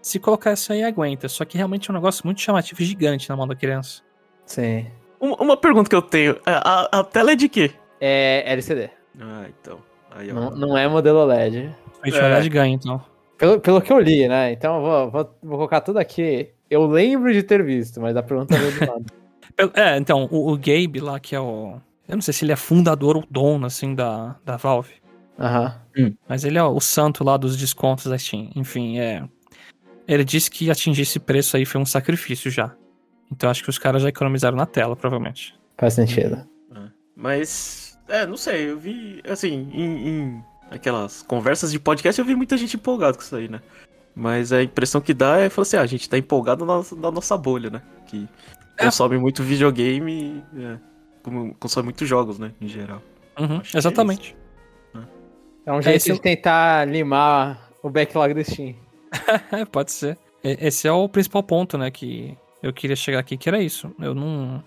Se 0.00 0.18
colocar 0.18 0.50
essa 0.50 0.72
aí, 0.72 0.82
aguenta. 0.82 1.28
Só 1.28 1.44
que 1.44 1.56
realmente 1.56 1.88
é 1.88 1.92
um 1.92 1.94
negócio 1.94 2.26
muito 2.26 2.40
chamativo 2.40 2.82
e 2.82 2.84
gigante 2.84 3.28
na 3.28 3.36
mão 3.36 3.46
da 3.46 3.54
criança. 3.54 4.02
Sim. 4.44 4.90
Uma, 5.20 5.36
uma 5.36 5.56
pergunta 5.56 5.88
que 5.88 5.94
eu 5.94 6.02
tenho: 6.02 6.32
é, 6.44 6.52
a, 6.52 6.88
a 6.90 7.04
tela 7.04 7.32
é 7.32 7.36
de 7.36 7.48
quê? 7.48 7.72
É 8.00 8.42
LCD. 8.52 8.90
Ah, 9.20 9.46
então. 9.48 9.78
Aí, 10.14 10.30
ó. 10.30 10.34
Não, 10.34 10.50
não 10.50 10.78
é 10.78 10.88
modelo 10.88 11.20
OLED. 11.20 11.74
Switch 12.00 12.14
É. 12.14 12.24
OLED 12.24 12.48
ganha, 12.48 12.74
então. 12.74 13.00
Pelo, 13.38 13.60
pelo 13.60 13.80
que 13.80 13.92
eu 13.92 13.98
li, 13.98 14.28
né? 14.28 14.52
Então 14.52 14.76
eu 14.76 14.82
vou, 14.82 15.10
vou, 15.10 15.38
vou 15.42 15.56
colocar 15.58 15.80
tudo 15.80 15.98
aqui. 15.98 16.50
Eu 16.70 16.86
lembro 16.86 17.32
de 17.32 17.42
ter 17.42 17.62
visto, 17.62 18.00
mas 18.00 18.16
a 18.16 18.22
pergunta 18.22 18.56
veio 18.56 18.78
do 18.78 18.90
lado. 18.92 19.04
É, 19.74 19.98
então, 19.98 20.28
o, 20.30 20.50
o 20.50 20.56
Gabe 20.56 20.98
lá, 20.98 21.20
que 21.20 21.36
é 21.36 21.40
o. 21.40 21.78
Eu 22.08 22.16
não 22.16 22.22
sei 22.22 22.32
se 22.32 22.42
ele 22.42 22.52
é 22.52 22.56
fundador 22.56 23.16
ou 23.16 23.24
dono, 23.30 23.66
assim, 23.66 23.94
da, 23.94 24.34
da 24.44 24.56
Valve. 24.56 24.94
Aham. 25.38 25.74
Mas 26.26 26.44
ele 26.44 26.56
é 26.56 26.62
o 26.62 26.80
santo 26.80 27.22
lá 27.22 27.36
dos 27.36 27.56
descontos 27.56 28.06
da 28.06 28.16
Steam. 28.16 28.50
Enfim, 28.56 28.98
é. 28.98 29.22
Ele 30.08 30.24
disse 30.24 30.50
que 30.50 30.70
atingir 30.70 31.02
esse 31.02 31.20
preço 31.20 31.56
aí 31.56 31.66
foi 31.66 31.80
um 31.80 31.84
sacrifício 31.84 32.50
já. 32.50 32.74
Então 33.30 33.50
acho 33.50 33.62
que 33.62 33.70
os 33.70 33.78
caras 33.78 34.02
já 34.02 34.08
economizaram 34.08 34.56
na 34.56 34.66
tela, 34.66 34.96
provavelmente. 34.96 35.54
Faz 35.76 35.94
sentido. 35.94 36.46
Mas. 37.14 37.81
É, 38.12 38.26
não 38.26 38.36
sei, 38.36 38.70
eu 38.70 38.78
vi. 38.78 39.22
Assim, 39.26 39.70
em, 39.72 40.08
em 40.08 40.44
aquelas 40.70 41.22
conversas 41.22 41.72
de 41.72 41.80
podcast, 41.80 42.20
eu 42.20 42.26
vi 42.26 42.36
muita 42.36 42.58
gente 42.58 42.76
empolgada 42.76 43.16
com 43.16 43.22
isso 43.22 43.34
aí, 43.34 43.48
né? 43.48 43.62
Mas 44.14 44.52
a 44.52 44.62
impressão 44.62 45.00
que 45.00 45.14
dá 45.14 45.38
é 45.38 45.48
falar 45.48 45.62
assim: 45.62 45.76
ah, 45.78 45.80
a 45.80 45.86
gente 45.86 46.10
tá 46.10 46.18
empolgado 46.18 46.66
na, 46.66 46.82
na 46.98 47.10
nossa 47.10 47.38
bolha, 47.38 47.70
né? 47.70 47.80
Que 48.06 48.28
É. 48.76 48.84
consome 48.84 49.16
muito 49.16 49.42
videogame, 49.42 50.44
é, 50.54 50.76
consome 51.58 51.84
muitos 51.84 52.06
jogos, 52.06 52.38
né? 52.38 52.52
Em 52.60 52.68
geral. 52.68 53.00
Uhum, 53.40 53.62
é 53.74 53.78
exatamente. 53.78 54.36
É 55.64 55.72
um 55.72 55.80
jeito 55.80 55.96
esse 55.96 56.12
de 56.12 56.20
tentar 56.20 56.86
limar 56.86 57.70
o 57.82 57.88
backlog 57.88 58.34
do 58.34 58.44
Steam. 58.44 58.74
É, 59.52 59.64
pode 59.64 59.90
ser. 59.90 60.18
Esse 60.44 60.86
é 60.86 60.92
o 60.92 61.08
principal 61.08 61.42
ponto, 61.42 61.78
né, 61.78 61.90
que 61.90 62.36
eu 62.62 62.72
queria 62.72 62.96
chegar 62.96 63.20
aqui, 63.20 63.36
que 63.38 63.48
era 63.48 63.62
isso. 63.62 63.90
Eu 63.98 64.14
não. 64.14 64.62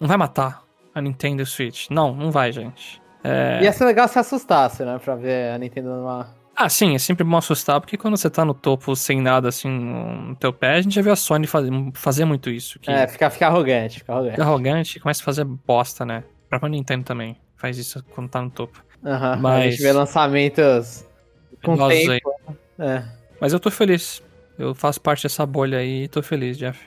Não 0.00 0.08
vai 0.08 0.16
matar 0.16 0.69
a 1.00 1.02
Nintendo 1.02 1.44
Switch. 1.44 1.88
Não, 1.90 2.14
não 2.14 2.30
vai, 2.30 2.52
gente. 2.52 3.00
É... 3.24 3.60
Ia 3.62 3.72
ser 3.72 3.84
legal 3.84 4.06
se 4.08 4.18
assustasse, 4.18 4.84
né? 4.84 4.98
Pra 5.04 5.14
ver 5.16 5.52
a 5.52 5.58
Nintendo 5.58 5.88
numa. 5.90 6.34
Ah, 6.56 6.68
sim, 6.68 6.94
é 6.94 6.98
sempre 6.98 7.24
bom 7.24 7.36
assustar, 7.38 7.80
porque 7.80 7.96
quando 7.96 8.16
você 8.16 8.28
tá 8.28 8.44
no 8.44 8.52
topo 8.52 8.94
sem 8.94 9.20
nada 9.20 9.48
assim 9.48 9.68
no 9.68 10.36
teu 10.36 10.52
pé, 10.52 10.74
a 10.74 10.80
gente 10.82 10.94
já 10.94 11.00
viu 11.02 11.12
a 11.12 11.16
Sony 11.16 11.46
fazer, 11.46 11.70
fazer 11.94 12.24
muito 12.26 12.50
isso. 12.50 12.78
Que 12.78 12.90
É, 12.90 13.06
ficar, 13.06 13.30
ficar 13.30 13.46
arrogante, 13.48 14.00
ficar 14.00 14.12
arrogante. 14.14 14.32
fica 14.36 14.42
arrogante 14.44 14.96
e 14.98 15.00
começa 15.00 15.22
a 15.22 15.24
fazer 15.24 15.44
bosta, 15.44 16.04
né? 16.04 16.22
A 16.46 16.48
própria 16.50 16.68
Nintendo 16.70 17.04
também 17.04 17.36
faz 17.56 17.78
isso 17.78 18.04
quando 18.14 18.28
tá 18.28 18.42
no 18.42 18.50
topo. 18.50 18.82
Aham. 19.04 19.32
A 19.32 19.36
Mas- 19.36 19.74
gente 19.74 19.82
vê 19.82 19.92
lançamentos 19.92 21.04
com 21.64 21.76
tempo. 21.88 22.30
É. 22.78 23.04
Mas 23.40 23.52
eu 23.54 23.60
tô 23.60 23.70
feliz. 23.70 24.22
Eu 24.58 24.74
faço 24.74 25.00
parte 25.00 25.22
dessa 25.22 25.46
bolha 25.46 25.78
aí 25.78 26.04
e 26.04 26.08
tô 26.08 26.22
feliz, 26.22 26.58
Jeff. 26.58 26.78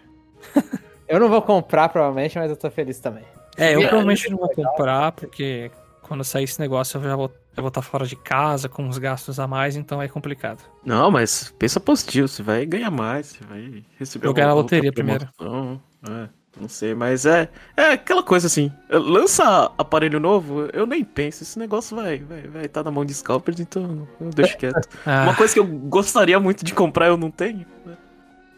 Eu 1.07 1.19
não 1.19 1.29
vou 1.29 1.41
comprar, 1.41 1.89
provavelmente, 1.89 2.37
mas 2.39 2.49
eu 2.49 2.55
tô 2.55 2.71
feliz 2.71 2.99
também. 2.99 3.23
É, 3.57 3.75
eu 3.75 3.81
É, 3.81 3.87
provavelmente 3.87 4.29
não 4.29 4.37
vou 4.37 4.49
comprar, 4.49 5.11
porque 5.11 5.71
quando 6.01 6.23
sair 6.23 6.43
esse 6.43 6.59
negócio 6.59 6.97
eu 6.97 7.03
já 7.03 7.15
vou 7.15 7.31
eu 7.55 7.61
vou 7.61 7.67
estar 7.67 7.83
fora 7.83 8.05
de 8.05 8.15
casa 8.15 8.67
com 8.67 8.83
uns 8.83 8.97
gastos 8.97 9.39
a 9.39 9.47
mais, 9.47 9.75
então 9.75 10.01
é 10.01 10.07
complicado. 10.07 10.63
Não, 10.83 11.11
mas 11.11 11.53
pensa 11.59 11.79
positivo, 11.79 12.27
você 12.27 12.41
vai 12.41 12.65
ganhar 12.65 12.89
mais, 12.89 13.27
você 13.27 13.43
vai 13.43 13.85
receber 13.99 14.25
Vou 14.25 14.33
ganhar 14.33 14.47
na 14.47 14.53
alguma 14.53 14.63
loteria 14.63 14.91
primeiro. 14.91 15.29
É, 15.39 16.29
não 16.59 16.67
sei, 16.67 16.95
mas 16.95 17.25
é, 17.27 17.49
é 17.77 17.91
aquela 17.91 18.23
coisa 18.23 18.47
assim, 18.47 18.71
lança 18.89 19.71
aparelho 19.77 20.19
novo, 20.19 20.67
eu 20.73 20.87
nem 20.87 21.03
penso, 21.03 21.43
esse 21.43 21.59
negócio 21.59 21.95
vai 21.95 22.19
vai 22.19 22.41
vai 22.47 22.65
estar 22.65 22.83
na 22.83 22.89
mão 22.91 23.05
de 23.05 23.13
scalpers, 23.13 23.59
então 23.59 24.07
eu 24.19 24.29
deixo 24.31 24.57
quieto. 24.57 24.87
Ah, 25.05 25.23
Uma 25.23 25.35
coisa 25.35 25.53
que 25.53 25.59
eu 25.59 25.65
gostaria 25.65 26.39
muito 26.39 26.65
de 26.65 26.73
comprar, 26.73 27.07
eu 27.07 27.17
não 27.17 27.29
tenho, 27.29 27.65
né? 27.85 27.97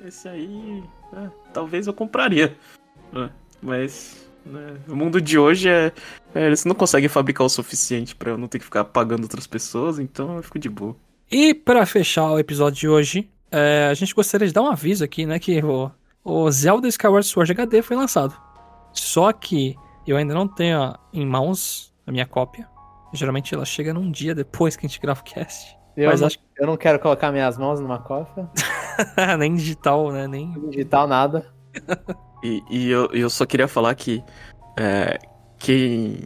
Esse 0.05 0.29
aí, 0.29 0.83
é, 1.13 1.29
talvez 1.51 1.87
eu 1.87 1.93
compraria, 1.93 2.55
né? 3.11 3.29
Mas 3.61 4.24
né, 4.45 4.77
o 4.87 4.95
mundo 4.95 5.19
de 5.19 5.37
hoje 5.37 5.69
é, 5.69 5.91
é, 6.33 6.45
eles 6.45 6.65
não 6.65 6.75
conseguem 6.75 7.09
fabricar 7.09 7.45
o 7.45 7.49
suficiente 7.49 8.15
pra 8.15 8.31
eu 8.31 8.37
não 8.37 8.47
ter 8.47 8.59
que 8.59 8.65
ficar 8.65 8.85
pagando 8.85 9.23
outras 9.23 9.47
pessoas, 9.47 9.99
então 9.99 10.37
eu 10.37 10.43
fico 10.43 10.59
de 10.59 10.69
boa. 10.69 10.95
E 11.31 11.53
pra 11.53 11.85
fechar 11.85 12.31
o 12.31 12.39
episódio 12.39 12.79
de 12.79 12.87
hoje, 12.87 13.29
é, 13.51 13.87
a 13.89 13.93
gente 13.93 14.13
gostaria 14.13 14.47
de 14.47 14.53
dar 14.53 14.61
um 14.61 14.71
aviso 14.71 15.03
aqui, 15.03 15.25
né, 15.25 15.39
que 15.39 15.63
o, 15.63 15.89
o 16.23 16.51
Zelda 16.51 16.87
Skyward 16.87 17.25
Sword 17.25 17.51
HD 17.51 17.81
foi 17.81 17.97
lançado. 17.97 18.35
Só 18.93 19.33
que 19.33 19.75
eu 20.07 20.15
ainda 20.15 20.33
não 20.33 20.47
tenho 20.47 20.95
em 21.11 21.25
mãos 21.25 21.93
a 22.05 22.11
minha 22.11 22.25
cópia. 22.25 22.67
Geralmente 23.13 23.53
ela 23.53 23.65
chega 23.65 23.93
num 23.93 24.11
dia 24.11 24.35
depois 24.35 24.75
que 24.75 24.85
a 24.85 24.89
gente 24.89 24.99
grava 24.99 25.21
o 25.21 25.23
cast. 25.23 25.75
Eu, 25.95 26.09
Mas 26.09 26.19
não, 26.19 26.27
acho 26.27 26.37
eu 26.57 26.67
não 26.67 26.77
quero 26.77 26.99
colocar 26.99 27.31
minhas 27.31 27.57
mãos 27.57 27.79
numa 27.79 27.99
cofa. 27.99 28.49
nem 29.39 29.55
digital, 29.55 30.11
né? 30.11 30.27
Nem. 30.27 30.51
Digital, 30.69 31.07
nada. 31.07 31.53
E, 32.45 32.63
e 32.69 32.91
eu, 32.91 33.09
eu 33.11 33.29
só 33.29 33.43
queria 33.43 33.67
falar 33.67 33.95
que 33.95 34.23
é, 34.77 35.17
quem, 35.57 36.19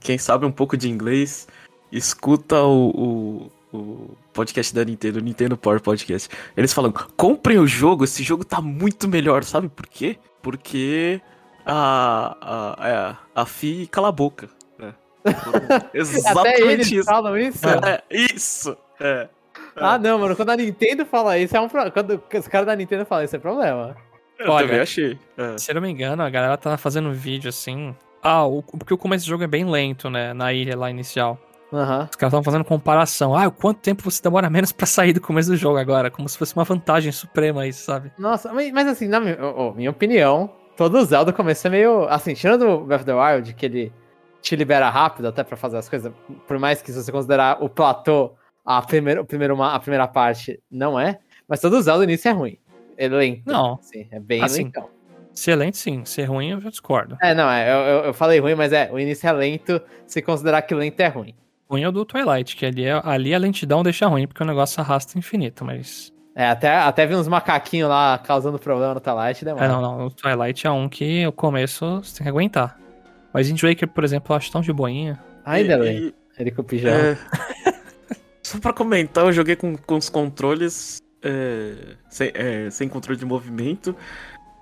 quem 0.00 0.16
sabe 0.16 0.46
um 0.46 0.50
pouco 0.50 0.74
de 0.74 0.88
inglês, 0.88 1.46
escuta 1.92 2.62
o, 2.62 3.50
o, 3.72 3.76
o 3.76 4.16
podcast 4.32 4.74
da 4.74 4.82
Nintendo, 4.84 5.18
o 5.18 5.22
Nintendo 5.22 5.56
Power 5.56 5.82
Podcast. 5.82 6.30
Eles 6.56 6.72
falam, 6.72 6.92
comprem 7.14 7.58
o 7.58 7.66
jogo, 7.66 8.04
esse 8.04 8.22
jogo 8.22 8.42
tá 8.42 8.62
muito 8.62 9.06
melhor, 9.06 9.44
sabe 9.44 9.68
por 9.68 9.86
quê? 9.86 10.16
Porque 10.40 11.20
a, 11.66 12.36
a, 12.40 12.88
é, 12.88 13.16
a 13.34 13.44
FI 13.44 13.86
cala 13.88 14.08
a 14.08 14.12
boca. 14.12 14.48
né? 14.78 14.94
Exatamente 15.92 16.62
eles 16.62 16.90
isso. 16.90 17.04
falam 17.04 17.36
isso? 17.36 17.68
É, 17.68 18.02
isso. 18.10 18.76
É. 18.98 19.28
Ah, 19.76 19.98
não, 19.98 20.18
mano. 20.18 20.34
Quando 20.34 20.50
a 20.50 20.56
Nintendo 20.56 21.04
fala 21.04 21.36
isso, 21.36 21.54
é 21.54 21.60
um 21.60 21.68
problema. 21.68 21.90
Quando 21.90 22.22
os 22.34 22.48
caras 22.48 22.66
da 22.66 22.74
Nintendo 22.74 23.04
falam 23.04 23.24
isso, 23.24 23.36
é 23.36 23.38
problema. 23.38 23.94
Eu 24.38 24.50
Olha, 24.50 24.66
também 24.66 24.80
achei. 24.80 25.18
É. 25.36 25.58
Se 25.58 25.70
eu 25.70 25.76
não 25.76 25.82
me 25.82 25.90
engano, 25.90 26.22
a 26.22 26.30
galera 26.30 26.56
tá 26.56 26.76
fazendo 26.76 27.08
um 27.08 27.12
vídeo 27.12 27.48
assim. 27.48 27.94
Ah, 28.22 28.44
o, 28.44 28.62
porque 28.62 28.92
o 28.92 28.98
começo 28.98 29.24
do 29.24 29.28
jogo 29.28 29.44
é 29.44 29.46
bem 29.46 29.64
lento, 29.64 30.10
né? 30.10 30.32
Na 30.34 30.52
ilha 30.52 30.76
lá 30.76 30.90
inicial. 30.90 31.38
Aham. 31.72 32.08
Os 32.10 32.16
caras 32.16 32.32
estavam 32.32 32.42
fazendo 32.42 32.64
comparação. 32.64 33.36
Ah, 33.36 33.46
o 33.46 33.52
quanto 33.52 33.80
tempo 33.80 34.02
você 34.02 34.22
demora 34.22 34.48
menos 34.48 34.72
pra 34.72 34.86
sair 34.86 35.12
do 35.12 35.20
começo 35.20 35.50
do 35.50 35.56
jogo 35.56 35.78
agora? 35.78 36.10
Como 36.10 36.28
se 36.28 36.38
fosse 36.38 36.54
uma 36.54 36.64
vantagem 36.64 37.10
suprema 37.12 37.66
isso, 37.66 37.84
sabe? 37.84 38.12
Nossa, 38.18 38.52
mas, 38.52 38.72
mas 38.72 38.86
assim, 38.86 39.08
na 39.08 39.20
minha, 39.20 39.38
oh, 39.44 39.72
minha 39.72 39.90
opinião, 39.90 40.50
todo 40.76 41.04
Zelda 41.04 41.32
começo 41.32 41.66
é 41.66 41.70
meio. 41.70 42.04
Assim, 42.08 42.34
tirando 42.34 42.68
o 42.68 42.84
Breath 42.84 43.00
of 43.00 43.06
the 43.06 43.14
Wild, 43.14 43.54
que 43.54 43.66
ele 43.66 43.92
te 44.40 44.54
libera 44.54 44.88
rápido 44.88 45.26
até 45.26 45.42
pra 45.42 45.56
fazer 45.56 45.76
as 45.76 45.88
coisas, 45.88 46.12
por 46.46 46.58
mais 46.58 46.80
que 46.80 46.92
se 46.92 47.02
você 47.02 47.10
considerar 47.10 47.62
o 47.62 47.68
platô 47.68 48.32
a 48.64 48.80
primeira, 48.82 49.20
o 49.20 49.24
primeiro, 49.24 49.60
a 49.62 49.78
primeira 49.80 50.06
parte, 50.06 50.60
não 50.70 50.98
é. 50.98 51.18
Mas 51.48 51.60
todo 51.60 51.80
Zelda 51.80 52.04
início 52.04 52.28
é 52.28 52.32
ruim. 52.32 52.58
É 52.96 53.08
lento. 53.08 53.42
Não. 53.46 53.74
Assim, 53.74 54.06
é 54.10 54.18
bem 54.20 54.42
Assim, 54.42 54.64
lentão. 54.64 54.88
Excelente, 55.34 55.76
sim. 55.76 56.04
Ser 56.04 56.24
ruim, 56.24 56.50
eu 56.52 56.60
já 56.60 56.70
discordo. 56.70 57.16
É, 57.20 57.34
não, 57.34 57.50
é, 57.50 57.70
eu, 57.70 57.76
eu, 57.76 58.04
eu 58.06 58.14
falei 58.14 58.38
ruim, 58.40 58.54
mas 58.54 58.72
é, 58.72 58.90
o 58.90 58.98
início 58.98 59.28
é 59.28 59.32
lento, 59.32 59.80
se 60.06 60.22
considerar 60.22 60.62
que 60.62 60.74
lento 60.74 60.98
é 61.00 61.08
ruim. 61.08 61.34
Ruim 61.68 61.82
é 61.82 61.88
o 61.88 61.92
do 61.92 62.04
Twilight, 62.04 62.56
que 62.56 62.64
ali, 62.64 62.84
é- 62.84 63.00
ali 63.04 63.34
a 63.34 63.38
lentidão 63.38 63.82
deixa 63.82 64.06
ruim, 64.06 64.26
porque 64.26 64.42
o 64.42 64.46
negócio 64.46 64.80
arrasta 64.80 65.18
infinito, 65.18 65.64
mas. 65.64 66.12
É, 66.34 66.46
até, 66.48 66.68
até 66.76 67.04
vi 67.06 67.14
uns 67.14 67.28
macaquinhos 67.28 67.88
lá 67.88 68.18
causando 68.18 68.58
problema 68.58 68.94
no 68.94 69.00
Twilight, 69.00 69.44
demora. 69.44 69.64
É, 69.64 69.68
não, 69.68 69.82
não. 69.82 70.06
O 70.06 70.10
Twilight 70.10 70.66
é 70.66 70.70
um 70.70 70.88
que 70.88 71.26
o 71.26 71.32
começo 71.32 72.00
você 72.02 72.16
tem 72.18 72.24
que 72.24 72.28
aguentar. 72.30 72.78
Mas 73.32 73.48
Wind 73.48 73.60
Waker, 73.62 73.88
por 73.88 74.04
exemplo, 74.04 74.32
eu 74.32 74.36
acho 74.36 74.50
tão 74.52 74.60
de 74.62 74.72
boinha. 74.72 75.18
Ainda 75.44 75.74
E- 75.74 75.78
bem, 75.78 75.98
e- 75.98 76.14
ele 76.38 76.50
com 76.50 76.62
o 76.62 76.64
pijama. 76.64 76.96
É. 76.98 77.18
Só 78.42 78.58
pra 78.60 78.72
comentar, 78.72 79.24
eu 79.24 79.32
joguei 79.32 79.56
com, 79.56 79.76
com 79.76 79.96
os 79.96 80.08
controles 80.08 80.98
é, 81.26 81.96
sem, 82.08 82.30
é, 82.34 82.70
sem 82.70 82.88
controle 82.88 83.18
de 83.18 83.24
movimento. 83.24 83.94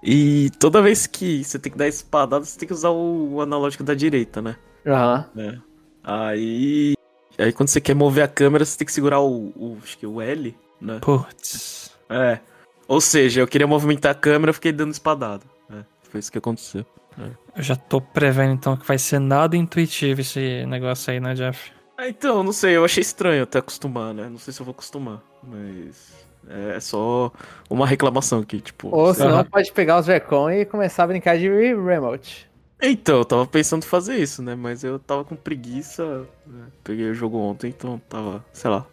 E 0.03 0.51
toda 0.59 0.83
vez 0.83 1.07
que 1.07 1.43
você 1.43 1.59
tem 1.59 1.73
que 1.73 1.79
dar 1.79 1.89
espadada, 1.89 2.45
você 2.45 2.59
tem 2.59 2.67
que 2.67 2.75
usar 2.75 2.91
o, 2.91 3.35
o 3.35 3.41
analógico 3.41 3.85
da 3.85 3.95
direita, 3.95 4.43
né? 4.43 4.57
Aham. 4.87 5.27
né? 5.35 5.61
Aí. 6.03 6.95
Aí 7.39 7.53
quando 7.53 7.69
você 7.69 7.81
quer 7.81 7.95
mover 7.95 8.25
a 8.25 8.29
câmera, 8.29 8.65
você 8.65 8.77
tem 8.77 8.87
que 8.87 8.93
segurar 8.93 9.21
o. 9.21 9.53
o 9.57 9.79
acho 9.83 9.97
que 9.97 10.07
o 10.07 10.21
L, 10.21 10.57
né? 10.81 10.99
Putz. 11.01 11.91
É. 12.09 12.39
Ou 12.87 13.01
seja, 13.01 13.41
eu 13.41 13.49
queria 13.49 13.67
movimentar 13.67 14.13
a 14.13 14.15
câmera, 14.15 14.51
eu 14.51 14.55
fiquei 14.55 14.73
dando 14.73 14.93
espadada. 14.93 15.45
né? 15.69 15.85
Foi 16.11 16.21
isso 16.21 16.31
que 16.31 16.39
aconteceu. 16.39 16.85
Eu 17.57 17.63
já 17.63 17.77
tô 17.77 18.01
prevendo 18.01 18.53
então 18.53 18.77
que 18.77 18.87
vai 18.87 18.99
ser 18.99 19.19
nada 19.19 19.57
intuitivo 19.57 20.21
esse 20.21 20.67
negócio 20.67 21.13
aí, 21.13 21.21
né, 21.21 21.35
Jeff? 21.35 21.73
Ah, 21.97 22.09
então, 22.09 22.43
não 22.43 22.53
sei, 22.53 22.77
eu 22.77 22.85
achei 22.85 23.01
estranho 23.01 23.45
até 23.45 23.61
acostumar, 23.61 24.13
né? 24.13 24.29
Não 24.29 24.39
sei 24.39 24.53
se 24.53 24.61
eu 24.61 24.67
vou 24.67 24.73
acostumar, 24.73 25.23
mas. 25.43 26.27
É 26.49 26.81
só 26.81 27.33
uma 27.71 27.87
reclamação 27.87 28.41
aqui, 28.41 28.61
tipo. 28.61 28.89
Ou 28.95 29.13
senão 29.15 29.45
pode 29.45 29.73
pegar 29.73 29.99
os 29.99 30.07
Joy-Con 30.07 30.51
e 30.51 30.65
começar 30.65 31.05
a 31.05 31.07
brincar 31.07 31.39
de 31.39 31.49
re- 31.49 31.75
remote. 31.75 32.49
Então, 32.83 33.19
eu 33.19 33.25
tava 33.25 33.47
pensando 33.47 33.83
em 33.83 33.87
fazer 33.87 34.17
isso, 34.17 34.43
né? 34.43 34.55
Mas 34.55 34.85
eu 34.85 34.99
tava 34.99 35.25
com 35.25 35.35
preguiça. 35.37 36.27
né? 36.47 36.67
Peguei 36.83 37.11
o 37.11 37.15
jogo 37.15 37.39
ontem, 37.39 37.69
então 37.69 37.99
tava, 38.09 38.45
sei 38.53 38.71
lá. 38.71 38.87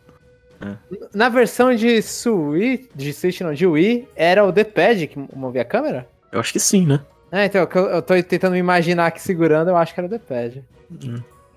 Na 1.13 1.29
versão 1.29 1.73
de 1.73 2.01
Switch, 2.01 2.89
de 2.95 3.13
Switch 3.13 3.41
não, 3.41 3.53
de 3.53 3.65
Wii, 3.65 4.07
era 4.15 4.45
o 4.45 4.51
D-pad 4.51 5.07
que 5.07 5.17
movia 5.35 5.61
a 5.61 5.65
câmera? 5.65 6.07
Eu 6.31 6.39
acho 6.39 6.53
que 6.53 6.59
sim, 6.59 6.85
né? 6.85 7.01
É, 7.31 7.45
então, 7.45 7.67
eu, 7.73 7.81
eu 7.89 8.01
tô 8.01 8.13
tentando 8.23 8.53
me 8.53 8.59
imaginar 8.59 9.07
aqui 9.07 9.21
segurando, 9.21 9.69
eu 9.69 9.77
acho 9.77 9.93
que 9.93 9.99
era 9.99 10.07
o 10.07 10.09
D-pad. 10.09 10.63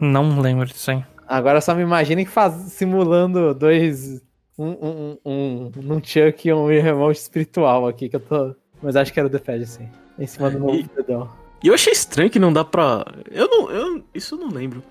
Não 0.01 0.40
lembro 0.40 0.66
disso 0.66 0.90
aí. 0.90 1.05
Agora 1.26 1.61
só 1.61 1.74
me 1.74 1.82
imaginem 1.82 2.26
faz, 2.26 2.55
simulando 2.72 3.55
dois. 3.55 4.20
Um, 4.59 4.69
um, 4.71 5.19
um, 5.25 5.73
um 5.77 5.83
nunchuck 5.83 6.49
e 6.49 6.53
um 6.53 6.67
remote 6.67 7.19
espiritual 7.19 7.89
aqui, 7.89 8.09
que 8.09 8.17
eu 8.17 8.21
tô. 8.21 8.55
Mas 8.83 8.95
acho 8.97 9.13
que 9.13 9.19
era 9.19 9.27
o 9.27 9.31
D-pad, 9.31 9.67
sim. 9.67 9.89
Em 10.19 10.27
cima 10.27 10.51
do 10.51 10.61
meu 10.61 10.75
E- 10.75 10.83
dedão. 10.97 11.29
E 11.63 11.69
eu 11.69 11.75
achei 11.75 11.93
estranho 11.93 12.31
que 12.31 12.39
não 12.39 12.53
dá 12.53 12.65
pra. 12.65 13.05
Eu 13.31 13.49
não. 13.49 13.71
Eu... 13.71 14.05
Isso 14.15 14.35
eu 14.35 14.39
não 14.39 14.49
lembro. 14.49 14.83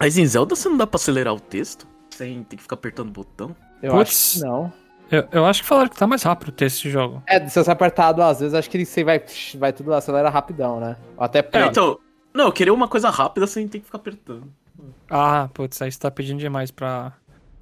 Mas 0.00 0.18
em 0.18 0.26
Zelda 0.26 0.54
você 0.56 0.68
não 0.68 0.76
dá 0.76 0.86
pra 0.86 0.96
acelerar 0.96 1.34
o 1.34 1.40
texto? 1.40 1.86
Sem 2.10 2.42
ter 2.42 2.56
que 2.56 2.62
ficar 2.62 2.74
apertando 2.74 3.08
o 3.08 3.12
botão? 3.12 3.54
Eu 3.82 3.92
Putz. 3.92 4.10
acho 4.10 4.34
que 4.40 4.44
não. 4.46 4.72
Eu, 5.10 5.26
eu 5.32 5.44
acho 5.46 5.62
que 5.62 5.68
falaram 5.68 5.88
que 5.88 5.96
tá 5.96 6.06
mais 6.06 6.22
rápido 6.22 6.48
o 6.48 6.52
texto 6.52 6.76
desse 6.78 6.90
jogo. 6.90 7.22
É, 7.26 7.46
se 7.48 7.62
você 7.62 7.70
apertar 7.70 8.12
duas 8.12 8.40
vezes, 8.40 8.52
acho 8.52 8.68
que 8.68 8.84
você 8.84 9.02
vai, 9.04 9.22
vai 9.56 9.72
tudo 9.72 9.94
acelera 9.94 10.28
rapidão, 10.28 10.80
né? 10.80 10.96
Ou 11.16 11.24
Até 11.24 11.38
É, 11.52 11.66
então. 11.66 11.98
Não, 12.34 12.46
eu 12.46 12.52
queria 12.52 12.74
uma 12.74 12.86
coisa 12.88 13.08
rápida 13.08 13.46
sem 13.46 13.66
ter 13.66 13.78
que 13.78 13.86
ficar 13.86 13.98
apertando. 13.98 14.52
Ah, 15.08 15.48
putz, 15.54 15.80
aí 15.80 15.90
você 15.90 15.98
tá 15.98 16.10
pedindo 16.10 16.38
demais 16.38 16.70
pra, 16.70 17.12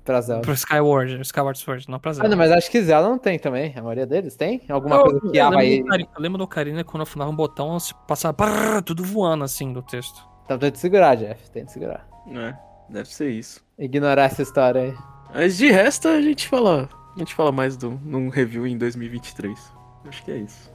pra 0.06 0.20
Zelda. 0.22 0.42
pro 0.42 0.52
Skyward, 0.54 1.20
Skyward 1.20 1.58
Sword, 1.58 1.90
não 1.90 1.98
pra 1.98 2.12
Ah, 2.12 2.14
Zelda. 2.14 2.28
não, 2.30 2.36
mas 2.38 2.50
acho 2.52 2.70
que 2.70 2.80
Zelda 2.82 3.08
não 3.08 3.18
tem 3.18 3.38
também. 3.38 3.74
A 3.76 3.82
maioria 3.82 4.06
deles 4.06 4.34
tem? 4.36 4.62
Alguma 4.70 4.96
Eu- 4.96 5.02
coisa 5.02 5.20
que 5.30 5.38
aba 5.38 5.56
lembro 5.58 5.92
aí. 5.94 6.06
eu 6.16 6.22
lembro 6.22 6.38
do 6.38 6.44
Ocarina 6.44 6.82
quando 6.84 7.00
eu 7.00 7.02
afunava 7.02 7.30
um 7.30 7.36
botão, 7.36 7.78
se 7.78 7.92
passava 8.06 8.32
brrr, 8.32 8.82
tudo 8.82 9.04
voando 9.04 9.44
assim 9.44 9.72
do 9.72 9.82
texto. 9.82 10.22
Então 10.44 10.56
tem 10.58 10.70
que 10.70 10.78
segurar, 10.78 11.14
Jeff. 11.16 11.50
Tem 11.50 11.64
que 11.66 11.72
segurar. 11.72 12.06
É, 12.32 12.54
deve 12.88 13.08
ser 13.12 13.30
isso. 13.30 13.60
Ignorar 13.78 14.22
essa 14.24 14.42
história 14.42 14.80
aí. 14.82 14.94
Mas 15.34 15.56
de 15.58 15.70
resto 15.70 16.08
a 16.08 16.20
gente 16.22 16.48
fala. 16.48 16.88
A 17.14 17.18
gente 17.18 17.34
fala 17.34 17.50
mais 17.50 17.76
do, 17.76 17.98
num 18.04 18.28
review 18.28 18.66
em 18.66 18.78
2023. 18.78 19.58
Acho 20.06 20.22
que 20.24 20.30
é 20.30 20.36
isso. 20.36 20.70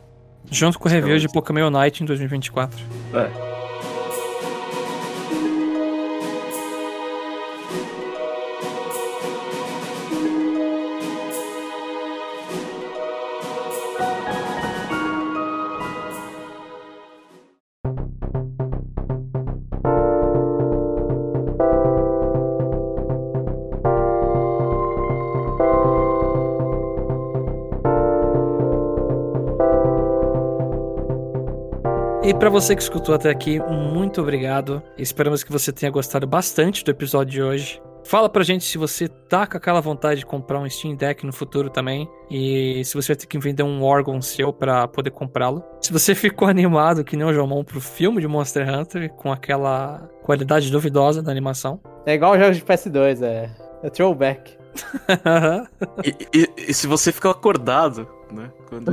Junto 0.50 0.78
com 0.80 0.90
o 0.90 0.92
review 0.92 1.18
de 1.18 1.26
Skyward. 1.28 1.34
Pokémon 1.54 1.68
Unite 1.80 2.04
em 2.04 2.06
2024. 2.06 2.78
É. 3.14 3.91
E 32.24 32.34
pra 32.36 32.50
você 32.50 32.76
que 32.76 32.82
escutou 32.82 33.16
até 33.16 33.30
aqui, 33.30 33.60
muito 33.60 34.22
obrigado. 34.22 34.82
Esperamos 34.98 35.44
que 35.44 35.52
você 35.52 35.72
tenha 35.72 35.92
gostado 35.92 36.28
bastante 36.28 36.84
do 36.84 36.92
episódio 36.92 37.32
de 37.32 37.42
hoje. 37.42 37.82
Fala 38.04 38.30
pra 38.30 38.44
gente 38.44 38.64
se 38.64 38.78
você 38.78 39.08
tá 39.08 39.46
com 39.48 39.58
aquela 39.58 39.80
vontade 39.82 40.20
de 40.22 40.26
comprar 40.26 40.60
um 40.60 40.70
Steam 40.70 40.96
Deck 40.96 41.26
no 41.26 41.34
futuro 41.34 41.70
também. 41.70 42.08
E 42.30 42.84
se 42.86 42.94
você 42.96 43.14
vai 43.14 43.16
ter 43.16 43.26
que 43.28 43.40
vender 43.40 43.64
um 43.64 43.84
órgão 43.84 44.22
seu 44.22 44.54
pra 44.54 44.88
poder 44.88 45.12
comprá-lo. 45.12 45.64
Se 45.82 45.92
você 45.92 46.14
ficou 46.16 46.48
animado, 46.48 47.04
que 47.04 47.16
nem 47.18 47.26
o 47.26 47.34
Jomon, 47.34 47.64
pro 47.64 47.82
filme 47.82 48.22
de 48.22 48.28
Monster 48.28 48.68
Hunter, 48.70 49.10
com 49.14 49.32
aquela 49.32 50.08
qualidade 50.24 50.72
duvidosa 50.72 51.22
da 51.24 51.32
animação. 51.32 51.80
É 52.06 52.14
igual 52.14 52.38
jogos 52.38 52.58
de 52.58 52.64
PS2, 52.64 53.22
é. 53.24 53.50
É 53.84 53.90
throwback. 53.90 54.58
E, 56.06 56.16
e- 56.34 56.50
e 56.70 56.74
se 56.74 56.88
você 56.88 57.12
ficou 57.12 57.30
acordado, 57.32 58.08
né? 58.32 58.52
Quando 58.70 58.92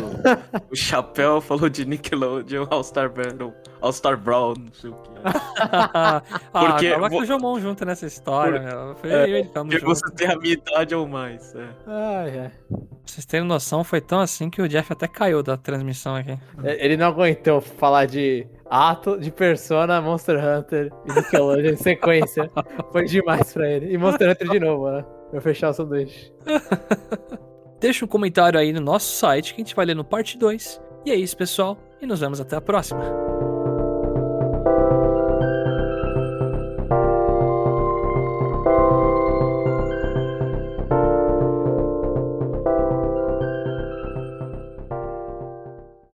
o 0.71 0.77
Chapéu 0.77 1.41
falou 1.41 1.69
de 1.69 1.85
Nickelodeon 1.85 2.67
All-Star 2.71 3.09
Battle, 3.11 3.53
All-Star 3.81 4.17
Brawl, 4.19 4.55
não 4.59 4.73
sei 4.73 4.91
o 4.91 4.95
que. 4.95 5.11
ah, 5.61 6.23
Porque 6.53 6.93
coloca 6.95 7.15
vo- 7.17 7.21
o 7.23 7.25
Jomon 7.25 7.61
junto 7.61 7.85
nessa 7.85 8.07
história, 8.07 8.61
Por- 8.61 8.69
meu. 8.69 8.95
Foi 8.97 9.11
É, 9.11 9.23
eu 9.25 9.37
ele 9.37 9.49
Porque 9.49 9.79
você 9.85 10.11
tem 10.13 10.29
a 10.31 10.37
minha 10.37 10.55
idade 10.55 10.95
ou 10.95 11.07
mais. 11.09 11.55
É. 11.55 11.69
Ai, 11.87 12.39
ai. 12.41 12.53
Pra 12.69 12.79
vocês 13.05 13.25
terem 13.27 13.47
noção, 13.47 13.83
foi 13.83 14.01
tão 14.01 14.21
assim 14.21 14.51
que 14.51 14.61
o 14.61 14.69
Jeff 14.69 14.93
até 14.93 15.07
caiu 15.09 15.43
da 15.43 15.57
transmissão 15.57 16.15
aqui. 16.15 16.39
É, 16.63 16.85
Ele 16.85 16.97
não 16.97 17.07
aguentou 17.07 17.61
falar 17.61 18.07
de 18.07 18.47
ato, 18.71 19.19
de 19.19 19.31
Persona, 19.31 20.01
Monster 20.01 20.37
Hunter 20.39 20.93
e 21.07 21.13
Nickelodeon 21.15 21.73
em 21.73 21.77
sequência. 21.77 22.51
Foi 22.93 23.05
demais 23.07 23.53
pra 23.53 23.67
ele. 23.69 23.93
E 23.93 23.97
Monster 23.97 24.31
Hunter 24.31 24.49
de 24.51 24.61
novo, 24.61 24.91
né? 24.91 25.05
Pra 25.31 25.41
fechar 25.41 25.71
o 25.71 25.73
sanduíche. 25.73 26.33
Deixa 27.81 28.05
um 28.05 28.09
comentário 28.09 28.59
aí 28.59 28.73
no 28.73 28.81
nosso 28.81 29.15
site 29.15 29.55
que 29.55 29.61
a 29.61 29.65
gente 29.65 29.77
vai 29.77 29.87
ler 29.87 29.95
no 29.95 30.05
parte 30.05 30.37
2. 30.37 30.81
E 31.07 31.11
é 31.11 31.15
isso, 31.15 31.37
pessoal, 31.37 31.79
e 32.01 32.07
nos 32.07 32.21
vemos 32.21 32.41
até 32.41 32.57
a 32.57 32.61
próxima. 32.61 33.28